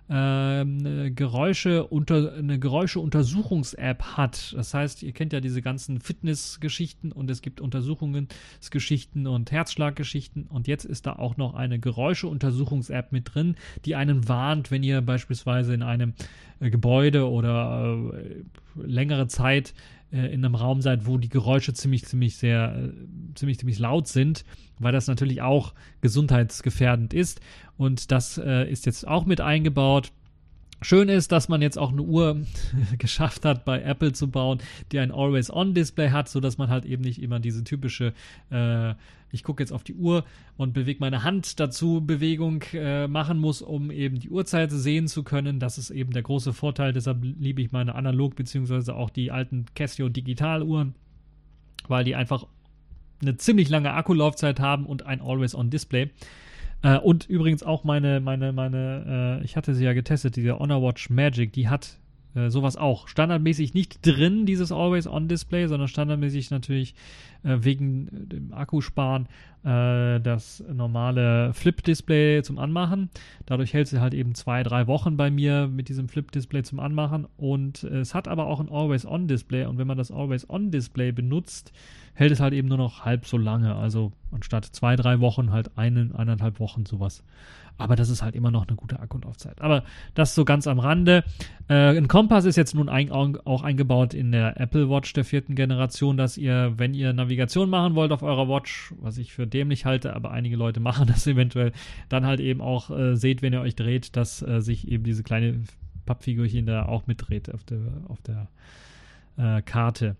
ähm, 0.10 1.16
Geräusche 1.16 1.86
unter, 1.86 2.34
eine 2.34 2.60
Geräusche-Untersuchungs-App 2.60 4.04
hat. 4.18 4.54
Das 4.56 4.74
heißt, 4.74 5.04
ihr 5.04 5.14
kennt 5.14 5.34
ja 5.34 5.40
diese 5.40 5.62
ganzen 5.62 6.00
Fitness-Geschichten 6.00 7.12
und 7.12 7.32
es 7.32 7.42
gibt 7.42 7.62
Untersuchungsgeschichten 7.62 9.28
und 9.28 9.52
Herzschlaggeschichten 9.52 10.48
und 10.48 10.68
jetzt 10.68 10.86
ist 10.86 11.06
da 11.06 11.14
auch 11.14 11.38
noch 11.38 11.54
eine 11.54 11.80
Geräusche-Untersuchungs-App 11.80 13.12
mit 13.12 13.34
drin, 13.34 13.56
die 13.86 13.96
einen 13.96 14.28
warnt, 14.28 14.72
wenn 14.72 14.84
ihr 14.84 15.02
beispielsweise 15.02 15.74
in 15.74 15.84
einem 15.84 16.14
äh, 16.60 16.70
Gebäude 16.70 17.30
oder 17.30 18.12
äh, 18.14 18.44
längere 18.76 19.28
Zeit 19.28 19.74
äh, 20.14 20.28
in 20.28 20.46
einem 20.46 20.56
Raum 20.56 20.82
seid, 20.82 21.06
wo 21.08 21.18
die 21.18 21.30
Geräusche 21.30 21.74
ziemlich, 21.74 22.06
ziemlich 22.06 22.38
sehr, 22.38 22.76
äh, 22.76 23.34
ziemlich, 23.36 23.60
ziemlich 23.60 23.80
laut 23.80 24.08
sind, 24.08 24.46
weil 24.80 24.94
das 24.94 25.08
natürlich 25.08 25.42
auch 25.42 25.74
gesundheitsgefährdend 26.02 27.14
ist. 27.14 27.42
Und 27.78 28.12
das 28.12 28.38
äh, 28.38 28.70
ist 28.70 28.86
jetzt 28.86 29.08
auch 29.08 29.26
mit 29.26 29.42
eingebaut. 29.42 30.12
Schön 30.84 31.08
ist, 31.08 31.32
dass 31.32 31.48
man 31.48 31.62
jetzt 31.62 31.80
auch 31.80 31.92
eine 31.92 32.02
Uhr 32.02 32.42
geschafft 32.98 33.46
hat, 33.46 33.64
bei 33.64 33.82
Apple 33.82 34.12
zu 34.12 34.30
bauen, 34.30 34.60
die 34.92 35.00
ein 35.00 35.12
Always-On-Display 35.12 36.10
hat, 36.10 36.28
sodass 36.28 36.58
man 36.58 36.70
halt 36.70 36.84
eben 36.84 37.04
nicht 37.04 37.22
immer 37.22 37.40
diese 37.40 37.64
typische, 37.64 38.14
äh, 38.52 38.94
ich 39.32 39.44
gucke 39.44 39.64
jetzt 39.64 39.72
auf 39.72 39.86
die 39.86 39.96
Uhr 39.96 40.26
und 40.58 40.74
bewege 40.74 41.00
meine 41.00 41.24
Hand 41.24 41.60
dazu, 41.62 42.02
Bewegung 42.06 42.64
äh, 42.74 43.08
machen 43.08 43.40
muss, 43.40 43.62
um 43.62 43.92
eben 43.92 44.20
die 44.20 44.30
Uhrzeit 44.30 44.72
sehen 44.72 45.08
zu 45.08 45.24
können. 45.24 45.60
Das 45.60 45.78
ist 45.78 45.90
eben 45.90 46.12
der 46.12 46.22
große 46.22 46.52
Vorteil. 46.52 46.92
Deshalb 46.92 47.24
liebe 47.24 47.62
ich 47.62 47.72
meine 47.72 47.96
analog- 47.96 48.36
beziehungsweise 48.36 48.96
auch 48.96 49.10
die 49.10 49.32
alten 49.32 49.66
Casio 49.76 50.10
Digitaluhren, 50.10 50.96
weil 51.88 52.04
die 52.04 52.16
einfach 52.16 52.46
eine 53.22 53.38
ziemlich 53.38 53.70
lange 53.70 53.94
Akkulaufzeit 53.94 54.60
haben 54.60 54.86
und 54.86 55.06
ein 55.06 55.22
Always-On-Display. 55.22 56.10
Äh, 56.84 56.98
und 57.00 57.28
übrigens 57.28 57.64
auch 57.64 57.84
meine, 57.84 58.20
meine, 58.20 58.52
meine, 58.52 59.40
äh, 59.42 59.46
ich 59.46 59.56
hatte 59.56 59.74
sie 59.74 59.86
ja 59.86 59.94
getestet, 59.94 60.36
diese 60.36 60.60
Honor 60.60 60.84
Watch 60.84 61.10
Magic, 61.10 61.54
die 61.54 61.70
hat 61.70 61.98
äh, 62.36 62.50
sowas 62.50 62.78
auch. 62.78 63.08
Standardmäßig 63.08 63.74
nicht 63.74 64.06
drin, 64.06 64.46
dieses 64.46 64.72
Always-On-Display, 64.72 65.68
sondern 65.68 65.88
standardmäßig 65.88 66.52
natürlich 66.52 66.96
äh, 67.44 67.58
wegen 67.62 68.10
dem 68.30 68.54
Akkusparen 68.54 69.28
äh, 69.64 70.20
das 70.20 70.64
normale 70.72 71.54
Flip-Display 71.54 72.42
zum 72.44 72.58
Anmachen. 72.58 73.10
Dadurch 73.46 73.74
hält 73.74 73.88
sie 73.88 74.02
halt 74.02 74.14
eben 74.14 74.36
zwei, 74.36 74.64
drei 74.64 74.88
Wochen 74.88 75.18
bei 75.18 75.30
mir 75.30 75.68
mit 75.68 75.90
diesem 75.90 76.10
Flip-Display 76.10 76.64
zum 76.64 76.80
Anmachen. 76.80 77.28
Und 77.38 77.84
es 77.84 78.16
hat 78.16 78.28
aber 78.28 78.48
auch 78.48 78.60
ein 78.60 78.70
Always-On-Display. 78.70 79.66
Und 79.66 79.78
wenn 79.78 79.88
man 79.88 79.98
das 79.98 80.12
Always-On-Display 80.12 81.12
benutzt, 81.12 81.72
hält 82.14 82.32
es 82.32 82.40
halt 82.40 82.54
eben 82.54 82.68
nur 82.68 82.78
noch 82.78 83.06
halb 83.06 83.26
so 83.26 83.38
lange. 83.38 83.76
Also 83.76 84.12
anstatt 84.32 84.66
zwei, 84.66 84.96
drei 84.96 85.20
Wochen 85.20 85.52
halt 85.52 85.78
einen, 85.78 86.16
eineinhalb 86.16 86.60
Wochen 86.60 86.86
sowas. 86.86 87.24
Aber 87.78 87.96
das 87.96 88.10
ist 88.10 88.22
halt 88.22 88.36
immer 88.36 88.52
noch 88.52 88.68
eine 88.68 88.76
gute 88.76 89.00
Akkulaufzeit. 89.00 89.60
Aber 89.62 89.84
das 90.14 90.36
so 90.36 90.46
ganz 90.46 90.68
am 90.68 90.80
Rande. 90.80 91.24
Äh, 91.68 91.98
ein 91.98 92.08
Kompass 92.08 92.46
ist 92.46 92.56
jetzt 92.56 92.76
nun 92.76 92.88
ein, 92.88 93.12
auch 93.12 93.64
eingebaut 93.64 94.14
in 94.14 94.32
der 94.32 94.60
Apple 94.60 94.90
Watch 94.90 95.12
der 95.14 95.26
vierten 95.26 95.56
Generation, 95.56 96.16
dass 96.16 96.38
ihr, 96.38 96.74
wenn 96.78 96.94
ihr 96.94 97.14
Navigation 97.14 97.70
machen 97.70 97.96
wollt 97.96 98.12
auf 98.12 98.22
eurer 98.22 98.48
Watch, 98.48 98.94
was 99.00 99.18
ich 99.18 99.34
für 99.34 99.48
dämlich 99.48 99.86
halte, 99.86 100.16
aber 100.16 100.32
einige 100.32 100.56
Leute 100.56 100.80
machen 100.82 101.08
das 101.08 101.26
eventuell, 101.26 101.72
dann 102.10 102.26
halt 102.26 102.40
eben 102.40 102.62
auch 102.62 102.92
äh, 102.92 103.16
seht, 103.16 103.42
wenn 103.42 103.54
ihr 103.54 103.62
euch 103.62 103.76
dreht, 103.76 104.16
dass 104.16 104.42
äh, 104.42 104.62
sich 104.62 104.88
eben 104.88 105.04
diese 105.04 105.24
kleine 105.24 105.64
Pappfigurchen 106.06 106.66
da 106.66 106.86
auch 106.86 107.08
mitdreht 107.08 107.54
auf 107.54 107.64
der, 107.64 107.80
auf 108.08 108.22
der 108.22 108.50
äh, 109.38 109.62
Karte. 109.64 110.16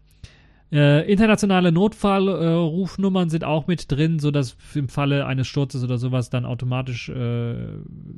Äh, 0.74 1.02
internationale 1.12 1.72
Notfallrufnummern 1.72 3.28
äh, 3.28 3.30
sind 3.30 3.44
auch 3.44 3.68
mit 3.68 3.92
drin, 3.92 4.18
sodass 4.18 4.58
im 4.74 4.90
Falle 4.90 5.28
eines 5.28 5.46
Sturzes 5.48 5.84
oder 5.84 6.00
sowas 6.00 6.32
dann 6.32 6.46
automatisch 6.46 7.10
äh, 7.10 7.54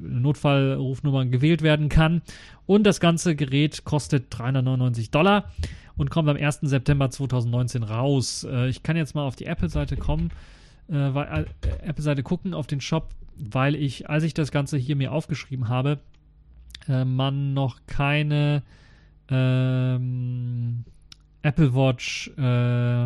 Notfallrufnummern 0.02 1.32
gewählt 1.32 1.64
werden 1.64 1.90
kann. 1.90 2.22
Und 2.66 2.86
das 2.86 3.02
ganze 3.02 3.36
Gerät 3.36 3.84
kostet 3.84 4.28
399 4.30 5.12
Dollar 5.12 5.52
und 5.98 6.10
kommt 6.10 6.30
am 6.30 6.38
1. 6.38 6.60
September 6.62 7.10
2019 7.10 7.84
raus. 7.84 8.48
Äh, 8.50 8.70
ich 8.70 8.84
kann 8.84 8.96
jetzt 8.96 9.16
mal 9.16 9.26
auf 9.26 9.36
die 9.36 9.48
Apple-Seite 9.48 9.98
kommen, 9.98 10.30
äh, 10.90 11.10
äh, 11.10 11.46
Apple-Seite 11.82 12.24
gucken 12.24 12.54
auf 12.54 12.68
den 12.68 12.80
Shop, 12.80 13.10
weil 13.36 13.76
ich, 13.76 14.10
als 14.10 14.24
ich 14.24 14.34
das 14.34 14.54
Ganze 14.54 14.78
hier 14.78 14.96
mir 14.96 15.12
aufgeschrieben 15.12 15.68
habe, 15.68 16.00
man 16.88 17.56
noch 17.56 17.80
keine 17.88 18.62
ähm, 19.30 20.86
Apple 21.46 21.76
Watch 21.76 22.32
äh, 22.38 23.06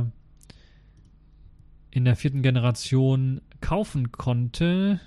in 1.92 2.06
der 2.06 2.16
vierten 2.16 2.42
Generation 2.42 3.42
kaufen 3.60 4.14
konnte. 4.14 5.02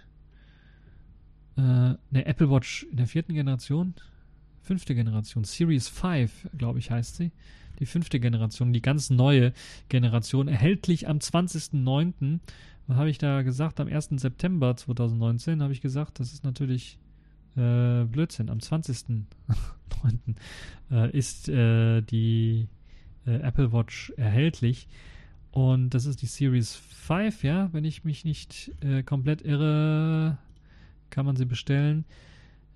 Äh, 1.56 1.60
eine 1.60 2.26
Apple 2.26 2.50
Watch 2.50 2.82
in 2.90 2.98
der 2.98 3.06
vierten 3.06 3.32
Generation? 3.32 3.94
Fünfte 4.60 4.94
Generation. 4.94 5.44
Series 5.44 5.88
5, 5.88 6.50
glaube 6.58 6.78
ich, 6.78 6.90
heißt 6.90 7.16
sie. 7.16 7.32
Die 7.78 7.86
fünfte 7.86 8.20
Generation, 8.20 8.74
die 8.74 8.82
ganz 8.82 9.08
neue 9.08 9.54
Generation, 9.88 10.46
erhältlich 10.46 11.08
am 11.08 11.16
20.09. 11.16 12.38
Was 12.86 12.96
habe 12.98 13.08
ich 13.08 13.16
da 13.16 13.40
gesagt? 13.40 13.80
Am 13.80 13.88
1. 13.88 14.10
September 14.16 14.76
2019 14.76 15.62
habe 15.62 15.72
ich 15.72 15.80
gesagt, 15.80 16.20
das 16.20 16.34
ist 16.34 16.44
natürlich 16.44 16.98
äh, 17.56 18.04
Blödsinn. 18.04 18.50
Am 18.50 18.58
20.09. 18.58 19.24
äh, 20.90 21.16
ist 21.16 21.48
äh, 21.48 22.02
die 22.02 22.68
äh, 23.26 23.36
Apple 23.36 23.72
Watch 23.72 24.12
erhältlich. 24.16 24.88
Und 25.50 25.90
das 25.90 26.06
ist 26.06 26.22
die 26.22 26.26
Series 26.26 26.74
5, 26.74 27.44
ja, 27.44 27.68
wenn 27.72 27.84
ich 27.84 28.04
mich 28.04 28.24
nicht 28.24 28.72
äh, 28.80 29.02
komplett 29.02 29.42
irre, 29.42 30.38
kann 31.10 31.26
man 31.26 31.36
sie 31.36 31.44
bestellen. 31.44 32.06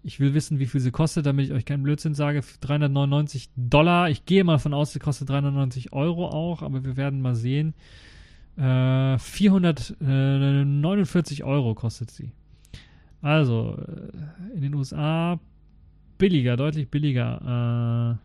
Ich 0.02 0.20
will 0.20 0.34
wissen, 0.34 0.58
wie 0.58 0.66
viel 0.66 0.80
sie 0.80 0.90
kostet, 0.90 1.24
damit 1.26 1.46
ich 1.46 1.52
euch 1.52 1.64
keinen 1.64 1.82
Blödsinn 1.82 2.14
sage. 2.14 2.42
399 2.60 3.48
Dollar. 3.56 4.10
Ich 4.10 4.26
gehe 4.26 4.44
mal 4.44 4.58
von 4.58 4.74
aus, 4.74 4.92
sie 4.92 5.00
kostet 5.00 5.30
390 5.30 5.92
Euro 5.92 6.28
auch, 6.28 6.62
aber 6.62 6.84
wir 6.84 6.96
werden 6.96 7.22
mal 7.22 7.34
sehen. 7.34 7.74
Äh, 8.56 9.18
449 9.18 11.44
Euro 11.44 11.74
kostet 11.74 12.10
sie. 12.10 12.32
Also, 13.20 13.78
äh, 13.78 14.54
in 14.54 14.60
den 14.60 14.74
USA 14.74 15.40
billiger, 16.18 16.56
deutlich 16.56 16.90
billiger. 16.90 18.18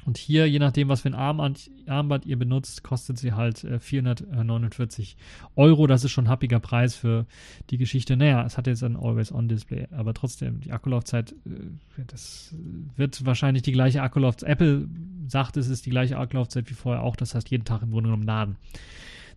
Äh, 0.00 0.06
Und 0.06 0.18
hier, 0.18 0.48
je 0.48 0.58
nachdem, 0.58 0.88
was 0.88 1.02
für 1.02 1.08
ein 1.08 1.14
Armband, 1.14 1.70
Armband 1.86 2.26
ihr 2.26 2.38
benutzt, 2.38 2.82
kostet 2.82 3.18
sie 3.18 3.32
halt 3.32 3.64
äh, 3.64 3.78
449 3.78 5.16
Euro. 5.56 5.86
Das 5.86 6.04
ist 6.04 6.10
schon 6.12 6.26
ein 6.26 6.30
happiger 6.30 6.60
Preis 6.60 6.94
für 6.94 7.26
die 7.70 7.78
Geschichte. 7.78 8.16
Naja, 8.16 8.44
es 8.44 8.56
hat 8.56 8.66
jetzt 8.66 8.82
ein 8.82 8.96
Always-On-Display, 8.96 9.88
aber 9.90 10.14
trotzdem, 10.14 10.60
die 10.60 10.72
Akkulaufzeit, 10.72 11.32
äh, 11.46 12.04
das 12.06 12.54
wird 12.96 13.24
wahrscheinlich 13.26 13.62
die 13.62 13.72
gleiche 13.72 14.02
Akkulaufzeit. 14.02 14.48
Apple 14.48 14.88
sagt, 15.26 15.56
es 15.56 15.68
ist 15.68 15.84
die 15.86 15.90
gleiche 15.90 16.16
Akkulaufzeit 16.18 16.70
wie 16.70 16.74
vorher 16.74 17.02
auch. 17.02 17.16
Das 17.16 17.34
heißt, 17.34 17.50
jeden 17.50 17.64
Tag 17.64 17.82
im 17.82 17.90
Grunde 17.90 18.08
genommen 18.08 18.26
laden. 18.26 18.56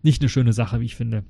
Nicht 0.02 0.22
eine 0.22 0.28
schöne 0.28 0.52
Sache, 0.52 0.80
wie 0.80 0.86
ich 0.86 0.96
finde. 0.96 1.24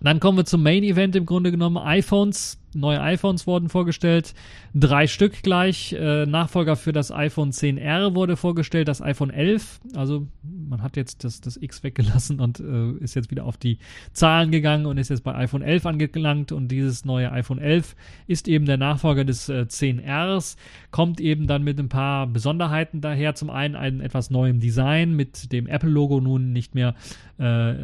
Dann 0.00 0.20
kommen 0.20 0.36
wir 0.36 0.44
zum 0.44 0.62
Main 0.62 0.82
Event 0.82 1.16
im 1.16 1.24
Grunde 1.24 1.50
genommen. 1.50 1.78
iPhones 1.78 2.58
neue 2.76 3.00
iPhones 3.00 3.46
wurden 3.46 3.68
vorgestellt, 3.68 4.34
drei 4.74 5.06
Stück 5.06 5.42
gleich. 5.42 5.92
Äh, 5.92 6.26
Nachfolger 6.26 6.76
für 6.76 6.92
das 6.92 7.10
iPhone 7.10 7.50
10R 7.50 8.14
wurde 8.14 8.36
vorgestellt, 8.36 8.88
das 8.88 9.02
iPhone 9.02 9.30
11. 9.30 9.80
Also 9.94 10.26
man 10.42 10.82
hat 10.82 10.96
jetzt 10.96 11.24
das, 11.24 11.40
das 11.40 11.56
X 11.56 11.82
weggelassen 11.82 12.40
und 12.40 12.60
äh, 12.60 12.92
ist 13.02 13.14
jetzt 13.14 13.30
wieder 13.30 13.44
auf 13.44 13.56
die 13.56 13.78
Zahlen 14.12 14.50
gegangen 14.50 14.86
und 14.86 14.98
ist 14.98 15.10
jetzt 15.10 15.24
bei 15.24 15.34
iPhone 15.34 15.62
11 15.62 15.86
angelangt. 15.86 16.52
Und 16.52 16.68
dieses 16.68 17.04
neue 17.04 17.32
iPhone 17.32 17.58
11 17.58 17.96
ist 18.26 18.48
eben 18.48 18.66
der 18.66 18.76
Nachfolger 18.76 19.24
des 19.24 19.48
äh, 19.48 19.66
10Rs, 19.68 20.56
kommt 20.90 21.20
eben 21.20 21.46
dann 21.46 21.62
mit 21.62 21.78
ein 21.78 21.88
paar 21.88 22.26
Besonderheiten 22.26 23.00
daher. 23.00 23.34
Zum 23.34 23.50
einen 23.50 23.76
ein 23.76 24.00
etwas 24.00 24.30
neuem 24.30 24.60
Design 24.60 25.14
mit 25.14 25.52
dem 25.52 25.66
Apple-Logo 25.66 26.20
nun 26.20 26.52
nicht 26.52 26.74
mehr 26.74 26.94
äh, 27.38 27.74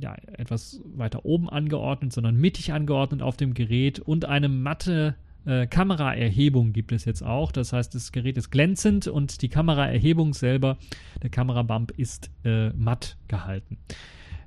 ja, 0.00 0.16
etwas 0.32 0.80
weiter 0.84 1.24
oben 1.24 1.48
angeordnet, 1.48 2.12
sondern 2.12 2.36
mittig 2.36 2.72
angeordnet 2.72 3.22
auf 3.22 3.36
dem 3.36 3.54
Gerät 3.54 4.00
und 4.00 4.24
ein 4.24 4.35
eine 4.36 4.48
matte 4.48 5.16
äh, 5.46 5.66
Kameraerhebung 5.66 6.72
gibt 6.72 6.92
es 6.92 7.04
jetzt 7.04 7.22
auch. 7.22 7.52
Das 7.52 7.72
heißt, 7.72 7.94
das 7.94 8.12
Gerät 8.12 8.36
ist 8.36 8.50
glänzend 8.50 9.06
und 9.06 9.42
die 9.42 9.48
Kameraerhebung 9.48 10.34
selber, 10.34 10.76
der 11.22 11.30
Kamerabump 11.30 11.92
ist 11.92 12.30
äh, 12.44 12.70
matt 12.70 13.16
gehalten. 13.28 13.78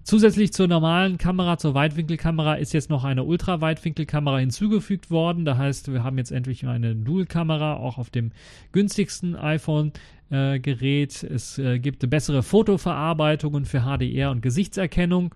Zusätzlich 0.03 0.53
zur 0.53 0.67
normalen 0.67 1.17
Kamera, 1.17 1.57
zur 1.57 1.73
Weitwinkelkamera, 1.73 2.55
ist 2.55 2.73
jetzt 2.73 2.89
noch 2.89 3.03
eine 3.03 3.23
Ultraweitwinkelkamera 3.23 4.39
hinzugefügt 4.39 5.11
worden. 5.11 5.45
Das 5.45 5.57
heißt, 5.57 5.93
wir 5.93 6.03
haben 6.03 6.17
jetzt 6.17 6.31
endlich 6.31 6.65
eine 6.65 6.95
Dual-Kamera, 6.95 7.75
auch 7.75 7.97
auf 7.97 8.09
dem 8.09 8.31
günstigsten 8.71 9.35
iPhone-Gerät. 9.35 11.23
Äh, 11.23 11.27
es 11.27 11.57
äh, 11.59 11.79
gibt 11.79 12.09
bessere 12.09 12.43
Fotoverarbeitungen 12.43 13.65
für 13.65 13.81
HDR 13.81 14.31
und 14.31 14.41
Gesichtserkennung. 14.41 15.35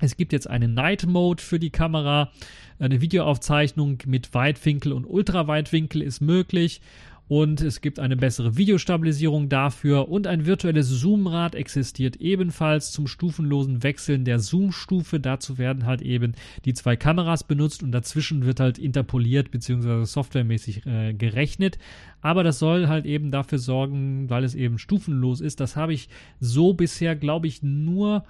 Es 0.00 0.16
gibt 0.16 0.32
jetzt 0.32 0.48
einen 0.48 0.74
Night 0.74 1.06
Mode 1.06 1.42
für 1.42 1.58
die 1.58 1.70
Kamera. 1.70 2.30
Eine 2.78 3.00
Videoaufzeichnung 3.00 3.98
mit 4.06 4.34
Weitwinkel 4.34 4.92
und 4.92 5.04
Ultraweitwinkel 5.04 6.02
ist 6.02 6.20
möglich. 6.20 6.80
Und 7.28 7.60
es 7.60 7.82
gibt 7.82 7.98
eine 7.98 8.16
bessere 8.16 8.56
Videostabilisierung 8.56 9.50
dafür 9.50 10.08
und 10.08 10.26
ein 10.26 10.46
virtuelles 10.46 10.88
Zoomrad 10.88 11.54
existiert 11.54 12.16
ebenfalls 12.16 12.90
zum 12.90 13.06
stufenlosen 13.06 13.82
Wechseln 13.82 14.24
der 14.24 14.38
Zoom-Stufe. 14.38 15.20
Dazu 15.20 15.58
werden 15.58 15.84
halt 15.84 16.00
eben 16.00 16.32
die 16.64 16.72
zwei 16.72 16.96
Kameras 16.96 17.44
benutzt 17.44 17.82
und 17.82 17.92
dazwischen 17.92 18.46
wird 18.46 18.60
halt 18.60 18.78
interpoliert 18.78 19.50
bzw. 19.50 20.04
softwaremäßig 20.04 20.86
äh, 20.86 21.12
gerechnet. 21.12 21.78
Aber 22.22 22.44
das 22.44 22.58
soll 22.58 22.88
halt 22.88 23.04
eben 23.04 23.30
dafür 23.30 23.58
sorgen, 23.58 24.30
weil 24.30 24.42
es 24.42 24.54
eben 24.54 24.78
stufenlos 24.78 25.42
ist. 25.42 25.60
Das 25.60 25.76
habe 25.76 25.92
ich 25.92 26.08
so 26.40 26.72
bisher, 26.72 27.14
glaube 27.14 27.46
ich, 27.46 27.62
nur 27.62 28.24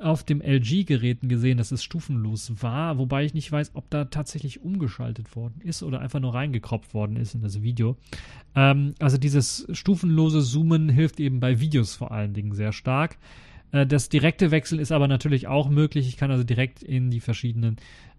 auf 0.00 0.24
dem 0.24 0.40
LG-Geräten 0.40 1.28
gesehen, 1.28 1.58
dass 1.58 1.72
es 1.72 1.84
stufenlos 1.84 2.62
war, 2.62 2.98
wobei 2.98 3.24
ich 3.24 3.34
nicht 3.34 3.50
weiß, 3.50 3.72
ob 3.74 3.88
da 3.90 4.06
tatsächlich 4.06 4.62
umgeschaltet 4.62 5.36
worden 5.36 5.60
ist 5.62 5.82
oder 5.82 6.00
einfach 6.00 6.20
nur 6.20 6.34
reingekropft 6.34 6.94
worden 6.94 7.16
ist 7.16 7.34
in 7.34 7.42
das 7.42 7.62
Video. 7.62 7.96
Ähm, 8.54 8.94
also 8.98 9.18
dieses 9.18 9.66
stufenlose 9.72 10.42
Zoomen 10.42 10.88
hilft 10.88 11.20
eben 11.20 11.40
bei 11.40 11.60
Videos 11.60 11.94
vor 11.94 12.12
allen 12.12 12.34
Dingen 12.34 12.52
sehr 12.52 12.72
stark. 12.72 13.18
Äh, 13.72 13.86
das 13.86 14.08
direkte 14.08 14.50
Wechseln 14.50 14.80
ist 14.80 14.92
aber 14.92 15.08
natürlich 15.08 15.46
auch 15.46 15.68
möglich. 15.68 16.08
Ich 16.08 16.16
kann 16.16 16.30
also 16.30 16.44
direkt 16.44 16.82
in 16.82 17.10
die 17.10 17.20
verschiedenen 17.20 17.76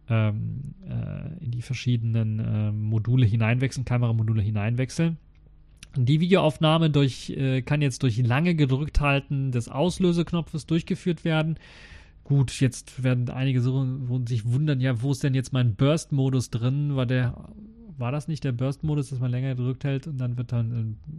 ähm, 0.09 0.75
äh, 0.87 1.43
in 1.43 1.51
die 1.51 1.61
verschiedenen 1.61 2.39
äh, 2.39 2.71
Module 2.71 3.25
hineinwechseln, 3.25 3.85
Kameramodule 3.85 4.41
hineinwechseln. 4.41 5.17
Die 5.95 6.21
Videoaufnahme 6.21 6.89
durch, 6.89 7.31
äh, 7.31 7.61
kann 7.61 7.81
jetzt 7.81 8.03
durch 8.03 8.17
lange 8.17 8.55
gedrückt 8.55 9.01
halten 9.01 9.51
des 9.51 9.67
Auslöseknopfes 9.67 10.65
durchgeführt 10.65 11.25
werden. 11.25 11.57
Gut, 12.23 12.61
jetzt 12.61 13.03
werden 13.03 13.29
einige 13.29 13.61
sich 13.61 14.45
wundern, 14.45 14.79
ja, 14.79 15.01
wo 15.01 15.11
ist 15.11 15.23
denn 15.23 15.33
jetzt 15.33 15.51
mein 15.51 15.75
Burst-Modus 15.75 16.49
drin? 16.49 16.95
War 16.95 17.05
der, 17.05 17.49
war 17.97 18.11
das 18.13 18.29
nicht 18.29 18.43
der 18.45 18.53
Burst-Modus, 18.53 19.09
dass 19.09 19.19
man 19.19 19.31
länger 19.31 19.55
gedrückt 19.55 19.83
hält 19.83 20.07
und 20.07 20.17
dann 20.17 20.37
wird 20.37 20.53
dann, 20.53 20.71
äh, 20.71 21.11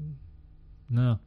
na, 0.88 1.20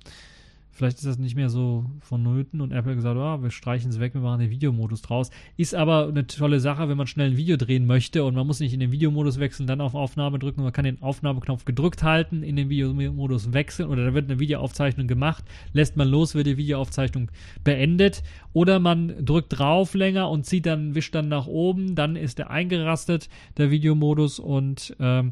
Vielleicht 0.76 0.97
ist 0.97 1.05
das 1.05 1.17
nicht 1.17 1.38
mehr 1.38 1.47
so 1.47 1.86
vonnöten 2.01 2.59
und 2.59 2.73
Apple 2.73 2.95
gesagt, 2.95 3.15
oh, 3.17 3.41
wir 3.41 3.49
streichen 3.49 3.91
es 3.91 4.01
weg, 4.01 4.13
wir 4.13 4.19
machen 4.19 4.41
den 4.41 4.49
Videomodus 4.49 5.01
draus. 5.01 5.32
Ist 5.55 5.73
aber 5.73 6.09
eine 6.09 6.28
tolle 6.28 6.59
Sache, 6.59 6.89
wenn 6.89 6.97
man 6.97 7.07
schnell 7.07 7.32
ein 7.32 7.38
Video 7.38 7.55
drehen 7.55 7.86
möchte 7.86 8.26
und 8.26 8.36
man 8.36 8.45
muss 8.45 8.59
nicht 8.59 8.73
in 8.73 8.82
den 8.82 8.91
Videomodus 8.91 9.39
wechseln, 9.39 9.67
dann 9.67 9.80
auf 9.80 9.95
Aufnahme 9.95 10.38
drücken. 10.38 10.63
Man 10.63 10.73
kann 10.73 10.84
den 10.84 11.01
Aufnahmeknopf 11.01 11.63
gedrückt 11.63 12.03
halten, 12.03 12.43
in 12.43 12.57
den 12.57 12.67
Videomodus 12.67 13.53
wechseln 13.53 13.88
oder 13.88 14.03
da 14.03 14.13
wird 14.13 14.30
eine 14.30 14.41
Videoaufzeichnung 14.41 15.07
gemacht, 15.07 15.45
lässt 15.71 15.95
man 15.95 16.09
los, 16.09 16.36
wird 16.36 16.47
die 16.47 16.57
Videoaufzeichnung 16.57 17.32
beendet 17.63 18.21
oder 18.51 18.80
man 18.80 19.26
drückt 19.26 19.57
drauf 19.57 19.93
länger 19.93 20.30
und 20.30 20.45
zieht 20.45 20.65
dann, 20.65 20.93
wischt 20.93 21.15
dann 21.15 21.30
nach 21.30 21.47
oben, 21.47 21.95
dann 21.95 22.17
ist 22.17 22.38
der 22.38 22.49
eingerastet, 22.49 23.30
der 23.57 23.71
Videomodus 23.71 24.39
und 24.39 24.93
ähm, 24.99 25.32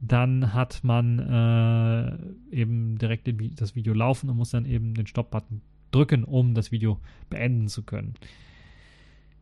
dann 0.00 0.54
hat 0.54 0.84
man 0.84 1.18
äh, 1.18 2.56
eben 2.56 2.98
direkt 2.98 3.28
das 3.60 3.74
Video 3.74 3.94
laufen 3.94 4.30
und 4.30 4.36
muss 4.36 4.50
dann 4.50 4.64
eben 4.64 4.94
den 4.94 5.06
Stop-Button 5.06 5.60
drücken, 5.90 6.24
um 6.24 6.54
das 6.54 6.70
Video 6.70 7.00
beenden 7.30 7.68
zu 7.68 7.82
können. 7.82 8.14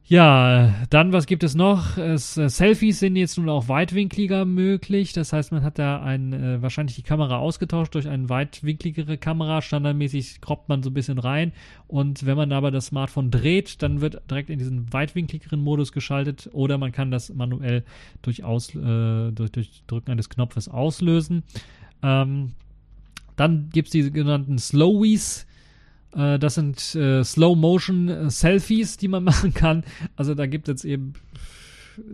Ja, 0.08 0.72
dann, 0.88 1.12
was 1.12 1.26
gibt 1.26 1.42
es 1.42 1.56
noch? 1.56 1.98
Es, 1.98 2.36
äh, 2.36 2.48
Selfies 2.48 3.00
sind 3.00 3.16
jetzt 3.16 3.38
nun 3.38 3.48
auch 3.48 3.66
weitwinkliger 3.66 4.44
möglich. 4.44 5.12
Das 5.12 5.32
heißt, 5.32 5.50
man 5.50 5.64
hat 5.64 5.80
da 5.80 6.00
ein, 6.00 6.32
äh, 6.32 6.62
wahrscheinlich 6.62 6.94
die 6.94 7.02
Kamera 7.02 7.38
ausgetauscht 7.38 7.92
durch 7.96 8.06
eine 8.06 8.28
weitwinkligere 8.28 9.18
Kamera. 9.18 9.62
Standardmäßig 9.62 10.40
kroppt 10.40 10.68
man 10.68 10.84
so 10.84 10.90
ein 10.90 10.94
bisschen 10.94 11.18
rein. 11.18 11.50
Und 11.88 12.24
wenn 12.24 12.36
man 12.36 12.52
aber 12.52 12.70
das 12.70 12.86
Smartphone 12.86 13.32
dreht, 13.32 13.82
dann 13.82 14.00
wird 14.00 14.22
direkt 14.30 14.48
in 14.48 14.60
diesen 14.60 14.92
weitwinkligeren 14.92 15.60
Modus 15.60 15.90
geschaltet. 15.90 16.50
Oder 16.52 16.78
man 16.78 16.92
kann 16.92 17.10
das 17.10 17.34
manuell 17.34 17.82
durch, 18.22 18.44
Aus, 18.44 18.72
äh, 18.76 19.32
durch, 19.32 19.50
durch 19.50 19.82
Drücken 19.88 20.12
eines 20.12 20.28
Knopfes 20.28 20.68
auslösen. 20.68 21.42
Ähm, 22.04 22.52
dann 23.34 23.70
gibt 23.72 23.88
es 23.88 23.92
die 23.92 24.02
sogenannten 24.02 24.58
Slowies 24.58 25.48
äh, 26.16 26.38
das 26.38 26.54
sind 26.54 26.94
äh, 26.94 27.22
Slow-Motion-Selfies, 27.22 28.96
die 28.96 29.08
man 29.08 29.24
machen 29.24 29.54
kann. 29.54 29.84
Also 30.16 30.34
da 30.34 30.46
gibt 30.46 30.68
es 30.68 30.84
eben 30.84 31.14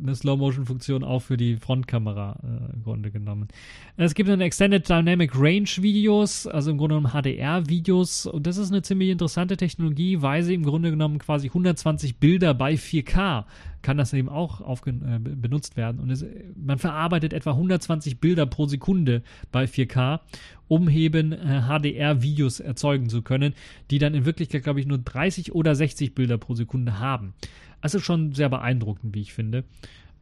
eine 0.01 0.15
Slow-Motion-Funktion 0.15 1.05
auch 1.05 1.21
für 1.21 1.37
die 1.37 1.57
Frontkamera 1.57 2.39
äh, 2.43 2.75
im 2.75 2.83
Grunde 2.83 3.11
genommen. 3.11 3.49
Es 3.97 4.15
gibt 4.15 4.29
eine 4.29 4.45
Extended 4.45 4.89
Dynamic 4.89 5.33
Range 5.35 5.69
Videos, 5.79 6.47
also 6.47 6.71
im 6.71 6.79
Grunde 6.79 6.97
genommen 6.97 7.13
HDR-Videos. 7.13 8.27
Und 8.27 8.47
das 8.47 8.57
ist 8.57 8.71
eine 8.71 8.83
ziemlich 8.83 9.11
interessante 9.11 9.57
Technologie, 9.57 10.23
weil 10.23 10.43
sie 10.43 10.55
im 10.55 10.65
Grunde 10.65 10.91
genommen 10.91 11.19
quasi 11.19 11.49
120 11.49 12.17
Bilder 12.17 12.55
bei 12.55 12.75
4K 12.75 13.45
kann 13.83 13.97
das 13.97 14.13
eben 14.13 14.29
auch 14.29 14.61
äh, 14.87 15.19
benutzt 15.19 15.77
werden. 15.77 16.01
Und 16.01 16.11
es, 16.11 16.25
man 16.57 16.79
verarbeitet 16.79 17.33
etwa 17.33 17.51
120 17.51 18.21
Bilder 18.21 18.47
pro 18.47 18.67
Sekunde 18.67 19.23
bei 19.51 19.65
4K, 19.65 20.21
um 20.69 20.89
eben 20.89 21.33
äh, 21.33 21.63
HDR-Videos 21.63 22.61
erzeugen 22.61 23.09
zu 23.09 23.23
können, 23.23 23.55
die 23.91 23.99
dann 23.99 24.15
in 24.15 24.25
Wirklichkeit, 24.25 24.63
glaube 24.63 24.81
ich, 24.81 24.87
nur 24.87 24.99
30 24.99 25.53
oder 25.53 25.75
60 25.75 26.15
Bilder 26.15 26.39
pro 26.39 26.55
Sekunde 26.55 26.99
haben. 26.99 27.35
Also 27.81 27.99
schon 27.99 28.33
sehr 28.33 28.49
beeindruckend, 28.49 29.15
wie 29.15 29.21
ich 29.21 29.33
finde, 29.33 29.65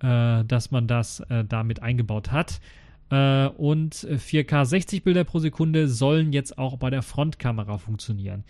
äh, 0.00 0.44
dass 0.44 0.70
man 0.70 0.86
das 0.86 1.20
äh, 1.20 1.44
damit 1.44 1.82
eingebaut 1.82 2.32
hat. 2.32 2.60
Äh, 3.10 3.48
und 3.48 3.94
4K 3.94 4.64
60 4.64 5.04
Bilder 5.04 5.24
pro 5.24 5.38
Sekunde 5.38 5.88
sollen 5.88 6.32
jetzt 6.32 6.58
auch 6.58 6.78
bei 6.78 6.90
der 6.90 7.02
Frontkamera 7.02 7.78
funktionieren. 7.78 8.44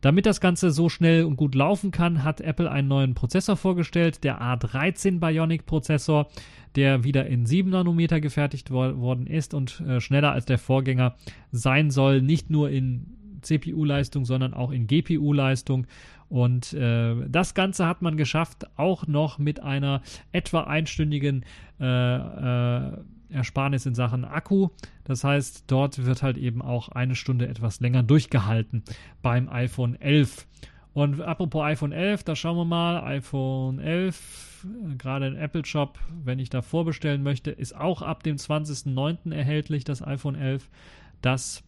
Damit 0.00 0.26
das 0.26 0.40
Ganze 0.40 0.70
so 0.70 0.88
schnell 0.88 1.24
und 1.24 1.36
gut 1.36 1.54
laufen 1.54 1.90
kann, 1.90 2.22
hat 2.22 2.40
Apple 2.40 2.70
einen 2.70 2.88
neuen 2.88 3.14
Prozessor 3.14 3.56
vorgestellt, 3.56 4.24
der 4.24 4.40
A13 4.40 5.20
Bionic 5.20 5.66
Prozessor, 5.66 6.28
der 6.76 7.04
wieder 7.04 7.26
in 7.26 7.46
7 7.46 7.70
Nanometer 7.70 8.20
gefertigt 8.20 8.70
wo 8.70 8.96
worden 9.00 9.26
ist 9.26 9.54
und 9.54 9.80
äh, 9.80 10.00
schneller 10.00 10.32
als 10.32 10.44
der 10.44 10.58
Vorgänger 10.58 11.16
sein 11.50 11.90
soll, 11.90 12.20
nicht 12.20 12.50
nur 12.50 12.70
in 12.70 13.16
CPU-Leistung, 13.40 14.24
sondern 14.24 14.54
auch 14.54 14.70
in 14.70 14.86
GPU-Leistung. 14.86 15.86
Und 16.28 16.72
äh, 16.72 17.14
das 17.28 17.54
Ganze 17.54 17.86
hat 17.86 18.02
man 18.02 18.16
geschafft, 18.16 18.66
auch 18.76 19.06
noch 19.06 19.38
mit 19.38 19.62
einer 19.62 20.02
etwa 20.32 20.62
einstündigen 20.62 21.44
äh, 21.80 22.16
äh, 22.16 22.92
Ersparnis 23.30 23.86
in 23.86 23.94
Sachen 23.94 24.24
Akku. 24.24 24.68
Das 25.04 25.24
heißt, 25.24 25.64
dort 25.66 26.04
wird 26.04 26.22
halt 26.22 26.36
eben 26.36 26.62
auch 26.62 26.88
eine 26.88 27.14
Stunde 27.14 27.48
etwas 27.48 27.80
länger 27.80 28.02
durchgehalten 28.02 28.82
beim 29.22 29.48
iPhone 29.48 30.00
11. 30.00 30.46
Und 30.92 31.20
apropos 31.20 31.62
iPhone 31.62 31.92
11, 31.92 32.24
da 32.24 32.34
schauen 32.34 32.56
wir 32.56 32.64
mal. 32.64 33.04
iPhone 33.04 33.78
11, 33.78 34.66
gerade 34.96 35.26
im 35.26 35.36
Apple 35.36 35.66
Shop, 35.66 35.98
wenn 36.24 36.38
ich 36.38 36.48
da 36.48 36.62
vorbestellen 36.62 37.22
möchte, 37.22 37.50
ist 37.50 37.76
auch 37.76 38.00
ab 38.00 38.22
dem 38.22 38.36
20.09. 38.36 39.30
erhältlich, 39.30 39.84
das 39.84 40.02
iPhone 40.02 40.36
11. 40.36 40.70
Das 41.20 41.62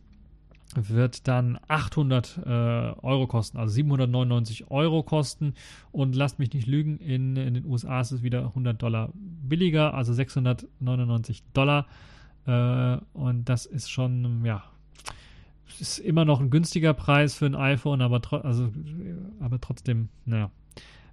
wird 0.75 1.27
dann 1.29 1.59
800 1.69 2.41
äh, 2.45 2.51
Euro 2.51 3.27
kosten, 3.27 3.59
also 3.59 3.73
799 3.73 4.71
Euro 4.71 5.03
kosten. 5.03 5.55
Und 5.93 6.15
lasst 6.15 6.39
mich 6.39 6.53
nicht 6.53 6.67
lügen, 6.67 6.99
in, 6.99 7.37
in 7.37 7.55
den 7.55 7.65
USA 7.65 8.01
ist 8.01 8.13
es 8.13 8.23
wieder 8.23 8.41
100 8.41 8.81
Dollar 8.81 9.11
billiger, 9.15 9.95
also 9.95 10.13
699 10.13 11.43
Dollar. 11.53 11.87
Äh, 12.47 12.99
und 13.13 13.49
das 13.49 13.67
ist 13.67 13.91
schon, 13.91 14.45
ja, 14.45 14.63
ist 15.81 15.99
immer 15.99 16.25
noch 16.25 16.41
ein 16.41 16.51
günstiger 16.51 16.95
Preis 16.95 17.35
für 17.35 17.47
ein 17.47 17.55
iPhone, 17.55 18.03
aber, 18.03 18.21
tro 18.21 18.39
also, 18.39 18.71
aber 19.41 19.61
trotzdem, 19.61 20.09
naja. 20.25 20.51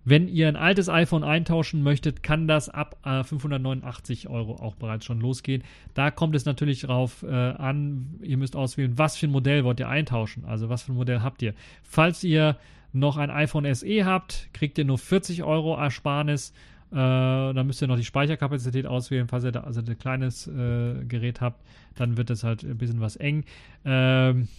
Wenn 0.07 0.27
ihr 0.27 0.47
ein 0.47 0.55
altes 0.55 0.87
iPhone 0.87 1.23
eintauschen 1.23 1.81
möchtet, 1.81 2.21
kann 2.21 2.47
das 2.47 2.69
ab 2.69 2.95
äh, 3.03 3.23
589 3.23 4.29
Euro 4.29 4.53
auch 4.55 4.75
bereits 4.75 5.03
schon 5.03 5.19
losgehen. 5.19 5.63
Da 5.95 6.11
kommt 6.11 6.35
es 6.35 6.45
natürlich 6.45 6.81
darauf 6.81 7.23
äh, 7.23 7.27
an, 7.27 8.19
ihr 8.21 8.37
müsst 8.37 8.55
auswählen, 8.55 8.99
was 8.99 9.17
für 9.17 9.25
ein 9.25 9.31
Modell 9.31 9.63
wollt 9.63 9.79
ihr 9.79 9.89
eintauschen. 9.89 10.45
Also 10.45 10.69
was 10.69 10.83
für 10.83 10.93
ein 10.93 10.95
Modell 10.95 11.21
habt 11.21 11.41
ihr. 11.41 11.55
Falls 11.81 12.23
ihr 12.23 12.55
noch 12.93 13.17
ein 13.17 13.31
iPhone 13.31 13.73
SE 13.73 14.05
habt, 14.05 14.49
kriegt 14.53 14.77
ihr 14.77 14.85
nur 14.85 14.99
40 14.99 15.43
Euro 15.43 15.75
Ersparnis. 15.75 16.53
Äh, 16.91 16.95
dann 16.95 17.65
müsst 17.65 17.81
ihr 17.81 17.87
noch 17.87 17.97
die 17.97 18.05
Speicherkapazität 18.05 18.85
auswählen. 18.85 19.27
Falls 19.27 19.43
ihr 19.43 19.51
da 19.51 19.61
also 19.61 19.81
ein 19.81 19.97
kleines 19.97 20.45
äh, 20.47 21.03
Gerät 21.07 21.41
habt, 21.41 21.65
dann 21.95 22.15
wird 22.15 22.29
es 22.29 22.43
halt 22.43 22.63
ein 22.63 22.77
bisschen 22.77 23.01
was 23.01 23.15
eng. 23.15 23.43
Ähm, 23.83 24.49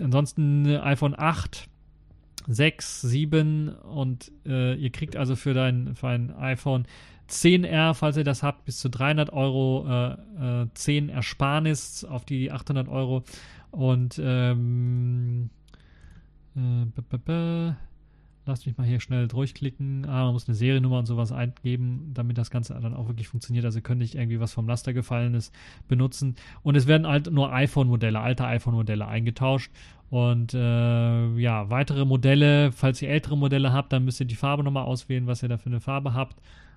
ansonsten 0.00 0.64
iPhone 0.76 1.18
8 1.18 1.68
6, 2.46 3.02
7 3.02 3.68
und 3.68 4.30
äh, 4.46 4.74
ihr 4.74 4.90
kriegt 4.90 5.16
also 5.16 5.36
für 5.36 5.54
dein, 5.54 5.94
für 5.94 6.08
ein 6.08 6.34
iPhone 6.36 6.86
10R, 7.28 7.94
falls 7.94 8.16
ihr 8.16 8.24
das 8.24 8.42
habt, 8.42 8.64
bis 8.66 8.78
zu 8.78 8.90
300 8.90 9.32
Euro 9.32 9.86
äh, 9.88 10.62
äh, 10.62 10.66
10 10.74 11.08
Ersparnis 11.08 12.04
auf 12.04 12.24
die 12.24 12.52
800 12.52 12.88
Euro. 12.88 13.24
Und 13.70 14.20
ähm, 14.22 15.50
äh, 16.54 16.84
Lasst 18.46 18.66
mich 18.66 18.76
mal 18.76 18.86
hier 18.86 19.00
schnell 19.00 19.26
durchklicken. 19.26 20.04
Ah, 20.06 20.24
man 20.24 20.34
muss 20.34 20.46
eine 20.46 20.54
Seriennummer 20.54 20.98
und 20.98 21.06
sowas 21.06 21.32
eingeben, 21.32 22.10
damit 22.12 22.36
das 22.36 22.50
Ganze 22.50 22.74
dann 22.74 22.92
auch 22.92 23.08
wirklich 23.08 23.28
funktioniert. 23.28 23.64
Also 23.64 23.78
ihr 23.78 23.82
könnt 23.82 24.00
nicht 24.00 24.16
irgendwie 24.16 24.38
was 24.38 24.52
vom 24.52 24.68
Laster 24.68 24.92
gefallenes 24.92 25.50
benutzen. 25.88 26.36
Und 26.62 26.76
es 26.76 26.86
werden 26.86 27.06
halt 27.06 27.30
nur 27.32 27.52
iPhone-Modelle, 27.52 28.20
alte 28.20 28.44
iPhone-Modelle 28.44 29.06
eingetauscht. 29.06 29.72
Und 30.10 30.52
äh, 30.52 31.36
ja, 31.38 31.70
weitere 31.70 32.04
Modelle, 32.04 32.70
falls 32.72 33.00
ihr 33.00 33.08
ältere 33.08 33.38
Modelle 33.38 33.72
habt, 33.72 33.92
dann 33.92 34.04
müsst 34.04 34.20
ihr 34.20 34.26
die 34.26 34.36
Farbe 34.36 34.62
nochmal 34.62 34.84
auswählen, 34.84 35.26
was 35.26 35.42
ihr 35.42 35.48
da 35.48 35.56
für 35.56 35.70
eine 35.70 35.80
Farbe 35.80 36.12
habt. 36.12 36.36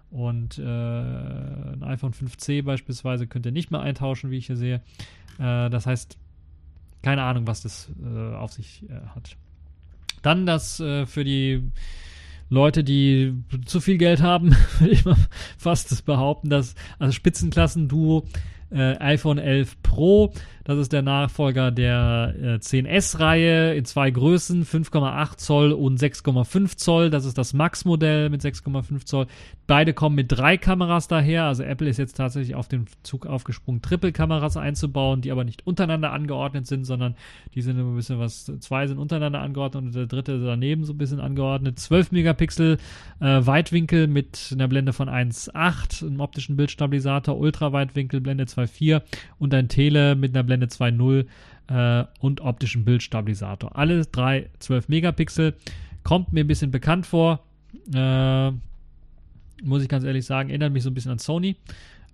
Und 0.09 0.57
äh, 0.57 0.63
ein 0.63 1.83
iPhone 1.83 2.13
5C 2.13 2.63
beispielsweise 2.63 3.27
könnt 3.27 3.45
ihr 3.45 3.51
nicht 3.51 3.71
mehr 3.71 3.81
eintauschen, 3.81 4.31
wie 4.31 4.37
ich 4.37 4.47
hier 4.47 4.55
sehe. 4.55 4.81
Äh, 5.37 5.69
das 5.69 5.85
heißt, 5.85 6.17
keine 7.01 7.23
Ahnung, 7.23 7.45
was 7.45 7.61
das 7.61 7.91
äh, 8.01 8.35
auf 8.35 8.53
sich 8.53 8.83
äh, 8.89 9.05
hat. 9.13 9.35
Dann 10.27 10.45
das 10.45 10.81
äh, 10.81 11.05
für 11.05 11.23
die 11.23 11.71
Leute, 12.49 12.83
die 12.83 13.33
zu 13.65 13.79
viel 13.79 13.97
Geld 13.97 14.21
haben, 14.21 14.53
würde 14.79 14.93
ich 14.93 15.05
mal 15.05 15.15
fast 15.57 16.03
behaupten, 16.03 16.49
dass 16.49 16.75
also 16.99 17.13
Spitzenklassen-Duo 17.13 18.25
äh, 18.71 18.97
iPhone 18.99 19.37
11 19.37 19.81
Pro 19.81 20.33
das 20.67 20.79
ist 20.79 20.91
der 20.91 21.01
Nachfolger 21.01 21.71
der 21.71 22.35
äh, 22.37 22.45
10S-Reihe 22.55 23.73
in 23.75 23.85
zwei 23.85 24.11
Größen, 24.11 24.65
5,8 24.65 25.37
Zoll 25.37 25.71
und 25.71 25.97
6,5 25.97 26.75
Zoll. 26.75 27.09
Das 27.09 27.23
ist 27.23 27.37
das 27.37 27.53
Max-Modell 27.53 28.29
mit 28.29 28.41
6,5 28.41 29.05
Zoll. 29.05 29.27
Beide 29.65 29.93
kommen 29.93 30.17
mit 30.17 30.29
drei 30.29 30.57
Kameras 30.57 31.07
daher. 31.07 31.45
Also 31.45 31.63
Apple 31.63 31.87
ist 31.87 31.95
jetzt 31.95 32.17
tatsächlich 32.17 32.55
auf 32.55 32.67
den 32.67 32.87
Zug 33.03 33.27
aufgesprungen, 33.27 33.81
Triple-Kameras 33.81 34.57
einzubauen, 34.57 35.21
die 35.21 35.31
aber 35.31 35.45
nicht 35.45 35.65
untereinander 35.65 36.11
angeordnet 36.11 36.67
sind, 36.67 36.83
sondern 36.83 37.15
die 37.55 37.61
sind 37.61 37.79
ein 37.79 37.95
bisschen 37.95 38.19
was, 38.19 38.51
zwei 38.59 38.87
sind 38.87 38.97
untereinander 38.97 39.39
angeordnet 39.39 39.85
und 39.85 39.95
der 39.95 40.07
dritte 40.07 40.37
daneben 40.37 40.83
so 40.83 40.91
ein 40.91 40.97
bisschen 40.97 41.21
angeordnet. 41.21 41.79
12 41.79 42.11
Megapixel 42.11 42.77
äh, 43.21 43.45
Weitwinkel 43.45 44.07
mit 44.07 44.49
einer 44.51 44.67
Blende 44.67 44.91
von 44.91 45.07
1,8, 45.07 46.05
einem 46.05 46.19
optischen 46.19 46.57
Bildstabilisator, 46.57 47.37
Ultraweitwinkel, 47.37 48.19
Blende 48.19 48.47
2,4 48.57 49.01
und 49.39 49.53
ein 49.53 49.69
Tele 49.69 50.15
mit 50.15 50.35
einer 50.35 50.43
Blende 50.43 50.57
Blende 50.57 50.67
2.0 50.67 51.25
äh, 51.67 52.05
und 52.19 52.41
optischen 52.41 52.85
Bildstabilisator. 52.85 53.75
Alle 53.77 54.05
drei 54.05 54.49
12 54.59 54.89
Megapixel. 54.89 55.55
Kommt 56.03 56.33
mir 56.33 56.43
ein 56.43 56.47
bisschen 56.47 56.71
bekannt 56.71 57.05
vor. 57.05 57.43
Äh, 57.93 58.51
muss 59.63 59.81
ich 59.81 59.89
ganz 59.89 60.03
ehrlich 60.03 60.25
sagen, 60.25 60.49
erinnert 60.49 60.73
mich 60.73 60.83
so 60.83 60.89
ein 60.89 60.93
bisschen 60.93 61.11
an 61.11 61.19
Sony. 61.19 61.55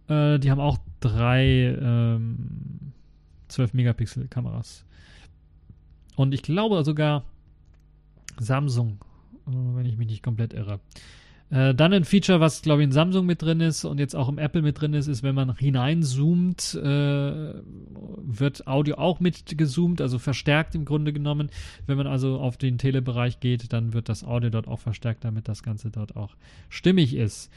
Äh, 0.08 0.40
die 0.40 0.50
haben 0.50 0.60
auch 0.60 0.80
drei 1.00 1.76
ähm, 1.80 2.94
12 3.50 3.74
Megapixel 3.74 4.28
Kameras. 4.28 4.86
Und 6.16 6.34
ich 6.34 6.42
glaube 6.42 6.84
sogar 6.84 7.24
Samsung, 8.40 9.00
äh, 9.48 9.52
wenn 9.52 9.86
ich 9.86 9.98
mich 9.98 10.08
nicht 10.08 10.24
komplett 10.24 10.54
irre. 10.54 10.80
Äh, 11.54 11.76
dann 11.76 11.94
ein 11.94 12.04
Feature, 12.04 12.40
was 12.40 12.64
glaube 12.64 12.82
ich 12.82 12.86
in 12.86 12.92
Samsung 12.92 13.28
mit 13.28 13.44
drin 13.44 13.60
ist 13.60 13.86
und 13.86 14.00
jetzt 14.00 14.16
auch 14.16 14.28
im 14.28 14.40
Apple 14.40 14.64
mit 14.64 14.82
drin 14.82 14.96
ist, 14.96 15.06
ist, 15.06 15.22
wenn 15.22 15.36
man 15.36 15.56
hineinzoomt, 15.56 16.74
äh, 16.84 17.54
wird 18.24 18.66
Audio 18.66 18.96
auch 18.96 19.20
mitgezoomt, 19.20 20.02
also 20.02 20.18
verstärkt 20.18 20.74
im 20.74 20.84
Grunde 20.84 21.14
genommen. 21.14 21.52
Wenn 21.86 21.98
man 21.98 22.08
also 22.08 22.40
auf 22.40 22.58
den 22.58 22.80
Telebereich 22.80 23.40
geht, 23.40 23.72
dann 23.72 23.94
wird 23.94 24.10
das 24.10 24.24
Audio 24.24 24.50
dort 24.50 24.68
auch 24.68 24.80
verstärkt, 24.80 25.26
damit 25.26 25.48
das 25.48 25.62
Ganze 25.62 25.92
dort 25.92 26.16
auch 26.16 26.36
stimmig 26.70 27.16
ist. 27.16 27.52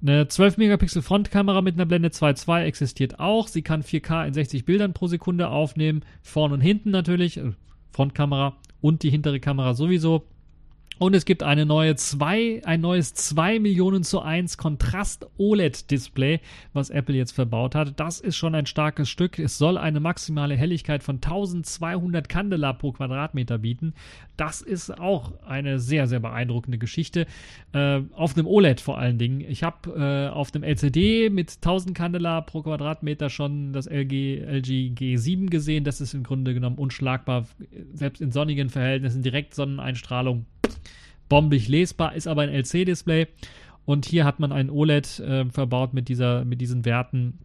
Eine 0.00 0.28
12 0.28 0.56
Megapixel 0.56 1.02
Frontkamera 1.02 1.60
mit 1.60 1.74
einer 1.74 1.84
Blende 1.84 2.08
2.2 2.08 2.62
existiert 2.62 3.20
auch. 3.20 3.48
Sie 3.48 3.60
kann 3.60 3.82
4K 3.82 4.26
in 4.26 4.32
60 4.32 4.64
Bildern 4.64 4.94
pro 4.94 5.08
Sekunde 5.08 5.48
aufnehmen, 5.48 6.06
vorn 6.22 6.52
und 6.52 6.62
hinten 6.62 6.90
natürlich, 6.90 7.36
äh, 7.36 7.52
Frontkamera 7.90 8.56
und 8.80 9.02
die 9.02 9.10
hintere 9.10 9.40
Kamera 9.40 9.74
sowieso. 9.74 10.24
Und 10.98 11.14
es 11.14 11.24
gibt 11.24 11.42
eine 11.42 11.66
neue 11.66 11.96
zwei, 11.96 12.62
ein 12.64 12.80
neues 12.80 13.14
2 13.14 13.58
Millionen 13.58 14.04
zu 14.04 14.20
1 14.20 14.56
Kontrast 14.56 15.26
OLED 15.36 15.90
Display, 15.90 16.40
was 16.72 16.90
Apple 16.90 17.16
jetzt 17.16 17.32
verbaut 17.32 17.74
hat. 17.74 17.98
Das 17.98 18.20
ist 18.20 18.36
schon 18.36 18.54
ein 18.54 18.66
starkes 18.66 19.08
Stück. 19.08 19.38
Es 19.38 19.58
soll 19.58 19.78
eine 19.78 20.00
maximale 20.00 20.54
Helligkeit 20.54 21.02
von 21.02 21.16
1200 21.16 22.28
Candela 22.28 22.72
pro 22.72 22.92
Quadratmeter 22.92 23.58
bieten. 23.58 23.94
Das 24.36 24.62
ist 24.62 24.98
auch 24.98 25.32
eine 25.44 25.78
sehr, 25.78 26.06
sehr 26.06 26.20
beeindruckende 26.20 26.78
Geschichte. 26.78 27.26
Äh, 27.72 28.00
auf 28.12 28.36
einem 28.36 28.46
OLED 28.46 28.80
vor 28.80 28.98
allen 28.98 29.18
Dingen. 29.18 29.40
Ich 29.40 29.62
habe 29.62 29.90
äh, 29.90 30.32
auf 30.32 30.50
dem 30.50 30.62
LCD 30.62 31.28
mit 31.30 31.56
1000 31.56 31.96
Candela 31.96 32.40
pro 32.40 32.62
Quadratmeter 32.62 33.28
schon 33.30 33.72
das 33.72 33.86
LG, 33.86 34.40
LG 34.40 34.94
G7 34.94 35.50
gesehen. 35.50 35.84
Das 35.84 36.00
ist 36.00 36.14
im 36.14 36.22
Grunde 36.22 36.54
genommen 36.54 36.78
unschlagbar. 36.78 37.46
Selbst 37.92 38.20
in 38.20 38.32
sonnigen 38.32 38.70
Verhältnissen 38.70 39.22
direkt 39.22 39.54
Sonneneinstrahlung 39.54 40.46
bombig 41.28 41.68
lesbar, 41.68 42.14
ist 42.14 42.26
aber 42.26 42.42
ein 42.42 42.50
LC-Display. 42.50 43.26
Und 43.84 44.04
hier 44.04 44.24
hat 44.24 44.38
man 44.38 44.52
ein 44.52 44.70
OLED 44.70 45.18
äh, 45.20 45.44
verbaut 45.46 45.94
mit, 45.94 46.08
dieser, 46.08 46.44
mit 46.44 46.60
diesen 46.60 46.84
Werten. 46.84 47.38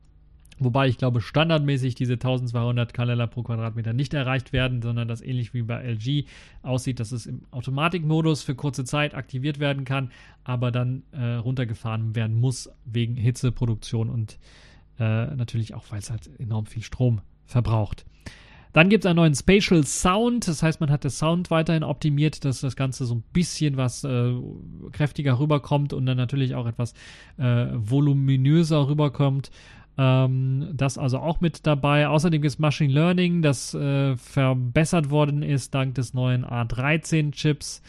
Wobei 0.59 0.87
ich 0.87 0.97
glaube, 0.97 1.21
standardmäßig 1.21 1.93
diese 1.95 2.13
1200 2.13 2.93
Candela 2.93 3.27
pro 3.27 3.43
Quadratmeter 3.43 3.93
nicht 3.93 4.13
erreicht 4.13 4.53
werden, 4.53 4.81
sondern 4.81 5.07
das 5.07 5.21
ähnlich 5.21 5.53
wie 5.53 5.61
bei 5.61 5.83
LG 5.83 6.25
aussieht, 6.63 6.99
dass 6.99 7.11
es 7.11 7.27
im 7.27 7.41
Automatikmodus 7.51 8.41
für 8.41 8.55
kurze 8.55 8.83
Zeit 8.83 9.13
aktiviert 9.13 9.59
werden 9.59 9.85
kann, 9.85 10.11
aber 10.43 10.71
dann 10.71 11.03
äh, 11.11 11.35
runtergefahren 11.35 12.15
werden 12.15 12.39
muss 12.39 12.69
wegen 12.85 13.15
Hitzeproduktion 13.15 14.09
und 14.09 14.39
äh, 14.99 15.27
natürlich 15.35 15.75
auch, 15.75 15.85
weil 15.91 15.99
es 15.99 16.09
halt 16.09 16.29
enorm 16.39 16.65
viel 16.65 16.83
Strom 16.83 17.21
verbraucht. 17.45 18.05
Dann 18.73 18.89
gibt 18.89 19.05
es 19.05 19.09
einen 19.09 19.15
neuen 19.15 19.33
Spatial 19.33 19.83
Sound, 19.85 20.47
das 20.47 20.61
heißt, 20.61 20.79
man 20.81 20.91
hat 20.91 21.03
den 21.03 21.09
Sound 21.09 21.49
weiterhin 21.49 21.83
optimiert, 21.83 22.45
dass 22.45 22.61
das 22.61 22.75
Ganze 22.75 23.05
so 23.05 23.15
ein 23.15 23.23
bisschen 23.33 23.77
was 23.77 24.03
äh, 24.03 24.33
kräftiger 24.91 25.39
rüberkommt 25.39 25.93
und 25.93 26.05
dann 26.05 26.17
natürlich 26.17 26.53
auch 26.53 26.67
etwas 26.67 26.93
äh, 27.37 27.67
voluminöser 27.73 28.87
rüberkommt. 28.87 29.49
Ähm, 29.97 30.69
das 30.73 30.97
also 30.97 31.19
auch 31.19 31.41
mit 31.41 31.65
dabei. 31.65 32.07
Außerdem 32.07 32.41
gibt 32.41 32.53
es 32.53 32.59
Machine 32.59 32.93
Learning, 32.93 33.41
das 33.41 33.73
äh, 33.73 34.15
verbessert 34.15 35.09
worden 35.09 35.43
ist 35.43 35.73
dank 35.73 35.95
des 35.95 36.13
neuen 36.13 36.45
A13-Chips. 36.45 37.81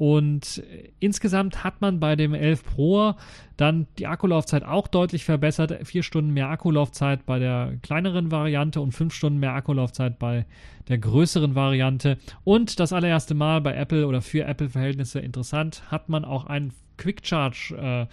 Und 0.00 0.62
insgesamt 0.98 1.62
hat 1.62 1.82
man 1.82 2.00
bei 2.00 2.16
dem 2.16 2.32
11 2.32 2.64
Pro 2.64 3.16
dann 3.58 3.86
die 3.98 4.06
Akkulaufzeit 4.06 4.64
auch 4.64 4.88
deutlich 4.88 5.26
verbessert. 5.26 5.86
Vier 5.86 6.02
Stunden 6.02 6.30
mehr 6.30 6.48
Akkulaufzeit 6.48 7.26
bei 7.26 7.38
der 7.38 7.74
kleineren 7.82 8.30
Variante 8.30 8.80
und 8.80 8.92
fünf 8.92 9.12
Stunden 9.12 9.40
mehr 9.40 9.52
Akkulaufzeit 9.52 10.18
bei 10.18 10.46
der 10.88 10.96
größeren 10.96 11.54
Variante. 11.54 12.16
Und 12.44 12.80
das 12.80 12.94
allererste 12.94 13.34
Mal 13.34 13.60
bei 13.60 13.74
Apple 13.74 14.06
oder 14.06 14.22
für 14.22 14.46
Apple-Verhältnisse 14.46 15.20
interessant, 15.20 15.82
hat 15.90 16.08
man 16.08 16.24
auch 16.24 16.46
einen 16.46 16.72
Quick 16.96 17.26
Charge 17.26 17.76
äh, 17.76 18.06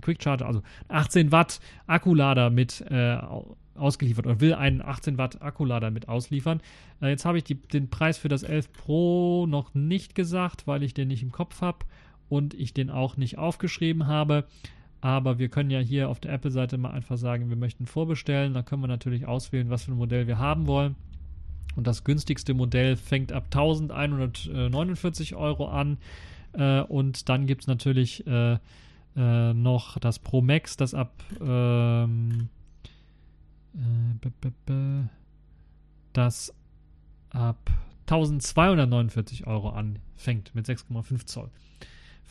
Quick 0.00 0.22
Charger, 0.22 0.46
also 0.46 0.62
18 0.88 1.32
Watt 1.32 1.60
Akkulader 1.86 2.50
mit 2.50 2.80
äh, 2.90 3.18
ausgeliefert 3.74 4.26
oder 4.26 4.40
will 4.40 4.54
einen 4.54 4.82
18 4.82 5.18
Watt 5.18 5.42
Akkulader 5.42 5.90
mit 5.90 6.08
ausliefern. 6.08 6.60
Äh, 7.00 7.08
jetzt 7.08 7.24
habe 7.24 7.38
ich 7.38 7.44
die, 7.44 7.54
den 7.54 7.88
Preis 7.88 8.18
für 8.18 8.28
das 8.28 8.42
11 8.42 8.72
Pro 8.72 9.46
noch 9.46 9.74
nicht 9.74 10.14
gesagt, 10.14 10.66
weil 10.66 10.82
ich 10.82 10.94
den 10.94 11.08
nicht 11.08 11.22
im 11.22 11.32
Kopf 11.32 11.60
habe 11.60 11.78
und 12.28 12.54
ich 12.54 12.74
den 12.74 12.90
auch 12.90 13.16
nicht 13.16 13.38
aufgeschrieben 13.38 14.06
habe. 14.06 14.44
Aber 15.00 15.38
wir 15.38 15.48
können 15.48 15.70
ja 15.70 15.80
hier 15.80 16.08
auf 16.08 16.20
der 16.20 16.32
Apple-Seite 16.32 16.78
mal 16.78 16.92
einfach 16.92 17.18
sagen, 17.18 17.48
wir 17.48 17.56
möchten 17.56 17.86
vorbestellen. 17.86 18.54
Dann 18.54 18.64
können 18.64 18.82
wir 18.82 18.88
natürlich 18.88 19.26
auswählen, 19.26 19.68
was 19.68 19.84
für 19.84 19.92
ein 19.92 19.98
Modell 19.98 20.28
wir 20.28 20.38
haben 20.38 20.66
wollen. 20.68 20.94
Und 21.74 21.86
das 21.86 22.04
günstigste 22.04 22.54
Modell 22.54 22.96
fängt 22.96 23.32
ab 23.32 23.46
1149 23.46 25.34
Euro 25.34 25.66
an. 25.66 25.98
Äh, 26.52 26.82
und 26.82 27.28
dann 27.28 27.46
gibt 27.46 27.62
es 27.62 27.66
natürlich 27.66 28.24
äh, 29.16 29.52
noch 29.52 29.98
das 29.98 30.18
Pro 30.18 30.40
Max, 30.42 30.76
das 30.76 30.94
ab 30.94 31.12
ähm, 31.40 32.48
äh, 33.74 35.04
das 36.12 36.54
ab 37.30 37.70
1249 38.02 39.46
Euro 39.46 39.70
anfängt 39.70 40.54
mit 40.54 40.66
6,5 40.66 41.26
Zoll 41.26 41.50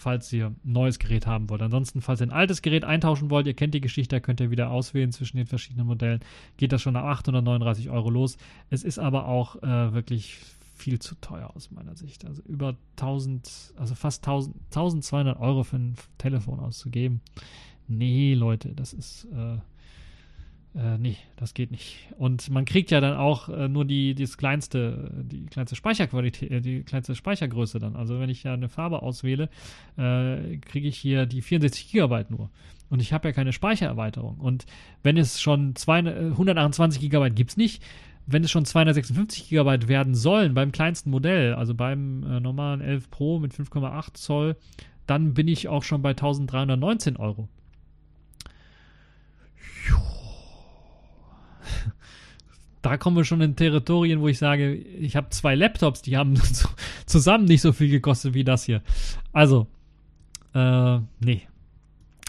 falls 0.01 0.33
ihr 0.33 0.47
ein 0.47 0.55
neues 0.63 0.99
Gerät 0.99 1.27
haben 1.27 1.49
wollt. 1.49 1.61
Ansonsten, 1.61 2.01
falls 2.01 2.21
ihr 2.21 2.27
ein 2.27 2.31
altes 2.31 2.61
Gerät 2.61 2.83
eintauschen 2.83 3.29
wollt, 3.29 3.47
ihr 3.47 3.53
kennt 3.53 3.73
die 3.73 3.81
Geschichte, 3.81 4.19
könnt 4.19 4.41
ihr 4.41 4.51
wieder 4.51 4.71
auswählen 4.71 5.11
zwischen 5.11 5.37
den 5.37 5.45
verschiedenen 5.45 5.87
Modellen, 5.87 6.21
geht 6.57 6.71
das 6.71 6.81
schon 6.81 6.95
ab 6.95 7.05
839 7.05 7.89
Euro 7.89 8.09
los. 8.09 8.37
Es 8.69 8.83
ist 8.83 8.99
aber 8.99 9.27
auch 9.27 9.61
äh, 9.61 9.93
wirklich 9.93 10.39
viel 10.81 10.99
zu 10.99 11.15
teuer 11.15 11.51
aus 11.55 11.71
meiner 11.71 11.95
Sicht. 11.95 12.25
Also 12.25 12.41
über 12.43 12.75
1000, 12.97 13.73
also 13.77 13.95
fast 13.95 14.23
1000, 14.25 14.55
1200 14.65 15.39
Euro 15.39 15.63
für 15.63 15.77
ein 15.77 15.95
Telefon 16.17 16.59
auszugeben. 16.59 17.21
Nee, 17.87 18.33
Leute, 18.33 18.73
das 18.73 18.93
ist, 18.93 19.27
äh, 19.33 19.57
äh, 20.79 20.97
nee, 20.97 21.17
das 21.35 21.53
geht 21.53 21.71
nicht. 21.71 21.97
Und 22.17 22.49
man 22.49 22.65
kriegt 22.65 22.89
ja 22.91 23.01
dann 23.01 23.17
auch 23.17 23.49
äh, 23.49 23.67
nur 23.67 23.85
die, 23.85 24.15
das 24.15 24.37
kleinste, 24.37 25.11
die 25.23 25.45
kleinste 25.45 25.75
Speicherqualität, 25.75 26.51
äh, 26.51 26.61
die 26.61 26.83
kleinste 26.83 27.15
Speichergröße 27.15 27.79
dann. 27.79 27.95
Also 27.95 28.19
wenn 28.19 28.29
ich 28.29 28.43
ja 28.43 28.53
eine 28.53 28.69
Farbe 28.69 29.01
auswähle, 29.01 29.49
äh, 29.97 30.57
kriege 30.57 30.87
ich 30.87 30.97
hier 30.97 31.25
die 31.25 31.41
64 31.41 31.91
Gigabyte 31.91 32.31
nur. 32.31 32.49
Und 32.89 33.01
ich 33.01 33.13
habe 33.13 33.27
ja 33.27 33.33
keine 33.33 33.53
Speichererweiterung. 33.53 34.37
Und 34.37 34.65
wenn 35.03 35.17
es 35.17 35.39
schon 35.39 35.75
200, 35.75 36.31
128 36.31 36.99
Gigabyte 36.99 37.35
gibt 37.35 37.51
es 37.51 37.57
nicht, 37.57 37.83
wenn 38.25 38.43
es 38.43 38.51
schon 38.51 38.65
256 38.65 39.49
Gigabyte 39.49 39.87
werden 39.87 40.15
sollen 40.15 40.53
beim 40.53 40.71
kleinsten 40.71 41.09
Modell, 41.09 41.53
also 41.53 41.73
beim 41.73 42.23
äh, 42.23 42.39
normalen 42.39 42.81
11 42.81 43.09
Pro 43.09 43.39
mit 43.39 43.53
5,8 43.53 44.13
Zoll, 44.13 44.55
dann 45.07 45.33
bin 45.33 45.47
ich 45.47 45.67
auch 45.67 45.83
schon 45.83 46.01
bei 46.01 46.11
1319 46.11 47.17
Euro. 47.17 47.49
da 52.81 52.97
kommen 52.97 53.17
wir 53.17 53.25
schon 53.25 53.41
in 53.41 53.55
Territorien, 53.55 54.21
wo 54.21 54.27
ich 54.27 54.37
sage, 54.37 54.73
ich 54.73 55.15
habe 55.15 55.29
zwei 55.29 55.55
Laptops, 55.55 56.01
die 56.01 56.17
haben 56.17 56.39
zusammen 57.05 57.45
nicht 57.45 57.61
so 57.61 57.73
viel 57.73 57.89
gekostet 57.89 58.33
wie 58.33 58.43
das 58.43 58.65
hier. 58.65 58.81
Also, 59.33 59.67
äh, 60.53 60.99
nee. 61.19 61.47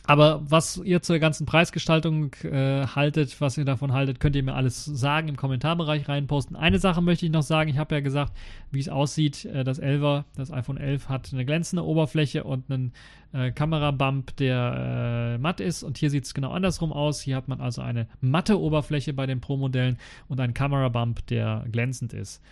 Aber 0.04 0.42
was 0.44 0.78
ihr 0.78 1.00
zur 1.00 1.20
ganzen 1.20 1.46
Preisgestaltung 1.46 2.34
äh, 2.42 2.86
haltet, 2.86 3.40
was 3.40 3.56
ihr 3.56 3.64
davon 3.64 3.92
haltet, 3.92 4.18
könnt 4.18 4.34
ihr 4.34 4.42
mir 4.42 4.54
alles 4.54 4.84
sagen, 4.84 5.28
im 5.28 5.36
Kommentarbereich 5.36 6.08
reinposten. 6.08 6.56
Eine 6.56 6.80
Sache 6.80 7.00
möchte 7.00 7.24
ich 7.24 7.30
noch 7.30 7.42
sagen, 7.42 7.70
ich 7.70 7.78
habe 7.78 7.94
ja 7.94 8.00
gesagt, 8.00 8.32
wie 8.72 8.80
es 8.80 8.88
aussieht, 8.88 9.44
äh, 9.44 9.62
das 9.62 9.80
11er, 9.80 10.24
das 10.34 10.52
iPhone 10.52 10.76
11 10.76 11.08
hat 11.08 11.30
eine 11.32 11.44
glänzende 11.44 11.84
Oberfläche 11.84 12.42
und 12.42 12.68
einen 12.68 12.92
äh, 13.32 13.52
Kamerabump, 13.52 14.34
der 14.36 15.36
äh, 15.36 15.38
matt 15.38 15.60
ist 15.60 15.84
und 15.84 15.98
hier 15.98 16.10
sieht 16.10 16.24
es 16.24 16.34
genau 16.34 16.50
andersrum 16.50 16.92
aus. 16.92 17.20
Hier 17.20 17.36
hat 17.36 17.46
man 17.46 17.60
also 17.60 17.80
eine 17.80 18.08
matte 18.20 18.60
Oberfläche 18.60 19.12
bei 19.12 19.26
den 19.26 19.40
Pro-Modellen 19.40 19.98
und 20.26 20.40
einen 20.40 20.52
Kamerabump, 20.54 21.24
der 21.28 21.64
glänzend 21.70 22.12
ist. 22.12 22.42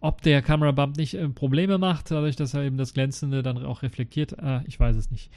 Ob 0.00 0.20
der 0.20 0.42
Kamerabump 0.42 0.98
nicht 0.98 1.14
äh, 1.14 1.26
Probleme 1.30 1.78
macht, 1.78 2.10
dadurch, 2.10 2.36
dass 2.36 2.52
er 2.52 2.62
eben 2.62 2.76
das 2.76 2.92
Glänzende 2.92 3.42
dann 3.42 3.64
auch 3.64 3.80
reflektiert, 3.82 4.34
äh, 4.38 4.60
ich 4.66 4.78
weiß 4.78 4.96
es 4.96 5.10
nicht. 5.10 5.30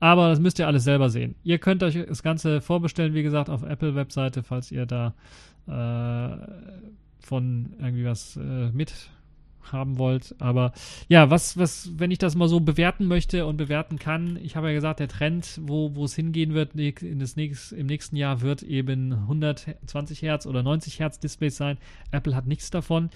Aber 0.00 0.28
das 0.28 0.40
müsst 0.40 0.58
ihr 0.58 0.66
alles 0.66 0.84
selber 0.84 1.08
sehen. 1.08 1.34
Ihr 1.44 1.58
könnt 1.58 1.82
euch 1.82 1.98
das 2.06 2.22
Ganze 2.22 2.60
vorbestellen, 2.60 3.14
wie 3.14 3.22
gesagt, 3.22 3.48
auf 3.48 3.62
Apple-Webseite, 3.62 4.42
falls 4.42 4.70
ihr 4.70 4.86
da 4.86 5.14
äh, 5.66 6.36
von 7.20 7.74
irgendwie 7.78 8.04
was 8.04 8.36
äh, 8.36 8.70
mit 8.72 9.10
haben 9.72 9.98
wollt. 9.98 10.34
Aber 10.38 10.72
ja, 11.08 11.30
was, 11.30 11.56
was, 11.56 11.90
wenn 11.96 12.10
ich 12.10 12.18
das 12.18 12.34
mal 12.34 12.48
so 12.48 12.60
bewerten 12.60 13.06
möchte 13.06 13.46
und 13.46 13.56
bewerten 13.56 13.98
kann, 13.98 14.38
ich 14.42 14.56
habe 14.56 14.68
ja 14.68 14.74
gesagt, 14.74 15.00
der 15.00 15.08
Trend, 15.08 15.60
wo, 15.62 16.04
es 16.04 16.14
hingehen 16.14 16.54
wird 16.54 16.74
in 16.74 17.18
das 17.18 17.36
nächst, 17.36 17.72
im 17.72 17.86
nächsten 17.86 18.16
Jahr, 18.16 18.40
wird 18.40 18.62
eben 18.62 19.12
120 19.12 20.22
Hertz 20.22 20.46
oder 20.46 20.62
90 20.62 21.00
Hertz 21.00 21.18
Displays 21.18 21.56
sein. 21.56 21.78
Apple 22.10 22.34
hat 22.34 22.46
nichts 22.46 22.70
davon. 22.70 23.10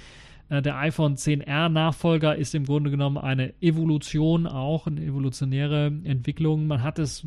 Äh, 0.49 0.63
der 0.63 0.77
iPhone 0.79 1.17
10R 1.17 1.69
Nachfolger 1.69 2.37
ist 2.37 2.55
im 2.55 2.65
Grunde 2.65 2.91
genommen 2.91 3.19
eine 3.19 3.55
Evolution, 3.61 4.47
auch 4.47 4.87
eine 4.87 5.03
evolutionäre 5.03 5.87
Entwicklung. 6.05 6.67
Man 6.67 6.83
hat 6.83 6.99
es 6.99 7.27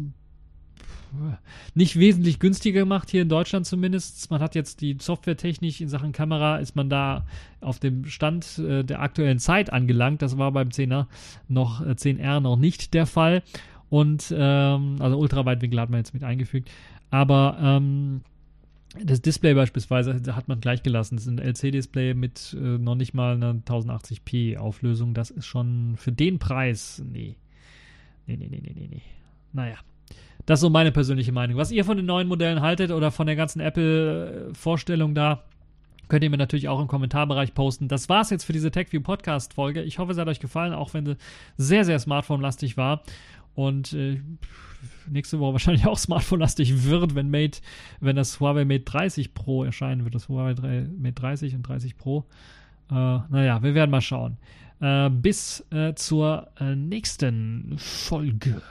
nicht 1.74 2.00
wesentlich 2.00 2.40
günstiger 2.40 2.82
gemacht, 2.82 3.10
hier 3.10 3.22
in 3.22 3.30
Deutschland 3.30 3.66
zumindest. 3.66 4.32
Man 4.32 4.42
hat 4.42 4.56
jetzt 4.56 4.82
die 4.82 4.98
Softwaretechnik 5.00 5.82
in 5.82 5.90
Sachen 5.90 6.12
Kamera, 6.12 6.58
ist 6.58 6.76
man 6.76 6.90
da 6.90 7.26
auf 7.60 7.80
dem 7.80 8.06
Stand 8.06 8.60
äh, 8.60 8.84
der 8.84 9.02
aktuellen 9.02 9.40
Zeit 9.40 9.72
angelangt. 9.72 10.22
Das 10.22 10.38
war 10.38 10.52
beim 10.52 10.70
10er 10.70 11.08
noch, 11.48 11.82
äh, 11.82 11.92
10R 11.92 12.40
noch 12.40 12.56
nicht 12.56 12.94
der 12.94 13.06
Fall. 13.06 13.44
Und 13.90 14.34
ähm, 14.36 14.96
also 15.00 15.18
Ultraweitwinkel 15.18 15.80
hat 15.80 15.90
man 15.90 16.00
jetzt 16.00 16.14
mit 16.14 16.24
eingefügt. 16.24 16.70
Aber 17.10 17.58
ähm, 17.62 18.22
das 19.00 19.22
Display 19.22 19.54
beispielsweise 19.54 20.22
hat 20.36 20.48
man 20.48 20.60
gleich 20.60 20.84
gelassen. 20.84 21.16
Das 21.16 21.26
ist 21.26 21.32
ein 21.32 21.40
LC-Display 21.40 22.14
mit 22.14 22.56
äh, 22.60 22.78
noch 22.78 22.96
nicht 22.96 23.14
mal 23.14 23.36
einer 23.36 23.54
1080p 23.54 24.58
Auflösung. 24.58 25.14
Das 25.14 25.32
ist 25.32 25.46
schon 25.46 25.96
für 25.98 26.12
den 26.12 26.40
Preis. 26.40 27.02
Nee. 27.06 27.36
Nee, 28.28 28.38
nee, 28.38 28.48
nee, 28.50 28.62
nee, 28.62 28.74
nee, 28.76 28.88
nee. 28.92 29.02
Naja. 29.54 29.78
Das 30.46 30.60
ist 30.60 30.62
so 30.62 30.70
meine 30.70 30.92
persönliche 30.92 31.32
Meinung. 31.32 31.58
Was 31.58 31.72
ihr 31.72 31.86
von 31.86 31.98
den 31.98 32.06
neuen 32.06 32.28
Modellen 32.28 32.62
haltet 32.62 32.92
oder 32.92 33.12
von 33.12 33.28
der 33.28 33.36
ganzen 33.36 33.60
Apple-Vorstellung 33.60 35.14
da, 35.14 35.44
könnt 36.10 36.24
ihr 36.24 36.30
mir 36.30 36.38
natürlich 36.38 36.68
auch 36.68 36.82
im 36.82 36.88
Kommentarbereich 36.88 37.54
posten. 37.54 37.88
Das 37.88 38.10
war's 38.10 38.32
jetzt 38.32 38.44
für 38.44 38.52
diese 38.52 38.72
TechView 38.72 39.02
Podcast-Folge. 39.02 39.84
Ich 39.84 40.00
hoffe, 40.00 40.12
es 40.12 40.18
hat 40.18 40.28
euch 40.28 40.40
gefallen, 40.40 40.74
auch 40.74 40.94
wenn 40.94 41.06
sie 41.06 41.16
sehr, 41.58 41.86
sehr 41.86 42.00
Smartphone-lastig 42.00 42.76
war. 42.76 43.04
Und 43.56 43.94
äh, 43.94 44.22
nächste 45.10 45.40
Woche 45.40 45.54
wahrscheinlich 45.54 45.86
auch 45.86 45.98
Smartphone-lastig 45.98 46.86
wird, 46.86 47.16
wenn 47.16 47.30
Mate, 47.30 47.62
wenn 48.00 48.16
das 48.16 48.40
Huawei 48.40 48.66
Mate 48.66 48.84
30 48.84 49.34
Pro 49.34 49.64
erscheinen 49.64 50.04
wird, 50.04 50.16
das 50.16 50.30
Huawei 50.30 50.54
3, 50.54 50.88
Mate 50.98 51.16
30 51.16 51.56
und 51.56 51.64
30 51.64 51.98
Pro. 51.98 52.26
Äh, 52.90 52.94
naja, 52.94 53.62
wir 53.62 53.76
werden 53.76 53.92
mal 53.92 54.02
schauen. 54.02 54.38
Äh, 54.80 55.10
bis 55.10 55.66
äh, 55.72 55.94
zur 55.96 56.48
äh, 56.60 56.76
nächsten 56.76 57.76
Folge. 57.78 58.62